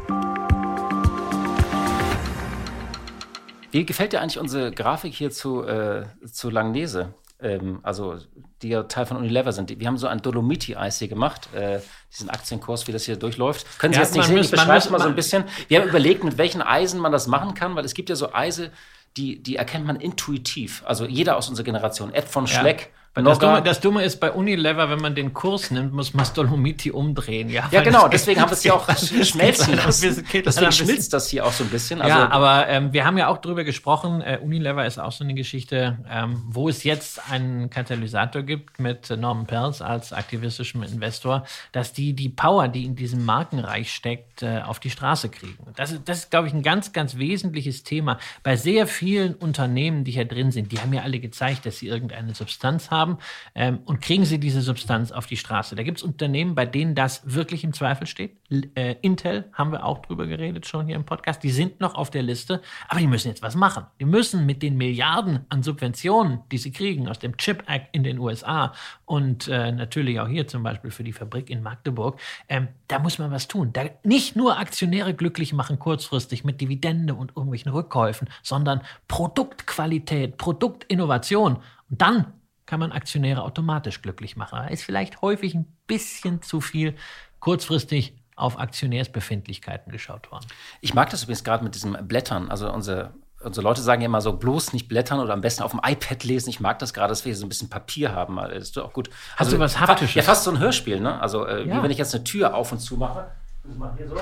Wie 3.71 3.85
gefällt 3.85 4.11
dir 4.11 4.21
eigentlich 4.21 4.39
unsere 4.39 4.73
Grafik 4.73 5.13
hier 5.13 5.31
zu, 5.31 5.63
äh, 5.63 6.03
zu 6.29 6.49
Langnese? 6.49 7.13
Ähm, 7.41 7.79
also 7.81 8.17
die 8.61 8.69
ja 8.69 8.83
Teil 8.83 9.05
von 9.05 9.17
Unilever 9.17 9.51
sind. 9.51 9.79
Wir 9.79 9.87
haben 9.87 9.97
so 9.97 10.07
ein 10.07 10.21
Dolomiti-Eis 10.21 10.99
hier 10.99 11.07
gemacht, 11.07 11.49
äh, 11.53 11.79
diesen 12.11 12.29
Aktienkurs, 12.29 12.87
wie 12.87 12.91
das 12.91 13.05
hier 13.05 13.15
durchläuft. 13.15 13.79
Können 13.79 13.93
Sie 13.93 13.99
ja, 13.99 14.05
jetzt 14.05 14.15
nicht 14.15 14.25
sehen, 14.25 14.37
ich 14.37 14.51
beschreibe 14.51 14.89
mal 14.91 15.01
so 15.01 15.07
ein 15.07 15.15
bisschen. 15.15 15.45
Wir 15.67 15.81
haben 15.81 15.89
überlegt, 15.89 16.23
mit 16.23 16.37
welchen 16.37 16.61
Eisen 16.61 16.99
man 16.99 17.11
das 17.11 17.27
machen 17.27 17.55
kann, 17.55 17.75
weil 17.75 17.83
es 17.83 17.95
gibt 17.95 18.09
ja 18.09 18.15
so 18.15 18.33
Eise, 18.33 18.71
die, 19.17 19.41
die 19.41 19.55
erkennt 19.55 19.85
man 19.85 19.95
intuitiv. 19.95 20.83
Also 20.85 21.05
jeder 21.05 21.35
aus 21.35 21.49
unserer 21.49 21.65
Generation. 21.65 22.13
Ed 22.13 22.27
von 22.27 22.47
Schleck. 22.47 22.81
Ja 22.81 23.00
das 23.13 23.39
Dumme, 23.39 23.61
das 23.61 23.79
Dumme, 23.81 24.03
ist, 24.05 24.21
bei 24.21 24.31
Unilever, 24.31 24.89
wenn 24.89 25.01
man 25.01 25.15
den 25.15 25.33
Kurs 25.33 25.69
nimmt, 25.69 25.91
muss 25.91 26.13
man 26.13 26.25
Dolomiti 26.33 26.91
umdrehen. 26.91 27.49
Ja, 27.49 27.67
ja 27.69 27.81
genau, 27.81 28.07
deswegen 28.07 28.39
haben 28.39 28.49
wir 28.49 28.53
es 28.53 28.63
ja 28.63 28.73
auch 28.73 28.87
schmelzen 29.23 29.75
lassen. 29.75 30.25
Deswegen 30.33 30.71
schmilzt 30.71 31.11
das 31.11 31.27
hier 31.27 31.45
auch 31.45 31.51
so 31.51 31.65
ein 31.65 31.69
bisschen. 31.69 32.01
Also, 32.01 32.17
ja, 32.17 32.31
aber 32.31 32.69
ähm, 32.69 32.93
wir 32.93 33.03
haben 33.03 33.17
ja 33.17 33.27
auch 33.27 33.39
drüber 33.39 33.65
gesprochen, 33.65 34.21
äh, 34.21 34.39
Unilever 34.41 34.85
ist 34.85 34.97
auch 34.97 35.11
so 35.11 35.25
eine 35.25 35.33
Geschichte, 35.33 35.97
ähm, 36.09 36.41
wo 36.47 36.69
es 36.69 36.85
jetzt 36.85 37.29
einen 37.29 37.69
Katalysator 37.69 38.43
gibt 38.43 38.79
mit 38.79 39.09
Norman 39.09 39.45
Pelz 39.45 39.81
als 39.81 40.13
aktivistischem 40.13 40.81
Investor, 40.83 41.45
dass 41.73 41.91
die 41.91 42.13
die 42.13 42.29
Power, 42.29 42.69
die 42.69 42.85
in 42.85 42.95
diesem 42.95 43.25
Markenreich 43.25 43.93
steckt, 43.93 44.41
äh, 44.41 44.61
auf 44.65 44.79
die 44.79 44.89
Straße 44.89 45.27
kriegen. 45.27 45.57
Das 45.75 45.93
das 46.05 46.19
ist, 46.19 46.31
glaube 46.31 46.47
ich, 46.47 46.53
ein 46.53 46.63
ganz, 46.63 46.93
ganz 46.93 47.17
wesentliches 47.17 47.83
Thema. 47.83 48.19
Bei 48.41 48.55
sehr 48.55 48.87
vielen 48.87 49.35
Unternehmen, 49.35 50.05
die 50.05 50.11
hier 50.11 50.25
drin 50.25 50.51
sind, 50.51 50.71
die 50.71 50.79
haben 50.79 50.93
ja 50.93 51.01
alle 51.01 51.19
gezeigt, 51.19 51.65
dass 51.65 51.79
sie 51.79 51.87
irgendeine 51.87 52.33
Substanz 52.33 52.89
haben 52.89 53.00
haben 53.01 53.17
ähm, 53.55 53.79
und 53.85 54.01
kriegen 54.01 54.25
sie 54.25 54.39
diese 54.39 54.61
Substanz 54.61 55.11
auf 55.11 55.25
die 55.25 55.37
Straße. 55.37 55.75
Da 55.75 55.83
gibt 55.83 55.97
es 55.97 56.03
Unternehmen, 56.03 56.55
bei 56.55 56.65
denen 56.65 56.95
das 56.95 57.21
wirklich 57.25 57.63
im 57.63 57.73
Zweifel 57.73 58.07
steht. 58.07 58.37
Äh, 58.75 58.95
Intel 59.01 59.49
haben 59.53 59.71
wir 59.71 59.85
auch 59.85 59.99
drüber 59.99 60.27
geredet 60.27 60.67
schon 60.67 60.85
hier 60.85 60.95
im 60.95 61.05
Podcast. 61.05 61.43
Die 61.43 61.49
sind 61.49 61.79
noch 61.81 61.95
auf 61.95 62.11
der 62.11 62.21
Liste, 62.21 62.61
aber 62.87 62.99
die 62.99 63.07
müssen 63.07 63.29
jetzt 63.29 63.41
was 63.41 63.55
machen. 63.55 63.85
Die 63.99 64.05
müssen 64.05 64.45
mit 64.45 64.61
den 64.61 64.77
Milliarden 64.77 65.45
an 65.49 65.63
Subventionen, 65.63 66.41
die 66.51 66.57
sie 66.57 66.71
kriegen 66.71 67.07
aus 67.07 67.19
dem 67.19 67.37
Chip 67.37 67.63
Act 67.67 67.87
in 67.91 68.03
den 68.03 68.19
USA 68.19 68.73
und 69.05 69.47
äh, 69.47 69.71
natürlich 69.71 70.19
auch 70.19 70.27
hier 70.27 70.47
zum 70.47 70.63
Beispiel 70.63 70.91
für 70.91 71.03
die 71.03 71.13
Fabrik 71.13 71.49
in 71.49 71.63
Magdeburg, 71.63 72.19
ähm, 72.47 72.67
da 72.87 72.99
muss 72.99 73.19
man 73.19 73.31
was 73.31 73.47
tun. 73.47 73.71
Da 73.73 73.83
nicht 74.03 74.35
nur 74.35 74.57
Aktionäre 74.57 75.13
glücklich 75.13 75.53
machen 75.53 75.79
kurzfristig 75.79 76.43
mit 76.43 76.61
Dividende 76.61 77.15
und 77.15 77.31
irgendwelchen 77.31 77.71
Rückkäufen, 77.71 78.29
sondern 78.43 78.81
Produktqualität, 79.07 80.37
Produktinnovation. 80.37 81.57
Und 81.89 82.01
dann 82.01 82.33
kann 82.71 82.79
man 82.79 82.93
Aktionäre 82.93 83.43
automatisch 83.43 84.01
glücklich 84.01 84.37
machen. 84.37 84.59
Da 84.59 84.67
ist 84.67 84.83
vielleicht 84.83 85.21
häufig 85.21 85.55
ein 85.55 85.65
bisschen 85.87 86.41
zu 86.41 86.61
viel 86.61 86.95
kurzfristig 87.41 88.15
auf 88.37 88.57
Aktionärsbefindlichkeiten 88.57 89.91
geschaut 89.91 90.31
worden. 90.31 90.45
Ich 90.79 90.93
mag 90.93 91.09
das 91.09 91.23
übrigens 91.23 91.43
gerade 91.43 91.65
mit 91.65 91.75
diesem 91.75 91.97
Blättern. 92.07 92.49
Also 92.49 92.71
unsere, 92.71 93.13
unsere 93.41 93.61
Leute 93.61 93.81
sagen 93.81 94.01
ja 94.01 94.05
immer 94.05 94.21
so, 94.21 94.31
bloß 94.31 94.71
nicht 94.71 94.87
blättern 94.87 95.19
oder 95.19 95.33
am 95.33 95.41
besten 95.41 95.63
auf 95.63 95.71
dem 95.71 95.81
iPad 95.83 96.23
lesen. 96.23 96.49
Ich 96.49 96.61
mag 96.61 96.79
das 96.79 96.93
gerade, 96.93 97.09
dass 97.09 97.25
wir 97.25 97.31
hier 97.31 97.37
so 97.37 97.45
ein 97.45 97.49
bisschen 97.49 97.69
Papier 97.69 98.15
haben. 98.15 98.37
Das 98.37 98.63
ist 98.63 98.77
doch 98.77 98.85
auch 98.85 98.93
gut. 98.93 99.09
Hast 99.31 99.47
also, 99.47 99.57
du 99.57 99.59
was 99.59 99.77
Haptisches? 99.77 100.15
Ja, 100.15 100.21
fast 100.23 100.45
so 100.45 100.51
ein 100.51 100.59
Hörspiel, 100.59 101.01
ne? 101.01 101.19
Also 101.19 101.45
äh, 101.45 101.67
ja. 101.67 101.77
wie 101.77 101.83
wenn 101.83 101.91
ich 101.91 101.97
jetzt 101.97 102.15
eine 102.15 102.23
Tür 102.23 102.55
auf 102.55 102.71
und 102.71 102.79
zu 102.79 102.95
mache. 102.95 103.31
Das 103.65 103.75
mal 103.75 103.93
hier 103.97 104.07
so. 104.07 104.15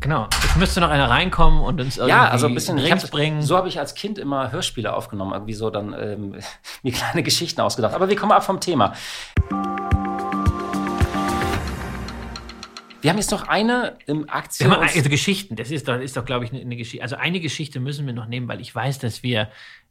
Genau. 0.00 0.28
Es 0.44 0.56
müsste 0.56 0.80
noch 0.80 0.90
einer 0.90 1.08
reinkommen 1.08 1.62
und 1.62 1.80
uns 1.80 1.96
irgendwie 1.96 2.10
ja, 2.10 2.28
also 2.28 2.46
ein 2.46 2.54
bisschen 2.54 2.76
Drinks 2.76 3.08
bringen. 3.08 3.40
So 3.40 3.56
habe 3.56 3.68
ich 3.68 3.78
als 3.78 3.94
Kind 3.94 4.18
immer 4.18 4.52
Hörspiele 4.52 4.92
aufgenommen, 4.92 5.32
irgendwie 5.32 5.54
so 5.54 5.70
dann 5.70 5.94
ähm, 5.98 6.36
mir 6.82 6.92
kleine 6.92 7.22
Geschichten 7.22 7.62
ausgedacht. 7.62 7.94
Aber 7.94 8.08
wir 8.08 8.16
kommen 8.16 8.32
ab 8.32 8.44
vom 8.44 8.60
Thema. 8.60 8.92
Wir 13.00 13.10
haben 13.10 13.18
jetzt 13.18 13.30
noch 13.30 13.48
eine 13.48 13.98
im 14.06 14.28
Aktien. 14.30 14.72
Also 14.72 15.08
Geschichten, 15.10 15.56
das 15.56 15.70
ist 15.70 15.88
doch, 15.88 15.98
ist 15.98 16.16
doch 16.16 16.24
glaube 16.24 16.44
ich, 16.46 16.52
eine 16.52 16.76
Geschichte. 16.76 17.02
Also 17.02 17.16
eine 17.16 17.40
Geschichte 17.40 17.80
müssen 17.80 18.06
wir 18.06 18.14
noch 18.14 18.26
nehmen, 18.26 18.48
weil 18.48 18.60
ich 18.60 18.74
weiß, 18.74 18.98
dass 18.98 19.22
wir 19.22 19.48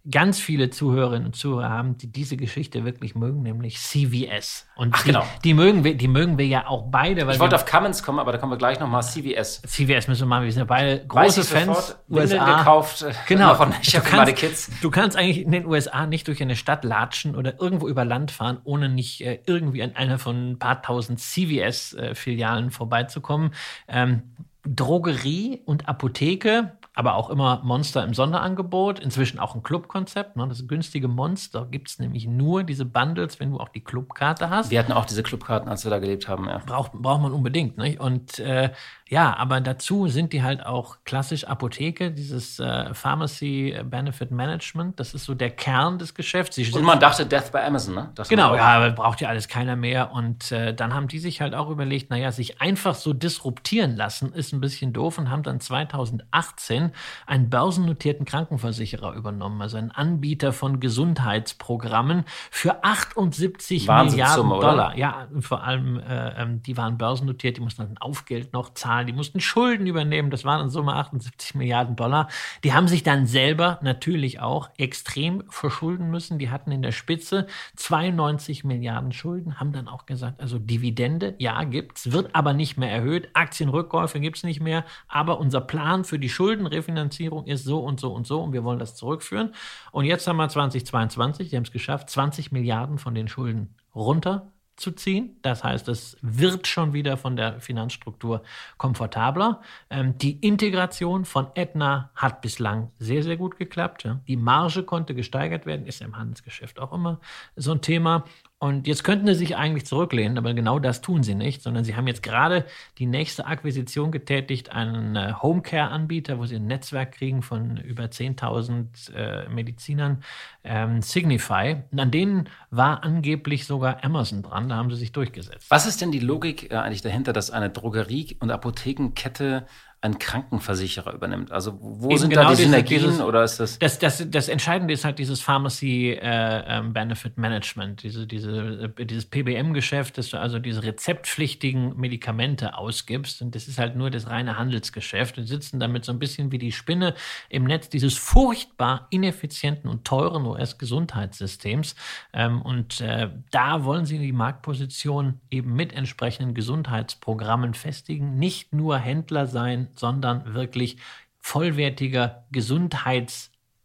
ganz 0.10 0.40
viele 0.40 0.70
Zuhörerinnen 0.70 1.28
und 1.28 1.36
Zuhörer 1.36 1.70
haben, 1.70 1.98
die 1.98 2.12
diese 2.12 2.36
Geschichte 2.36 2.84
wirklich 2.84 3.16
mögen, 3.16 3.42
nämlich 3.42 3.78
CVS. 3.78 4.68
Und 4.76 4.94
Ach, 4.94 5.02
die, 5.04 5.08
genau. 5.08 5.24
die, 5.44 5.54
mögen 5.54 5.84
wir, 5.86 5.96
die 5.96 6.10
mögen 6.10 6.38
wir 6.38 6.46
ja 6.46 6.68
auch 6.68 6.90
beide. 6.92 7.22
ich 7.32 7.40
wollte 7.40 7.56
auf 7.56 7.66
Cummins 7.66 8.04
kommen, 8.04 8.20
aber 8.20 8.34
da 8.34 8.38
kommen 8.38 8.52
wir 8.52 8.58
gleich 8.58 8.82
nochmal 8.82 9.02
CVS. 9.02 9.62
CVS 9.62 10.10
müssen 10.10 10.24
wir 10.24 10.28
machen, 10.28 10.44
wir 10.44 10.52
sind 10.52 10.60
ja 10.60 10.66
beide 10.66 11.08
große 11.08 11.40
Weiß 11.40 11.50
Fans. 11.50 11.66
Sofort, 11.66 11.98
USA. 12.10 12.58
gekauft. 12.58 13.02
Äh, 13.02 13.14
genau. 13.28 13.56
Von, 13.56 13.74
ich 13.82 13.94
du, 13.94 14.02
kannst, 14.02 14.36
Kids. 14.36 14.72
du 14.82 14.92
kannst 14.92 15.16
eigentlich 15.16 15.42
in 15.42 15.52
den 15.52 15.66
USA 15.66 16.06
nicht 16.06 16.28
durch 16.28 16.42
eine 16.42 16.58
Stadt 16.58 16.84
latschen 16.84 17.36
oder 17.36 17.62
irgendwo 17.62 17.88
über 17.88 18.04
Land 18.04 18.32
fahren, 18.32 18.60
ohne 18.66 18.90
nicht 18.90 19.22
äh, 19.22 19.40
irgendwie 19.46 19.84
an 19.84 19.96
einer 19.96 20.20
von 20.20 20.52
ein 20.52 20.60
paar 20.60 20.82
tausend 20.82 21.22
CVS-Filialen 21.22 22.68
äh, 22.68 22.72
vorbeizukommen. 22.72 23.54
Ähm, 23.88 24.24
Drogerie 24.66 25.62
und 25.66 25.88
Apotheke 25.88 26.74
aber 26.96 27.16
auch 27.16 27.30
immer 27.30 27.62
Monster 27.64 28.04
im 28.04 28.14
Sonderangebot. 28.14 29.00
Inzwischen 29.00 29.40
auch 29.40 29.56
ein 29.56 29.64
Clubkonzept. 29.64 30.36
Ne? 30.36 30.48
Das 30.48 30.68
günstige 30.68 31.08
Monster 31.08 31.66
gibt 31.70 31.90
es 31.90 32.00
nämlich 32.00 32.28
nur 32.28 32.64
diese 32.64 32.86
Bundles, 32.86 33.40
wenn 33.40 33.52
du 33.52 33.60
auch 33.60 33.70
die 33.70 33.84
Clubkarte 33.84 34.50
hast. 34.50 34.70
Wir 34.70 34.80
hatten 34.80 34.92
auch 34.92 35.06
diese 35.06 35.24
Clubkarten, 35.24 35.70
als 35.70 35.84
wir 35.84 35.90
da 35.90 36.00
gelebt 36.00 36.28
haben. 36.28 36.48
Ja. 36.48 36.60
Braucht, 36.60 36.94
braucht 36.94 37.22
man 37.22 37.32
unbedingt. 37.32 37.78
Nicht? 37.78 38.00
Und 38.00 38.40
äh, 38.40 38.72
ja, 39.14 39.38
aber 39.38 39.62
dazu 39.62 40.08
sind 40.08 40.34
die 40.34 40.42
halt 40.42 40.66
auch 40.66 40.98
klassisch 41.06 41.44
Apotheke, 41.44 42.10
dieses 42.10 42.60
äh, 42.60 42.96
Pharmacy 42.96 43.76
Benefit 43.86 44.32
Management. 44.32 45.00
Das 45.00 45.14
ist 45.14 45.26
so 45.26 45.36
der 45.36 45.52
Kern 45.52 46.00
des 46.00 46.16
Geschäfts. 46.16 46.56
Sie 46.56 46.72
und 46.72 46.82
man 46.82 47.00
dachte 47.00 47.24
Death 47.28 47.52
by 47.52 47.60
Amazon, 47.60 47.94
ne? 47.94 48.10
Das 48.16 48.28
genau, 48.28 48.56
ja, 48.56 48.90
braucht 48.90 49.22
ja 49.22 49.30
alles 49.30 49.48
keiner 49.48 49.76
mehr. 49.76 50.14
Und 50.14 50.52
äh, 50.52 50.74
dann 50.74 50.96
haben 50.96 51.08
die 51.08 51.20
sich 51.20 51.42
halt 51.42 51.54
auch 51.54 51.70
überlegt, 51.70 52.10
naja, 52.10 52.32
sich 52.32 52.60
einfach 52.60 52.96
so 52.96 53.14
disruptieren 53.14 53.96
lassen, 53.96 54.34
ist 54.34 54.52
ein 54.52 54.62
bisschen 54.62 54.94
doof 54.94 55.20
und 55.20 55.30
haben 55.30 55.44
dann 55.44 55.60
2018 55.60 56.92
einen 57.28 57.52
börsennotierten 57.52 58.26
Krankenversicherer 58.26 59.14
übernommen, 59.14 59.62
also 59.62 59.78
einen 59.78 59.92
Anbieter 59.92 60.54
von 60.54 60.80
Gesundheitsprogrammen 60.80 62.26
für 62.50 62.84
78 62.84 63.88
Milliarden 63.88 64.50
Dollar. 64.50 64.88
Oder? 64.88 64.98
Ja, 64.98 65.28
vor 65.40 65.64
allem, 65.64 66.00
äh, 66.00 66.42
ähm, 66.42 66.64
die 66.64 66.78
waren 66.78 66.98
börsennotiert, 66.98 67.58
die 67.58 67.62
mussten 67.62 67.84
dann 67.84 68.00
Aufgeld 68.00 68.54
noch 68.54 68.74
zahlen 68.74 69.03
zahlen, 69.04 69.08
die 69.08 69.14
mussten 69.14 69.40
Schulden 69.40 69.88
übernehmen, 69.88 70.30
das 70.30 70.46
waren 70.46 70.62
in 70.62 70.70
Summe 70.70 70.94
78 70.96 71.56
Milliarden 71.56 71.96
Dollar. 71.96 72.30
Die 72.64 72.74
haben 72.74 72.88
sich 72.88 73.04
dann 73.04 73.26
selber 73.26 73.80
natürlich 73.82 74.40
auch 74.40 74.70
extrem 74.78 75.44
verschulden 75.50 76.10
müssen. 76.10 76.40
Die 76.40 76.50
hatten 76.50 76.72
in 76.72 76.82
der 76.82 76.92
Spitze 76.92 77.48
92 77.76 78.64
Milliarden 78.64 79.12
Schulden, 79.12 79.60
haben 79.60 79.74
dann 79.74 79.88
auch 79.88 80.06
gesagt, 80.06 80.42
also 80.42 80.60
Dividende, 80.60 81.36
ja, 81.38 81.64
gibt's, 81.64 82.12
wird 82.12 82.36
aber 82.36 82.54
nicht 82.54 82.78
mehr 82.78 82.92
erhöht, 82.92 83.30
Aktienrückkäufe 83.34 84.20
gibt's 84.20 84.44
nicht 84.44 84.62
mehr, 84.62 84.86
aber 85.08 85.40
unser 85.40 85.62
Plan 85.62 86.04
für 86.04 86.20
die 86.20 86.30
Schuldenrefinanzierung 86.30 87.46
ist 87.46 87.64
so 87.64 87.80
und 87.80 88.00
so 88.00 88.14
und 88.14 88.28
so 88.28 88.42
und 88.42 88.54
wir 88.54 88.64
wollen 88.64 88.80
das 88.80 88.96
zurückführen. 88.96 89.54
Und 89.92 90.06
jetzt 90.06 90.28
haben 90.28 90.38
wir 90.38 90.50
2022, 90.50 91.50
die 91.50 91.56
haben 91.56 91.64
es 91.64 91.72
geschafft, 91.72 92.10
20 92.10 92.52
Milliarden 92.52 92.98
von 92.98 93.16
den 93.16 93.28
Schulden 93.28 93.76
runter 93.96 94.53
zu 94.76 94.92
ziehen. 94.92 95.38
Das 95.42 95.64
heißt, 95.64 95.88
es 95.88 96.18
wird 96.22 96.68
schon 96.68 96.94
wieder 96.94 97.18
von 97.18 97.36
der 97.36 97.60
Finanzstruktur 97.60 98.44
komfortabler. 98.78 99.62
Ähm, 99.90 100.18
die 100.18 100.40
Integration 100.40 101.26
von 101.26 101.48
Aetna 101.56 102.12
hat 102.16 102.42
bislang 102.42 102.92
sehr, 103.00 103.24
sehr 103.24 103.38
gut 103.38 103.58
geklappt. 103.58 104.04
Ja. 104.04 104.20
Die 104.28 104.38
Marge 104.38 104.84
konnte 104.84 105.14
gesteigert 105.16 105.66
werden, 105.66 105.86
ist 105.86 106.02
im 106.02 106.18
Handelsgeschäft 106.18 106.80
auch 106.80 106.94
immer 106.94 107.20
so 107.56 107.72
ein 107.72 107.82
Thema. 107.82 108.26
Und 108.64 108.88
jetzt 108.88 109.04
könnten 109.04 109.28
sie 109.28 109.34
sich 109.34 109.58
eigentlich 109.58 109.86
zurücklehnen, 109.86 110.38
aber 110.38 110.54
genau 110.54 110.80
das 110.80 111.02
tun 111.02 111.22
sie 111.22 111.36
nicht, 111.36 111.62
sondern 111.62 111.84
sie 111.84 111.98
haben 111.98 112.08
jetzt 112.08 112.24
gerade 112.24 112.66
die 112.98 113.06
nächste 113.06 113.46
Akquisition 113.46 114.10
getätigt, 114.10 114.72
einen 114.72 115.18
äh, 115.18 115.34
Homecare-Anbieter, 115.34 116.40
wo 116.40 116.46
sie 116.46 116.56
ein 116.56 116.68
Netzwerk 116.68 117.12
kriegen 117.12 117.42
von 117.42 117.76
über 117.76 118.06
10.000 118.06 119.14
äh, 119.14 119.50
Medizinern, 119.50 120.24
ähm, 120.64 121.02
Signify. 121.02 121.84
Und 121.92 122.00
an 122.00 122.10
denen 122.10 122.48
war 122.70 123.04
angeblich 123.04 123.66
sogar 123.66 124.02
Amazon 124.02 124.44
dran, 124.44 124.70
da 124.70 124.78
haben 124.78 124.90
sie 124.92 124.96
sich 124.96 125.12
durchgesetzt. 125.12 125.70
Was 125.70 125.86
ist 125.86 126.00
denn 126.00 126.14
die 126.14 126.20
Logik 126.20 126.72
äh, 126.72 126.76
eigentlich 126.76 127.02
dahinter, 127.02 127.34
dass 127.34 127.52
eine 127.52 127.70
Drogerie- 127.70 128.38
und 128.40 128.50
Apothekenkette 128.50 129.68
ein 130.04 130.20
Krankenversicherer 130.20 131.14
übernimmt. 131.14 131.54
Also 131.54 131.78
wo 131.80 132.10
Eben 132.10 132.18
sind 132.18 132.30
genau 132.32 132.44
da 132.44 132.50
die 132.50 132.64
Synergien 132.64 133.04
dieses, 133.04 133.22
oder 133.22 133.42
ist 133.46 133.58
das, 133.58 133.80
das? 133.80 134.00
Das, 134.00 134.30
das 134.30 134.50
Entscheidende 134.50 134.94
ist 134.94 135.06
halt 135.06 135.18
dieses 135.18 135.40
Pharmacy 135.40 136.10
äh, 136.10 136.64
ähm, 136.68 136.92
Benefit 136.92 137.38
Management, 137.38 138.04
diese, 138.04 138.28
diese, 138.28 138.92
äh, 138.98 139.06
dieses 139.06 139.26
PBM-Geschäft, 139.26 140.18
dass 140.18 140.30
du 140.32 140.38
also 140.38 140.60
diese 140.60 140.84
rezeptpflichtigen 140.84 141.98
Medikamente 141.98 142.78
ausgibst. 142.78 143.42
Und 143.42 143.56
das 143.56 143.70
ist 143.70 143.80
halt 143.80 143.96
nur 143.96 144.12
das 144.12 144.30
reine 144.30 144.58
Handelsgeschäft. 144.58 145.38
Und 145.38 145.46
sitzen 145.46 145.80
damit 145.80 146.04
so 146.04 146.12
ein 146.12 146.20
bisschen 146.20 146.52
wie 146.52 146.58
die 146.58 146.74
Spinne 146.74 147.14
im 147.48 147.64
Netz 147.64 147.88
dieses 147.88 148.18
furchtbar 148.18 149.08
ineffizienten 149.10 149.90
und 149.90 150.04
teuren 150.04 150.46
US-Gesundheitssystems. 150.46 151.96
Ähm, 152.34 152.62
und 152.62 153.00
äh, 153.00 153.30
da 153.52 153.86
wollen 153.86 154.06
sie 154.06 154.20
die 154.20 154.34
Marktposition 154.34 155.40
eben 155.50 155.74
mit 155.74 155.94
entsprechenden 155.94 156.54
Gesundheitsprogrammen 156.54 157.74
festigen. 157.74 158.38
Nicht 158.38 158.74
nur 158.74 158.98
Händler 158.98 159.48
sein, 159.48 159.88
sondern 159.96 160.54
wirklich 160.54 160.98
vollwertiger 161.40 162.46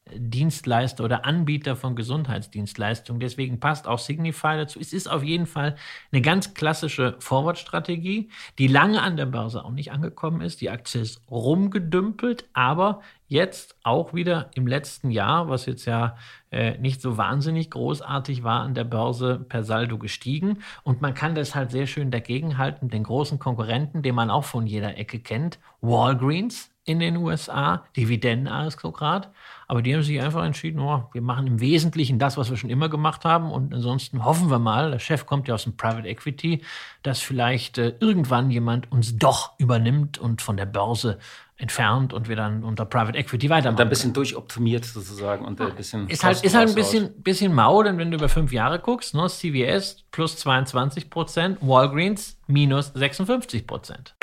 Gesundheitsdienstleister 0.09 1.05
oder 1.05 1.25
Anbieter 1.25 1.77
von 1.77 1.97
Gesundheitsdienstleistungen. 1.97 3.21
Deswegen 3.21 3.61
passt 3.61 3.87
auch 3.87 3.99
Signify 3.99 4.57
dazu. 4.57 4.79
Es 4.81 4.93
ist 4.93 5.11
auf 5.11 5.23
jeden 5.23 5.47
Fall 5.47 5.77
eine 6.13 6.23
ganz 6.23 6.55
klassische 6.55 7.17
Forward-Strategie, 7.19 8.29
die 8.59 8.67
lange 8.67 9.03
an 9.03 9.17
der 9.17 9.27
Börse 9.27 9.65
auch 9.65 9.73
nicht 9.73 9.93
angekommen 9.93 10.41
ist. 10.41 10.61
Die 10.61 10.71
Aktie 10.71 11.01
ist 11.01 11.23
rumgedümpelt, 11.31 12.49
aber 12.53 13.01
jetzt 13.27 13.77
auch 13.83 14.15
wieder 14.15 14.51
im 14.55 14.67
letzten 14.67 15.11
Jahr, 15.11 15.49
was 15.49 15.67
jetzt 15.67 15.85
ja 15.85 16.17
äh, 16.51 16.79
nicht 16.79 17.03
so 17.03 17.19
wahnsinnig 17.19 17.71
großartig 17.71 18.43
war 18.43 18.63
an 18.63 18.75
der 18.75 18.85
Börse, 18.85 19.45
per 19.49 19.65
Saldo 19.65 19.99
gestiegen. 19.99 20.59
Und 20.83 21.03
man 21.03 21.15
kann 21.15 21.35
das 21.35 21.55
halt 21.55 21.71
sehr 21.71 21.87
schön 21.87 22.11
dagegenhalten, 22.11 22.89
den 22.89 23.03
großen 23.05 23.39
Konkurrenten, 23.39 24.03
den 24.03 24.15
man 24.15 24.31
auch 24.31 24.45
von 24.45 24.67
jeder 24.67 24.97
Ecke 24.97 25.19
kennt, 25.19 25.59
Walgreens 25.81 26.71
in 26.85 27.01
den 27.01 27.19
USA, 27.19 27.85
Dividendenaristokrat. 27.97 29.31
Aber 29.71 29.83
die 29.83 29.95
haben 29.95 30.03
sich 30.03 30.21
einfach 30.21 30.45
entschieden, 30.45 30.81
oh, 30.81 31.05
wir 31.13 31.21
machen 31.21 31.47
im 31.47 31.61
Wesentlichen 31.61 32.19
das, 32.19 32.39
was 32.39 32.49
wir 32.49 32.57
schon 32.57 32.71
immer 32.71 32.89
gemacht 32.89 33.27
haben. 33.27 33.53
Und 33.53 33.75
ansonsten 33.75 34.25
hoffen 34.25 34.51
wir 34.51 34.59
mal, 34.59 34.91
der 34.91 34.99
Chef 34.99 35.27
kommt 35.27 35.47
ja 35.47 35.55
aus 35.55 35.65
dem 35.65 35.77
Private 35.77 36.09
Equity, 36.09 36.63
dass 37.03 37.21
vielleicht 37.21 37.77
äh, 37.77 37.95
irgendwann 38.01 38.51
jemand 38.51 38.91
uns 38.91 39.19
doch 39.19 39.53
übernimmt 39.59 40.17
und 40.17 40.41
von 40.41 40.57
der 40.57 40.65
Börse 40.65 41.19
entfernt 41.59 42.15
und 42.15 42.29
wir 42.29 42.37
dann 42.37 42.65
unter 42.65 42.87
Private 42.87 43.19
Equity 43.19 43.51
weitermachen. 43.51 43.75
Und 43.75 43.79
dann 43.81 43.89
ein 43.89 43.91
bisschen 43.91 44.13
durchoptimiert 44.15 44.87
sozusagen 44.87 45.45
und 45.45 45.61
ein 45.61 45.75
bisschen. 45.75 46.09
Ist 46.09 46.25
halt, 46.25 46.43
ist 46.43 46.55
halt 46.55 46.71
ein 46.71 46.75
bisschen, 46.75 47.23
bisschen 47.23 47.53
mau, 47.53 47.83
denn 47.83 47.99
wenn 47.99 48.11
du 48.11 48.17
über 48.17 48.31
fünf 48.31 48.53
Jahre 48.53 48.79
guckst, 48.79 49.15
ne, 49.15 49.29
CVS 49.29 50.05
plus 50.11 50.37
22 50.37 51.11
Prozent, 51.11 51.59
Walgreens 51.61 52.39
minus 52.47 52.93
56 52.95 53.67
Prozent. 53.67 54.15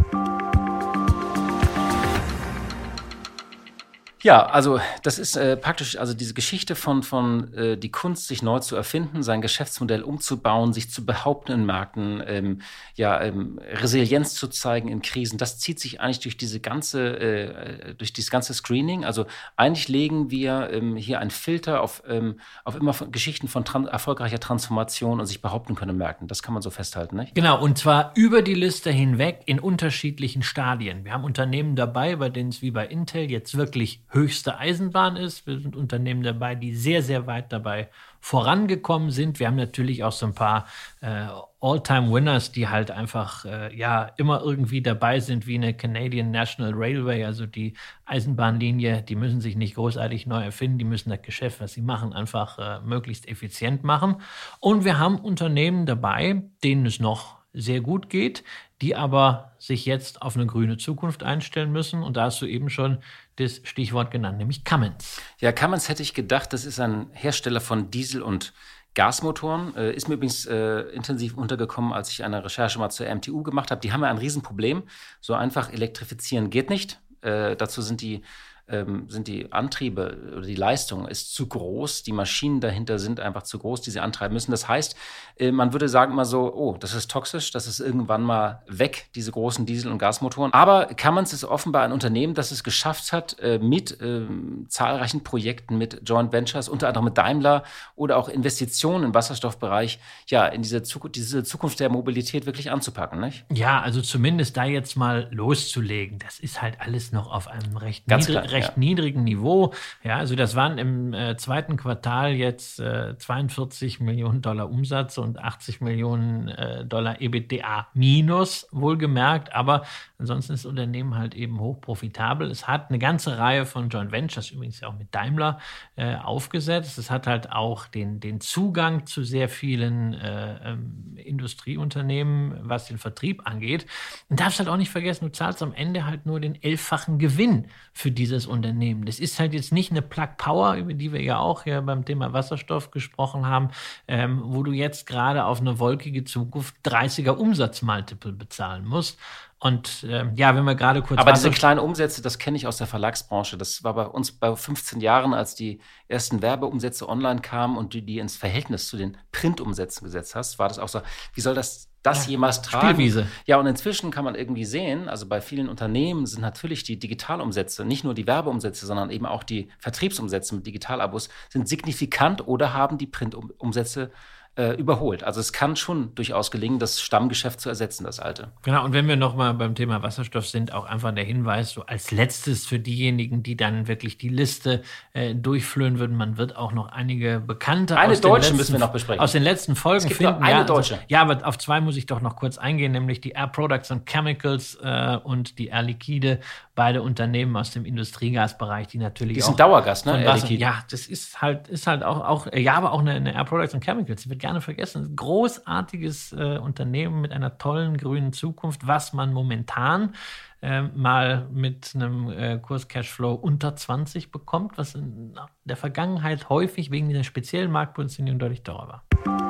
Ja, 4.25 4.47
also 4.47 4.79
das 5.03 5.19
ist 5.19 5.35
äh, 5.35 5.55
praktisch 5.55 5.99
also 5.99 6.15
diese 6.15 6.33
Geschichte 6.33 6.73
von, 6.73 7.03
von 7.03 7.53
äh, 7.53 7.77
die 7.77 7.91
Kunst, 7.91 8.27
sich 8.27 8.41
neu 8.41 8.57
zu 8.57 8.75
erfinden, 8.75 9.21
sein 9.21 9.39
Geschäftsmodell 9.39 10.01
umzubauen, 10.01 10.73
sich 10.73 10.89
zu 10.89 11.05
behaupten 11.05 11.51
in 11.51 11.65
Märkten, 11.67 12.23
ähm, 12.25 12.61
ja, 12.95 13.21
ähm, 13.21 13.59
Resilienz 13.61 14.33
zu 14.33 14.47
zeigen 14.47 14.89
in 14.89 15.03
Krisen. 15.03 15.37
Das 15.37 15.59
zieht 15.59 15.79
sich 15.79 16.01
eigentlich 16.01 16.21
durch 16.21 16.37
diese 16.37 16.59
ganze, 16.59 17.19
äh, 17.19 17.93
durch 17.93 18.13
dieses 18.13 18.31
ganze 18.31 18.55
Screening. 18.55 19.05
Also 19.05 19.27
eigentlich 19.57 19.89
legen 19.89 20.31
wir 20.31 20.71
ähm, 20.71 20.95
hier 20.95 21.19
einen 21.19 21.29
Filter 21.29 21.81
auf, 21.81 22.01
ähm, 22.07 22.39
auf 22.63 22.75
immer 22.75 22.93
von 22.93 23.11
Geschichten 23.11 23.47
von 23.47 23.63
tran 23.63 23.85
erfolgreicher 23.85 24.39
Transformation 24.39 25.19
und 25.19 25.27
sich 25.27 25.43
behaupten 25.43 25.75
können 25.75 25.91
in 25.91 25.97
Märkten. 25.97 26.27
Das 26.27 26.41
kann 26.41 26.55
man 26.55 26.63
so 26.63 26.71
festhalten, 26.71 27.15
nicht? 27.15 27.35
Genau, 27.35 27.61
und 27.61 27.77
zwar 27.77 28.11
über 28.15 28.41
die 28.41 28.55
Liste 28.55 28.89
hinweg 28.89 29.43
in 29.45 29.59
unterschiedlichen 29.59 30.41
Stadien. 30.41 31.05
Wir 31.05 31.13
haben 31.13 31.25
Unternehmen 31.25 31.75
dabei, 31.75 32.15
bei 32.15 32.29
denen 32.29 32.49
es 32.49 32.63
wie 32.63 32.71
bei 32.71 32.87
Intel 32.87 33.29
jetzt 33.29 33.55
wirklich 33.55 34.01
höchste 34.15 34.57
Eisenbahn 34.57 35.17
ist. 35.17 35.45
Wir 35.45 35.59
sind 35.59 35.75
Unternehmen 35.75 36.23
dabei, 36.23 36.55
die 36.55 36.73
sehr, 36.73 37.03
sehr 37.03 37.27
weit 37.27 37.51
dabei 37.51 37.89
vorangekommen 38.21 39.11
sind. 39.11 39.39
Wir 39.39 39.47
haben 39.47 39.57
natürlich 39.57 40.03
auch 40.03 40.13
so 40.13 40.25
ein 40.25 40.33
paar 40.33 40.65
äh, 41.01 41.27
All-Time-Winners, 41.59 42.51
die 42.51 42.67
halt 42.67 42.89
einfach 42.89 43.45
äh, 43.45 43.75
ja 43.75 44.11
immer 44.17 44.41
irgendwie 44.41 44.81
dabei 44.81 45.19
sind, 45.19 45.45
wie 45.45 45.55
eine 45.55 45.75
Canadian 45.75 46.31
National 46.31 46.73
Railway, 46.73 47.25
also 47.25 47.45
die 47.45 47.73
Eisenbahnlinie. 48.05 49.03
Die 49.03 49.15
müssen 49.15 49.41
sich 49.41 49.55
nicht 49.55 49.75
großartig 49.75 50.25
neu 50.25 50.43
erfinden, 50.43 50.77
die 50.77 50.85
müssen 50.85 51.09
das 51.09 51.21
Geschäft, 51.21 51.59
was 51.59 51.73
sie 51.73 51.81
machen, 51.81 52.13
einfach 52.13 52.57
äh, 52.57 52.79
möglichst 52.85 53.27
effizient 53.27 53.83
machen. 53.83 54.21
Und 54.59 54.85
wir 54.85 54.97
haben 54.97 55.19
Unternehmen 55.19 55.85
dabei, 55.85 56.41
denen 56.63 56.85
es 56.85 56.99
noch 56.99 57.44
sehr 57.55 57.81
gut 57.81 58.09
geht, 58.09 58.43
die 58.81 58.95
aber 58.95 59.53
sich 59.57 59.85
jetzt 59.85 60.21
auf 60.21 60.35
eine 60.35 60.45
grüne 60.45 60.77
Zukunft 60.77 61.23
einstellen 61.23 61.71
müssen. 61.71 62.03
Und 62.03 62.17
da 62.17 62.25
hast 62.25 62.41
du 62.41 62.45
eben 62.45 62.69
schon 62.69 62.99
das 63.37 63.61
Stichwort 63.63 64.11
genannt, 64.11 64.37
nämlich 64.37 64.63
Cummins. 64.65 65.21
Ja, 65.39 65.51
Cummins 65.51 65.89
hätte 65.89 66.03
ich 66.03 66.13
gedacht, 66.13 66.53
das 66.53 66.65
ist 66.65 66.79
ein 66.79 67.07
Hersteller 67.11 67.61
von 67.61 67.89
Diesel- 67.89 68.21
und 68.21 68.53
Gasmotoren. 68.93 69.75
Äh, 69.75 69.93
ist 69.93 70.07
mir 70.07 70.15
übrigens 70.15 70.45
äh, 70.45 70.81
intensiv 70.93 71.37
untergekommen, 71.37 71.93
als 71.93 72.09
ich 72.11 72.23
eine 72.23 72.43
Recherche 72.43 72.79
mal 72.79 72.89
zur 72.89 73.13
MTU 73.13 73.43
gemacht 73.43 73.71
habe. 73.71 73.81
Die 73.81 73.91
haben 73.91 74.01
ja 74.01 74.09
ein 74.09 74.17
Riesenproblem. 74.17 74.83
So 75.21 75.33
einfach 75.33 75.71
elektrifizieren 75.71 76.49
geht 76.49 76.69
nicht. 76.69 76.99
Äh, 77.21 77.55
dazu 77.55 77.81
sind 77.81 78.01
die 78.01 78.23
ähm, 78.67 79.09
sind 79.09 79.27
die 79.27 79.51
Antriebe 79.51 80.17
oder 80.37 80.45
die 80.45 80.55
Leistung 80.55 81.07
ist 81.07 81.33
zu 81.33 81.47
groß, 81.47 82.03
die 82.03 82.11
Maschinen 82.11 82.61
dahinter 82.61 82.99
sind 82.99 83.19
einfach 83.19 83.43
zu 83.43 83.59
groß, 83.59 83.81
die 83.81 83.91
sie 83.91 83.99
antreiben 83.99 84.33
müssen. 84.33 84.51
Das 84.51 84.67
heißt, 84.67 84.95
äh, 85.37 85.51
man 85.51 85.73
würde 85.73 85.87
sagen 85.87 86.13
immer 86.13 86.25
so, 86.25 86.53
oh, 86.53 86.77
das 86.77 86.93
ist 86.93 87.11
toxisch, 87.11 87.51
das 87.51 87.67
ist 87.67 87.79
irgendwann 87.79 88.23
mal 88.23 88.63
weg, 88.67 89.07
diese 89.15 89.31
großen 89.31 89.65
Diesel- 89.65 89.91
und 89.91 89.99
Gasmotoren. 89.99 90.53
Aber 90.53 90.87
Cummins 90.87 91.33
ist 91.33 91.43
offenbar 91.43 91.83
ein 91.83 91.91
Unternehmen, 91.91 92.33
das 92.33 92.51
es 92.51 92.63
geschafft 92.63 93.11
hat, 93.11 93.37
äh, 93.39 93.59
mit 93.59 94.01
äh, 94.01 94.21
zahlreichen 94.67 95.23
Projekten, 95.23 95.77
mit 95.77 96.01
Joint 96.03 96.31
Ventures, 96.31 96.67
unter 96.67 96.87
anderem 96.87 97.05
mit 97.05 97.17
Daimler 97.17 97.63
oder 97.95 98.17
auch 98.17 98.29
Investitionen 98.29 99.03
im 99.03 99.13
Wasserstoffbereich, 99.13 99.99
ja, 100.27 100.47
in 100.47 100.61
diese, 100.63 100.81
Zukunft, 100.83 101.15
diese 101.15 101.43
Zukunft 101.43 101.79
der 101.79 101.89
Mobilität 101.89 102.45
wirklich 102.45 102.71
anzupacken, 102.71 103.19
nicht? 103.19 103.45
Ja, 103.51 103.81
also 103.81 104.01
zumindest 104.01 104.57
da 104.57 104.65
jetzt 104.65 104.95
mal 104.95 105.27
loszulegen, 105.31 106.17
das 106.19 106.39
ist 106.39 106.61
halt 106.61 106.79
alles 106.79 107.11
noch 107.11 107.31
auf 107.31 107.47
einem 107.47 107.77
recht 107.77 108.07
Ganz 108.07 108.27
niedrig, 108.27 108.54
recht 108.55 108.69
ja. 108.69 108.79
niedrigen 108.79 109.23
Niveau. 109.23 109.73
Ja, 110.03 110.17
also 110.17 110.35
das 110.35 110.55
waren 110.55 110.77
im 110.77 111.13
äh, 111.13 111.37
zweiten 111.37 111.77
Quartal 111.77 112.33
jetzt 112.33 112.79
äh, 112.79 113.17
42 113.17 113.99
Millionen 113.99 114.41
Dollar 114.41 114.69
Umsatz 114.69 115.17
und 115.17 115.37
80 115.39 115.81
Millionen 115.81 116.47
äh, 116.47 116.85
Dollar 116.85 117.21
EBITDA 117.21 117.87
minus, 117.93 118.67
wohlgemerkt. 118.71 119.53
Aber 119.53 119.83
ansonsten 120.17 120.53
ist 120.53 120.65
das 120.65 120.69
Unternehmen 120.69 121.15
halt 121.15 121.35
eben 121.35 121.59
hoch 121.59 121.81
profitabel. 121.81 122.49
Es 122.49 122.67
hat 122.67 122.89
eine 122.89 122.99
ganze 122.99 123.37
Reihe 123.37 123.65
von 123.65 123.89
Joint 123.89 124.11
Ventures, 124.11 124.51
übrigens 124.51 124.81
auch 124.83 124.97
mit 124.97 125.13
Daimler, 125.13 125.59
äh, 125.95 126.15
aufgesetzt. 126.15 126.97
Es 126.97 127.11
hat 127.11 127.27
halt 127.27 127.51
auch 127.51 127.87
den, 127.87 128.19
den 128.19 128.39
Zugang 128.39 129.05
zu 129.05 129.23
sehr 129.23 129.49
vielen 129.49 130.13
äh, 130.13 130.71
ähm, 130.71 131.17
Industrieunternehmen, 131.17 132.59
was 132.61 132.87
den 132.87 132.97
Vertrieb 132.97 133.41
angeht. 133.45 133.85
Und 134.29 134.39
darfst 134.39 134.59
halt 134.59 134.69
auch 134.69 134.77
nicht 134.77 134.91
vergessen, 134.91 135.25
du 135.25 135.31
zahlst 135.31 135.61
am 135.61 135.73
Ende 135.73 136.05
halt 136.05 136.25
nur 136.25 136.39
den 136.39 136.61
elffachen 136.61 137.19
Gewinn 137.19 137.67
für 137.93 138.11
dieses 138.11 138.44
spannendes 138.45 138.47
Unternehmen. 138.47 139.05
Das 139.05 139.19
ist 139.19 139.39
halt 139.39 139.53
jetzt 139.53 139.71
nicht 139.71 139.91
eine 139.91 140.01
Plug 140.01 140.37
Power, 140.37 140.75
über 140.75 140.93
die 140.93 141.11
wir 141.11 141.21
ja 141.21 141.37
auch 141.37 141.63
hier 141.63 141.81
beim 141.81 142.05
Thema 142.05 142.33
Wasserstoff 142.33 142.91
gesprochen 142.91 143.45
haben, 143.45 143.69
ähm, 144.07 144.41
wo 144.45 144.63
du 144.63 144.71
jetzt 144.71 145.05
gerade 145.05 145.45
auf 145.45 145.59
eine 145.59 145.79
wolkige 145.79 146.23
Zukunft 146.23 146.75
30er 146.85 147.31
Umsatzmultiple 147.31 148.31
bezahlen 148.31 148.85
musst. 148.85 149.19
Und 149.59 150.03
äh, 150.03 150.25
ja, 150.35 150.55
wenn 150.55 150.63
wir 150.65 150.75
gerade 150.75 151.01
kurz. 151.01 151.19
Aber 151.19 151.31
diese 151.31 151.49
kleinen 151.49 151.79
Umsätze, 151.79 152.21
das 152.21 152.37
kenne 152.37 152.57
ich 152.57 152.67
aus 152.67 152.77
der 152.77 152.87
Verlagsbranche. 152.87 153.57
Das 153.57 153.83
war 153.83 153.93
bei 153.95 154.05
uns 154.05 154.31
bei 154.31 154.53
15 154.55 155.01
Jahren, 155.01 155.33
als 155.33 155.55
die 155.55 155.79
ersten 156.07 156.41
Werbeumsätze 156.41 157.07
online 157.07 157.41
kamen 157.41 157.77
und 157.77 157.93
du 157.93 158.01
die 158.01 158.19
ins 158.19 158.35
Verhältnis 158.35 158.87
zu 158.87 158.97
den 158.97 159.17
Printumsätzen 159.31 160.05
gesetzt 160.05 160.35
hast, 160.35 160.59
war 160.59 160.67
das 160.67 160.77
auch 160.77 160.89
so. 160.89 161.01
Wie 161.33 161.41
soll 161.41 161.55
das 161.55 161.89
das 162.05 162.25
ja, 162.25 162.31
jemals 162.31 162.61
tragen? 162.61 162.87
Spielwiese. 162.87 163.27
Ja, 163.45 163.57
und 163.57 163.67
inzwischen 163.67 164.11
kann 164.11 164.25
man 164.25 164.35
irgendwie 164.35 164.65
sehen, 164.65 165.09
also 165.09 165.27
bei 165.27 165.41
vielen 165.41 165.69
Unternehmen 165.69 166.25
sind 166.25 166.41
natürlich 166.41 166.83
die 166.83 166.99
Digitalumsätze, 166.99 167.85
nicht 167.85 168.03
nur 168.03 168.13
die 168.13 168.27
Werbeumsätze, 168.27 168.85
sondern 168.85 169.09
eben 169.09 169.25
auch 169.25 169.43
die 169.43 169.69
Vertriebsumsätze 169.79 170.55
mit 170.55 170.67
Digitalabos, 170.67 171.29
sind 171.49 171.67
signifikant 171.67 172.47
oder 172.47 172.73
haben 172.73 172.97
die 172.97 173.07
Printumsätze 173.07 174.11
äh, 174.57 174.73
überholt. 174.75 175.23
Also 175.23 175.39
es 175.39 175.51
kann 175.51 175.75
schon 175.75 176.15
durchaus 176.15 176.49
gelingen, 176.49 176.79
das 176.79 177.01
Stammgeschäft 177.01 177.59
zu 177.59 177.69
ersetzen, 177.69 178.05
das 178.05 178.19
alte. 178.19 178.51
Genau, 178.63 178.85
und 178.85 178.93
wenn 178.93 179.07
wir 179.07 179.17
nochmal 179.17 179.53
beim 179.53 179.75
Thema 179.75 180.01
Wasserstoff 180.01 180.47
sind, 180.47 180.73
auch 180.73 180.85
einfach 180.85 181.13
der 181.13 181.25
Hinweis, 181.25 181.71
so 181.71 181.85
als 181.85 182.11
letztes 182.11 182.65
für 182.65 182.79
diejenigen, 182.79 183.43
die 183.43 183.57
dann 183.57 183.87
wirklich 183.87 184.17
die 184.17 184.29
Liste 184.29 184.81
äh, 185.13 185.35
durchflöhen 185.35 185.99
würden, 185.99 186.15
man 186.15 186.37
wird 186.37 186.55
auch 186.55 186.71
noch 186.71 186.87
einige 186.87 187.41
bekannte 187.41 187.97
eine 187.97 188.13
aus 188.13 188.21
deutsche 188.21 188.35
letzten, 188.47 188.57
müssen 188.57 188.73
wir 188.73 188.79
noch 188.79 188.93
besprechen. 188.93 189.21
Aus 189.21 189.33
den 189.33 189.43
letzten 189.43 189.75
Folgen 189.75 190.03
es 190.03 190.07
gibt 190.07 190.17
finden. 190.19 190.41
Eine 190.41 190.59
ja, 190.59 190.63
deutsche. 190.63 190.95
Also, 190.95 191.05
ja, 191.09 191.21
aber 191.21 191.45
auf 191.45 191.57
zwei 191.57 191.81
muss 191.81 191.97
ich 191.97 192.05
doch 192.05 192.21
noch 192.21 192.37
kurz 192.37 192.57
eingehen, 192.57 192.93
nämlich 192.93 193.19
die 193.19 193.31
Air 193.31 193.47
Products 193.47 193.91
and 193.91 194.05
Chemicals 194.05 194.77
äh, 194.81 195.17
und 195.23 195.59
die 195.59 195.67
Air 195.67 195.83
Liquide, 195.83 196.39
beide 196.75 197.01
Unternehmen 197.01 197.55
aus 197.55 197.71
dem 197.71 197.85
Industriegasbereich, 197.85 198.87
die 198.87 198.97
natürlich 198.97 199.35
die 199.35 199.41
sind 199.41 199.59
Dauergast, 199.59 200.05
ne? 200.05 200.25
Wasser, 200.25 200.51
ja, 200.51 200.83
das 200.91 201.07
ist 201.07 201.41
halt, 201.41 201.69
ist 201.69 201.87
halt 201.87 202.03
auch, 202.03 202.19
auch 202.19 202.53
ja, 202.53 202.75
aber 202.75 202.91
auch 202.91 202.99
eine, 202.99 203.13
eine 203.13 203.33
Air 203.33 203.45
Products 203.45 203.73
and 203.73 203.83
Chemicals, 203.83 204.23
die 204.23 204.29
wird 204.29 204.39
gerne 204.39 204.61
vergessen. 204.61 205.15
Großartiges 205.15 206.33
äh, 206.33 206.57
Unternehmen 206.57 207.21
mit 207.21 207.31
einer 207.31 207.57
tollen 207.57 207.97
grünen 207.97 208.33
Zukunft, 208.33 208.85
was 208.85 209.13
man 209.13 209.33
momentan 209.33 210.13
äh, 210.61 210.81
mal 210.81 211.47
mit 211.51 211.93
einem 211.95 212.29
äh, 212.29 212.59
Kurs 212.59 212.87
Cashflow 212.87 213.33
unter 213.33 213.75
20 213.75 214.31
bekommt, 214.31 214.77
was 214.77 214.95
in 214.95 215.33
der 215.63 215.77
Vergangenheit 215.77 216.49
häufig 216.49 216.91
wegen 216.91 217.07
dieser 217.07 217.23
speziellen 217.23 217.71
Marktpositionierung 217.71 218.39
deutlich 218.39 218.63
teurer 218.63 218.87
war. 219.23 219.44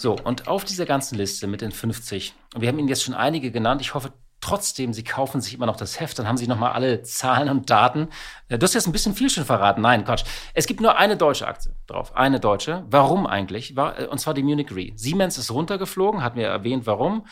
So, 0.00 0.16
und 0.24 0.48
auf 0.48 0.64
dieser 0.64 0.86
ganzen 0.86 1.18
Liste 1.18 1.46
mit 1.46 1.60
den 1.60 1.72
50, 1.72 2.32
und 2.54 2.62
wir 2.62 2.68
haben 2.68 2.78
Ihnen 2.78 2.88
jetzt 2.88 3.02
schon 3.02 3.12
einige 3.12 3.50
genannt, 3.50 3.82
ich 3.82 3.92
hoffe, 3.92 4.14
trotzdem, 4.40 4.94
Sie 4.94 5.04
kaufen 5.04 5.42
sich 5.42 5.52
immer 5.52 5.66
noch 5.66 5.76
das 5.76 6.00
Heft, 6.00 6.18
dann 6.18 6.26
haben 6.26 6.38
Sie 6.38 6.46
nochmal 6.46 6.72
alle 6.72 7.02
Zahlen 7.02 7.50
und 7.50 7.68
Daten. 7.68 8.08
Äh, 8.48 8.56
du 8.56 8.64
hast 8.64 8.72
jetzt 8.72 8.86
ein 8.86 8.92
bisschen 8.92 9.14
viel 9.14 9.28
schon 9.28 9.44
verraten. 9.44 9.82
Nein, 9.82 10.06
Quatsch. 10.06 10.24
Es 10.54 10.66
gibt 10.66 10.80
nur 10.80 10.96
eine 10.96 11.18
deutsche 11.18 11.46
Aktie 11.46 11.74
drauf. 11.86 12.16
Eine 12.16 12.40
deutsche. 12.40 12.82
Warum 12.88 13.26
eigentlich? 13.26 13.76
Äh, 13.76 14.06
und 14.06 14.16
zwar 14.18 14.32
die 14.32 14.42
Munich 14.42 14.74
Re. 14.74 14.92
Siemens 14.96 15.36
ist 15.36 15.50
runtergeflogen, 15.50 16.22
hatten 16.22 16.38
wir 16.38 16.46
erwähnt, 16.46 16.86
warum. 16.86 17.26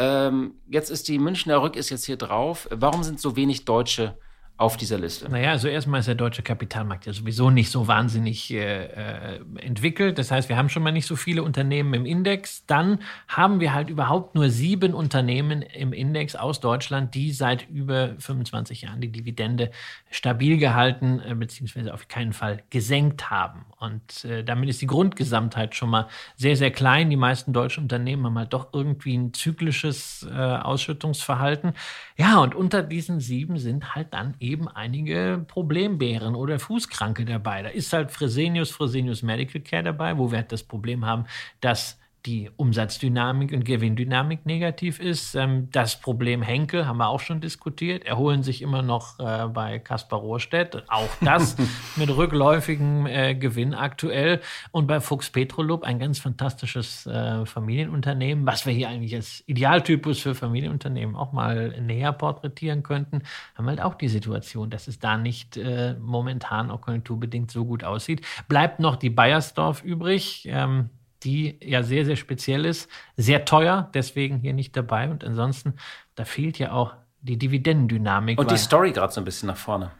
Ähm, 0.00 0.54
jetzt 0.68 0.90
ist 0.90 1.06
die 1.06 1.20
Münchner 1.20 1.62
Rück 1.62 1.76
ist 1.76 1.88
jetzt 1.90 2.04
hier 2.04 2.16
drauf. 2.16 2.66
Warum 2.72 3.04
sind 3.04 3.20
so 3.20 3.36
wenig 3.36 3.64
deutsche 3.64 4.18
auf 4.58 4.76
dieser 4.76 4.98
Liste? 4.98 5.28
Naja, 5.30 5.52
also 5.52 5.68
erstmal 5.68 6.00
ist 6.00 6.06
der 6.06 6.16
deutsche 6.16 6.42
Kapitalmarkt 6.42 7.06
ja 7.06 7.12
sowieso 7.12 7.48
nicht 7.48 7.70
so 7.70 7.86
wahnsinnig 7.86 8.52
äh, 8.52 8.86
äh, 8.86 9.40
entwickelt. 9.60 10.18
Das 10.18 10.32
heißt, 10.32 10.48
wir 10.48 10.56
haben 10.56 10.68
schon 10.68 10.82
mal 10.82 10.90
nicht 10.90 11.06
so 11.06 11.14
viele 11.14 11.44
Unternehmen 11.44 11.94
im 11.94 12.04
Index. 12.04 12.66
Dann 12.66 12.98
haben 13.28 13.60
wir 13.60 13.72
halt 13.72 13.88
überhaupt 13.88 14.34
nur 14.34 14.50
sieben 14.50 14.94
Unternehmen 14.94 15.62
im 15.62 15.92
Index 15.92 16.34
aus 16.34 16.58
Deutschland, 16.58 17.14
die 17.14 17.30
seit 17.30 17.70
über 17.70 18.16
25 18.18 18.82
Jahren 18.82 19.00
die 19.00 19.12
Dividende 19.12 19.70
stabil 20.10 20.58
gehalten 20.58 21.20
äh, 21.20 21.36
beziehungsweise 21.36 21.94
auf 21.94 22.08
keinen 22.08 22.32
Fall 22.32 22.64
gesenkt 22.70 23.30
haben. 23.30 23.64
Und 23.78 24.24
äh, 24.24 24.42
damit 24.42 24.68
ist 24.68 24.82
die 24.82 24.88
Grundgesamtheit 24.88 25.76
schon 25.76 25.90
mal 25.90 26.08
sehr, 26.34 26.56
sehr 26.56 26.72
klein. 26.72 27.10
Die 27.10 27.16
meisten 27.16 27.52
deutschen 27.52 27.84
Unternehmen 27.84 28.26
haben 28.26 28.38
halt 28.38 28.52
doch 28.52 28.70
irgendwie 28.72 29.16
ein 29.16 29.32
zyklisches 29.34 30.26
äh, 30.28 30.34
Ausschüttungsverhalten. 30.34 31.74
Ja, 32.16 32.38
und 32.38 32.56
unter 32.56 32.82
diesen 32.82 33.20
sieben 33.20 33.58
sind 33.58 33.94
halt 33.94 34.12
dann 34.12 34.34
eben 34.40 34.47
eben 34.50 34.68
einige 34.68 35.44
Problembären 35.46 36.34
oder 36.34 36.58
Fußkranke 36.58 37.24
dabei. 37.24 37.62
Da 37.62 37.68
ist 37.68 37.92
halt 37.92 38.10
Fresenius, 38.10 38.70
Fresenius 38.70 39.22
Medical 39.22 39.60
Care 39.60 39.82
dabei, 39.82 40.18
wo 40.18 40.30
wir 40.30 40.38
halt 40.38 40.52
das 40.52 40.62
Problem 40.62 41.04
haben, 41.04 41.26
dass 41.60 41.98
die 42.28 42.50
Umsatzdynamik 42.56 43.52
und 43.52 43.64
Gewinndynamik 43.64 44.44
negativ 44.44 45.00
ist. 45.00 45.34
Ähm, 45.34 45.68
das 45.72 45.98
Problem 45.98 46.42
Henkel 46.42 46.86
haben 46.86 46.98
wir 46.98 47.08
auch 47.08 47.20
schon 47.20 47.40
diskutiert. 47.40 48.04
Erholen 48.04 48.42
sich 48.42 48.60
immer 48.60 48.82
noch 48.82 49.18
äh, 49.18 49.46
bei 49.48 49.78
Kaspar 49.78 50.18
Rohrstedt. 50.18 50.84
Auch 50.88 51.08
das 51.22 51.56
mit 51.96 52.14
rückläufigem 52.14 53.06
äh, 53.06 53.34
Gewinn 53.34 53.72
aktuell. 53.72 54.42
Und 54.72 54.86
bei 54.86 55.00
Fuchs 55.00 55.30
Petrolub 55.30 55.84
ein 55.84 55.98
ganz 55.98 56.18
fantastisches 56.18 57.06
äh, 57.06 57.46
Familienunternehmen, 57.46 58.44
was 58.44 58.66
wir 58.66 58.74
hier 58.74 58.90
eigentlich 58.90 59.14
als 59.14 59.42
Idealtypus 59.46 60.18
für 60.20 60.34
Familienunternehmen 60.34 61.16
auch 61.16 61.32
mal 61.32 61.80
näher 61.80 62.12
porträtieren 62.12 62.82
könnten, 62.82 63.22
haben 63.54 63.64
wir 63.64 63.70
halt 63.70 63.80
auch 63.80 63.94
die 63.94 64.08
Situation, 64.08 64.68
dass 64.68 64.86
es 64.86 64.98
da 64.98 65.16
nicht 65.16 65.58
momentan 66.00 66.70
auch 66.70 66.80
konjunkturbedingt 66.80 67.50
so 67.50 67.64
gut 67.64 67.84
aussieht. 67.84 68.24
Bleibt 68.48 68.80
noch 68.80 68.96
die 68.96 69.10
Bayersdorf 69.10 69.82
übrig. 69.82 70.46
Ähm, 70.50 70.90
die 71.24 71.58
ja 71.62 71.82
sehr, 71.82 72.04
sehr 72.04 72.16
speziell 72.16 72.64
ist, 72.64 72.88
sehr 73.16 73.44
teuer, 73.44 73.90
deswegen 73.94 74.38
hier 74.38 74.52
nicht 74.52 74.76
dabei. 74.76 75.10
Und 75.10 75.24
ansonsten, 75.24 75.74
da 76.14 76.24
fehlt 76.24 76.58
ja 76.58 76.72
auch 76.72 76.94
die 77.20 77.36
Dividendendynamik. 77.36 78.38
Und 78.38 78.50
die 78.50 78.56
Story 78.56 78.92
gerade 78.92 79.12
so 79.12 79.20
ein 79.20 79.24
bisschen 79.24 79.48
nach 79.48 79.56
vorne. 79.56 79.90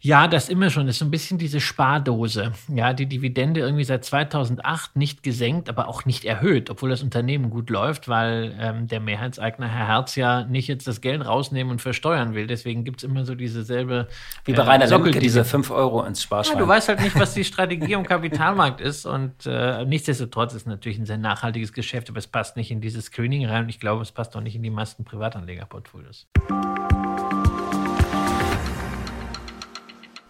Ja, 0.00 0.28
das 0.28 0.48
immer 0.48 0.70
schon. 0.70 0.86
Das 0.86 0.96
ist 0.96 1.00
so 1.00 1.04
ein 1.04 1.10
bisschen 1.10 1.38
diese 1.38 1.60
Spardose. 1.60 2.52
Ja, 2.68 2.92
die 2.92 3.06
Dividende 3.06 3.60
irgendwie 3.60 3.84
seit 3.84 4.04
2008 4.04 4.96
nicht 4.96 5.22
gesenkt, 5.22 5.68
aber 5.68 5.88
auch 5.88 6.04
nicht 6.04 6.24
erhöht, 6.24 6.70
obwohl 6.70 6.90
das 6.90 7.02
Unternehmen 7.02 7.50
gut 7.50 7.70
läuft, 7.70 8.08
weil 8.08 8.54
ähm, 8.58 8.86
der 8.86 9.00
Mehrheitseigner 9.00 9.68
Herr 9.68 9.86
Herz 9.86 10.16
ja 10.16 10.44
nicht 10.44 10.68
jetzt 10.68 10.86
das 10.86 11.00
Geld 11.00 11.24
rausnehmen 11.26 11.70
und 11.70 11.80
versteuern 11.80 12.34
will. 12.34 12.46
Deswegen 12.46 12.84
gibt 12.84 12.98
es 12.98 13.04
immer 13.04 13.24
so 13.24 13.34
diese 13.34 13.64
selbe. 13.64 14.08
Wie 14.44 14.52
bei 14.52 14.62
äh, 14.62 14.66
Rainer 14.66 14.86
Lemke, 14.86 15.18
diese 15.18 15.44
5 15.44 15.70
Euro 15.70 16.04
ins 16.04 16.22
Sparschwein. 16.22 16.56
Ja, 16.56 16.62
du 16.62 16.68
weißt 16.68 16.88
halt 16.88 17.00
nicht, 17.00 17.18
was 17.18 17.34
die 17.34 17.44
Strategie 17.44 17.92
im 17.92 18.04
Kapitalmarkt 18.04 18.80
ist. 18.80 19.06
Und 19.06 19.46
äh, 19.46 19.84
nichtsdestotrotz 19.84 20.54
ist 20.54 20.62
es 20.62 20.66
natürlich 20.66 20.98
ein 20.98 21.06
sehr 21.06 21.18
nachhaltiges 21.18 21.72
Geschäft, 21.72 22.08
aber 22.10 22.18
es 22.18 22.26
passt 22.26 22.56
nicht 22.56 22.70
in 22.70 22.80
dieses 22.80 23.06
Screening 23.06 23.46
rein. 23.46 23.64
Und 23.64 23.68
ich 23.68 23.80
glaube, 23.80 24.02
es 24.02 24.12
passt 24.12 24.36
auch 24.36 24.40
nicht 24.40 24.56
in 24.56 24.62
die 24.62 24.70
meisten 24.70 25.04
Privatanlegerportfolios. 25.04 26.26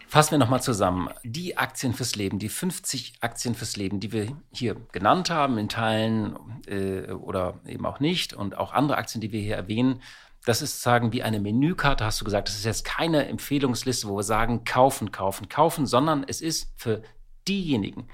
Fassen 0.09 0.31
wir 0.31 0.39
nochmal 0.39 0.63
zusammen. 0.63 1.11
Die 1.23 1.59
Aktien 1.59 1.93
fürs 1.93 2.17
Leben, 2.17 2.39
die 2.39 2.49
50 2.49 3.19
Aktien 3.21 3.55
fürs 3.55 3.77
Leben, 3.77 4.01
die 4.01 4.11
wir 4.11 4.35
hier 4.51 4.75
genannt 4.91 5.29
haben, 5.29 5.59
in 5.59 5.69
Teilen 5.69 6.35
äh, 6.67 7.13
oder 7.13 7.61
eben 7.67 7.85
auch 7.85 8.01
nicht, 8.01 8.33
und 8.33 8.57
auch 8.57 8.73
andere 8.73 8.97
Aktien, 8.97 9.21
die 9.21 9.33
wir 9.33 9.41
hier 9.43 9.57
erwähnen, 9.57 10.01
das 10.47 10.63
ist 10.63 10.81
sagen 10.81 11.13
wie 11.13 11.23
eine 11.23 11.41
Menükarte, 11.41 12.07
hast 12.07 12.23
du 12.23 12.25
gesagt. 12.25 12.49
Das 12.49 12.57
ist 12.57 12.65
jetzt 12.65 12.87
keine 12.87 13.27
Empfehlungsliste, 13.27 14.09
wo 14.09 14.17
wir 14.17 14.23
sagen, 14.23 14.65
kaufen, 14.65 15.13
kaufen, 15.13 15.51
kaufen, 15.51 15.85
sondern 15.85 16.25
es 16.27 16.41
ist 16.41 16.73
für 16.77 17.03
diejenigen, 17.47 18.09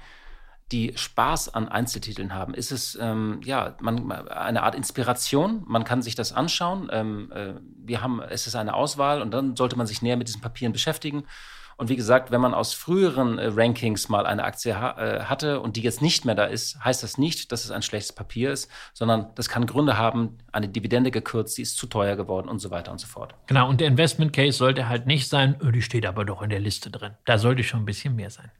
die 0.73 0.91
Spaß 0.97 1.53
an 1.53 1.69
Einzeltiteln 1.69 2.33
haben, 2.33 2.53
ist 2.53 2.73
es 2.73 2.97
ähm, 2.99 3.39
ja 3.45 3.77
man, 3.79 4.11
eine 4.11 4.63
Art 4.63 4.75
Inspiration. 4.75 5.63
Man 5.65 5.85
kann 5.85 6.01
sich 6.01 6.15
das 6.15 6.33
anschauen. 6.33 6.89
Ähm, 6.91 7.31
äh, 7.31 7.53
wir 7.77 8.01
haben, 8.01 8.21
es 8.21 8.47
ist 8.47 8.55
eine 8.55 8.73
Auswahl 8.73 9.21
und 9.21 9.31
dann 9.31 9.55
sollte 9.55 9.77
man 9.77 9.87
sich 9.87 10.01
näher 10.01 10.17
mit 10.17 10.27
diesen 10.27 10.41
Papieren 10.41 10.73
beschäftigen 10.73 11.23
und 11.77 11.89
wie 11.89 11.95
gesagt, 11.95 12.31
wenn 12.31 12.41
man 12.41 12.53
aus 12.53 12.73
früheren 12.73 13.37
äh, 13.37 13.47
Rankings 13.53 14.09
mal 14.09 14.25
eine 14.25 14.43
Aktie 14.43 14.79
ha 14.79 14.97
äh, 14.97 15.23
hatte 15.25 15.59
und 15.59 15.75
die 15.75 15.81
jetzt 15.81 16.01
nicht 16.01 16.25
mehr 16.25 16.35
da 16.35 16.45
ist, 16.45 16.83
heißt 16.83 17.03
das 17.03 17.17
nicht, 17.17 17.51
dass 17.51 17.65
es 17.65 17.71
ein 17.71 17.81
schlechtes 17.81 18.13
Papier 18.13 18.51
ist, 18.51 18.69
sondern 18.93 19.27
das 19.35 19.49
kann 19.49 19.65
Gründe 19.65 19.97
haben, 19.97 20.37
eine 20.51 20.69
Dividende 20.69 21.11
gekürzt, 21.11 21.57
die 21.57 21.63
ist 21.63 21.77
zu 21.77 21.87
teuer 21.87 22.15
geworden 22.15 22.47
und 22.47 22.59
so 22.59 22.71
weiter 22.71 22.91
und 22.91 22.99
so 22.99 23.07
fort. 23.07 23.35
Genau, 23.47 23.69
und 23.69 23.81
der 23.81 23.87
Investment 23.87 24.31
Case 24.33 24.57
sollte 24.57 24.87
halt 24.87 25.05
nicht 25.05 25.27
sein, 25.27 25.55
oh, 25.65 25.71
die 25.71 25.81
steht 25.81 26.05
aber 26.05 26.25
doch 26.25 26.41
in 26.41 26.49
der 26.49 26.59
Liste 26.59 26.89
drin. 26.89 27.13
Da 27.25 27.37
sollte 27.37 27.63
schon 27.63 27.81
ein 27.81 27.85
bisschen 27.85 28.15
mehr 28.15 28.29
sein. 28.29 28.51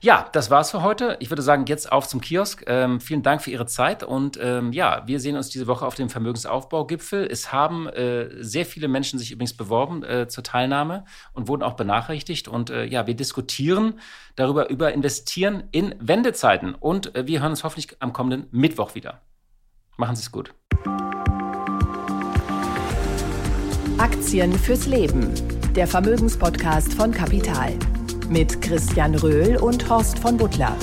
Ja, 0.00 0.28
das 0.32 0.50
war's 0.50 0.70
für 0.70 0.82
heute. 0.82 1.16
Ich 1.20 1.30
würde 1.30 1.42
sagen, 1.42 1.64
jetzt 1.66 1.90
auf 1.90 2.08
zum 2.08 2.20
Kiosk. 2.20 2.64
Ähm, 2.66 3.00
vielen 3.00 3.22
Dank 3.22 3.42
für 3.42 3.50
Ihre 3.50 3.66
Zeit 3.66 4.02
und 4.02 4.38
ähm, 4.40 4.72
ja, 4.72 5.02
wir 5.06 5.20
sehen 5.20 5.36
uns 5.36 5.48
diese 5.48 5.66
Woche 5.66 5.86
auf 5.86 5.94
dem 5.94 6.10
Vermögensaufbaugipfel. 6.10 7.26
Es 7.30 7.52
haben 7.52 7.88
äh, 7.88 8.28
sehr 8.42 8.66
viele 8.66 8.88
Menschen 8.88 9.18
sich 9.18 9.32
übrigens 9.32 9.56
beworben 9.56 10.02
äh, 10.02 10.28
zur 10.28 10.44
Teilnahme 10.44 11.04
und 11.32 11.48
wurden 11.48 11.62
auch 11.62 11.74
benachrichtigt 11.74 12.48
und 12.48 12.70
äh, 12.70 12.84
ja, 12.84 13.06
wir 13.06 13.14
diskutieren 13.14 14.00
darüber 14.36 14.70
über 14.70 14.92
Investieren 14.92 15.64
in 15.70 15.94
Wendezeiten 15.98 16.74
und 16.74 17.14
äh, 17.14 17.26
wir 17.26 17.40
hören 17.40 17.50
uns 17.50 17.64
hoffentlich 17.64 17.96
am 18.00 18.12
kommenden 18.12 18.46
Mittwoch 18.50 18.94
wieder. 18.94 19.22
Machen 19.96 20.16
Sie 20.16 20.22
es 20.22 20.32
gut. 20.32 20.52
Aktien 23.98 24.52
fürs 24.52 24.86
Leben. 24.86 25.32
Der 25.74 25.86
Vermögenspodcast 25.86 26.94
von 26.94 27.12
Kapital 27.12 27.78
mit 28.30 28.60
Christian 28.60 29.14
Röhl 29.14 29.56
und 29.56 29.88
Horst 29.88 30.18
von 30.18 30.36
Butler. 30.36 30.76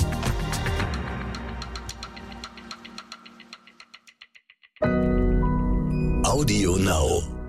Audio 6.24 6.76
Now. 6.76 7.41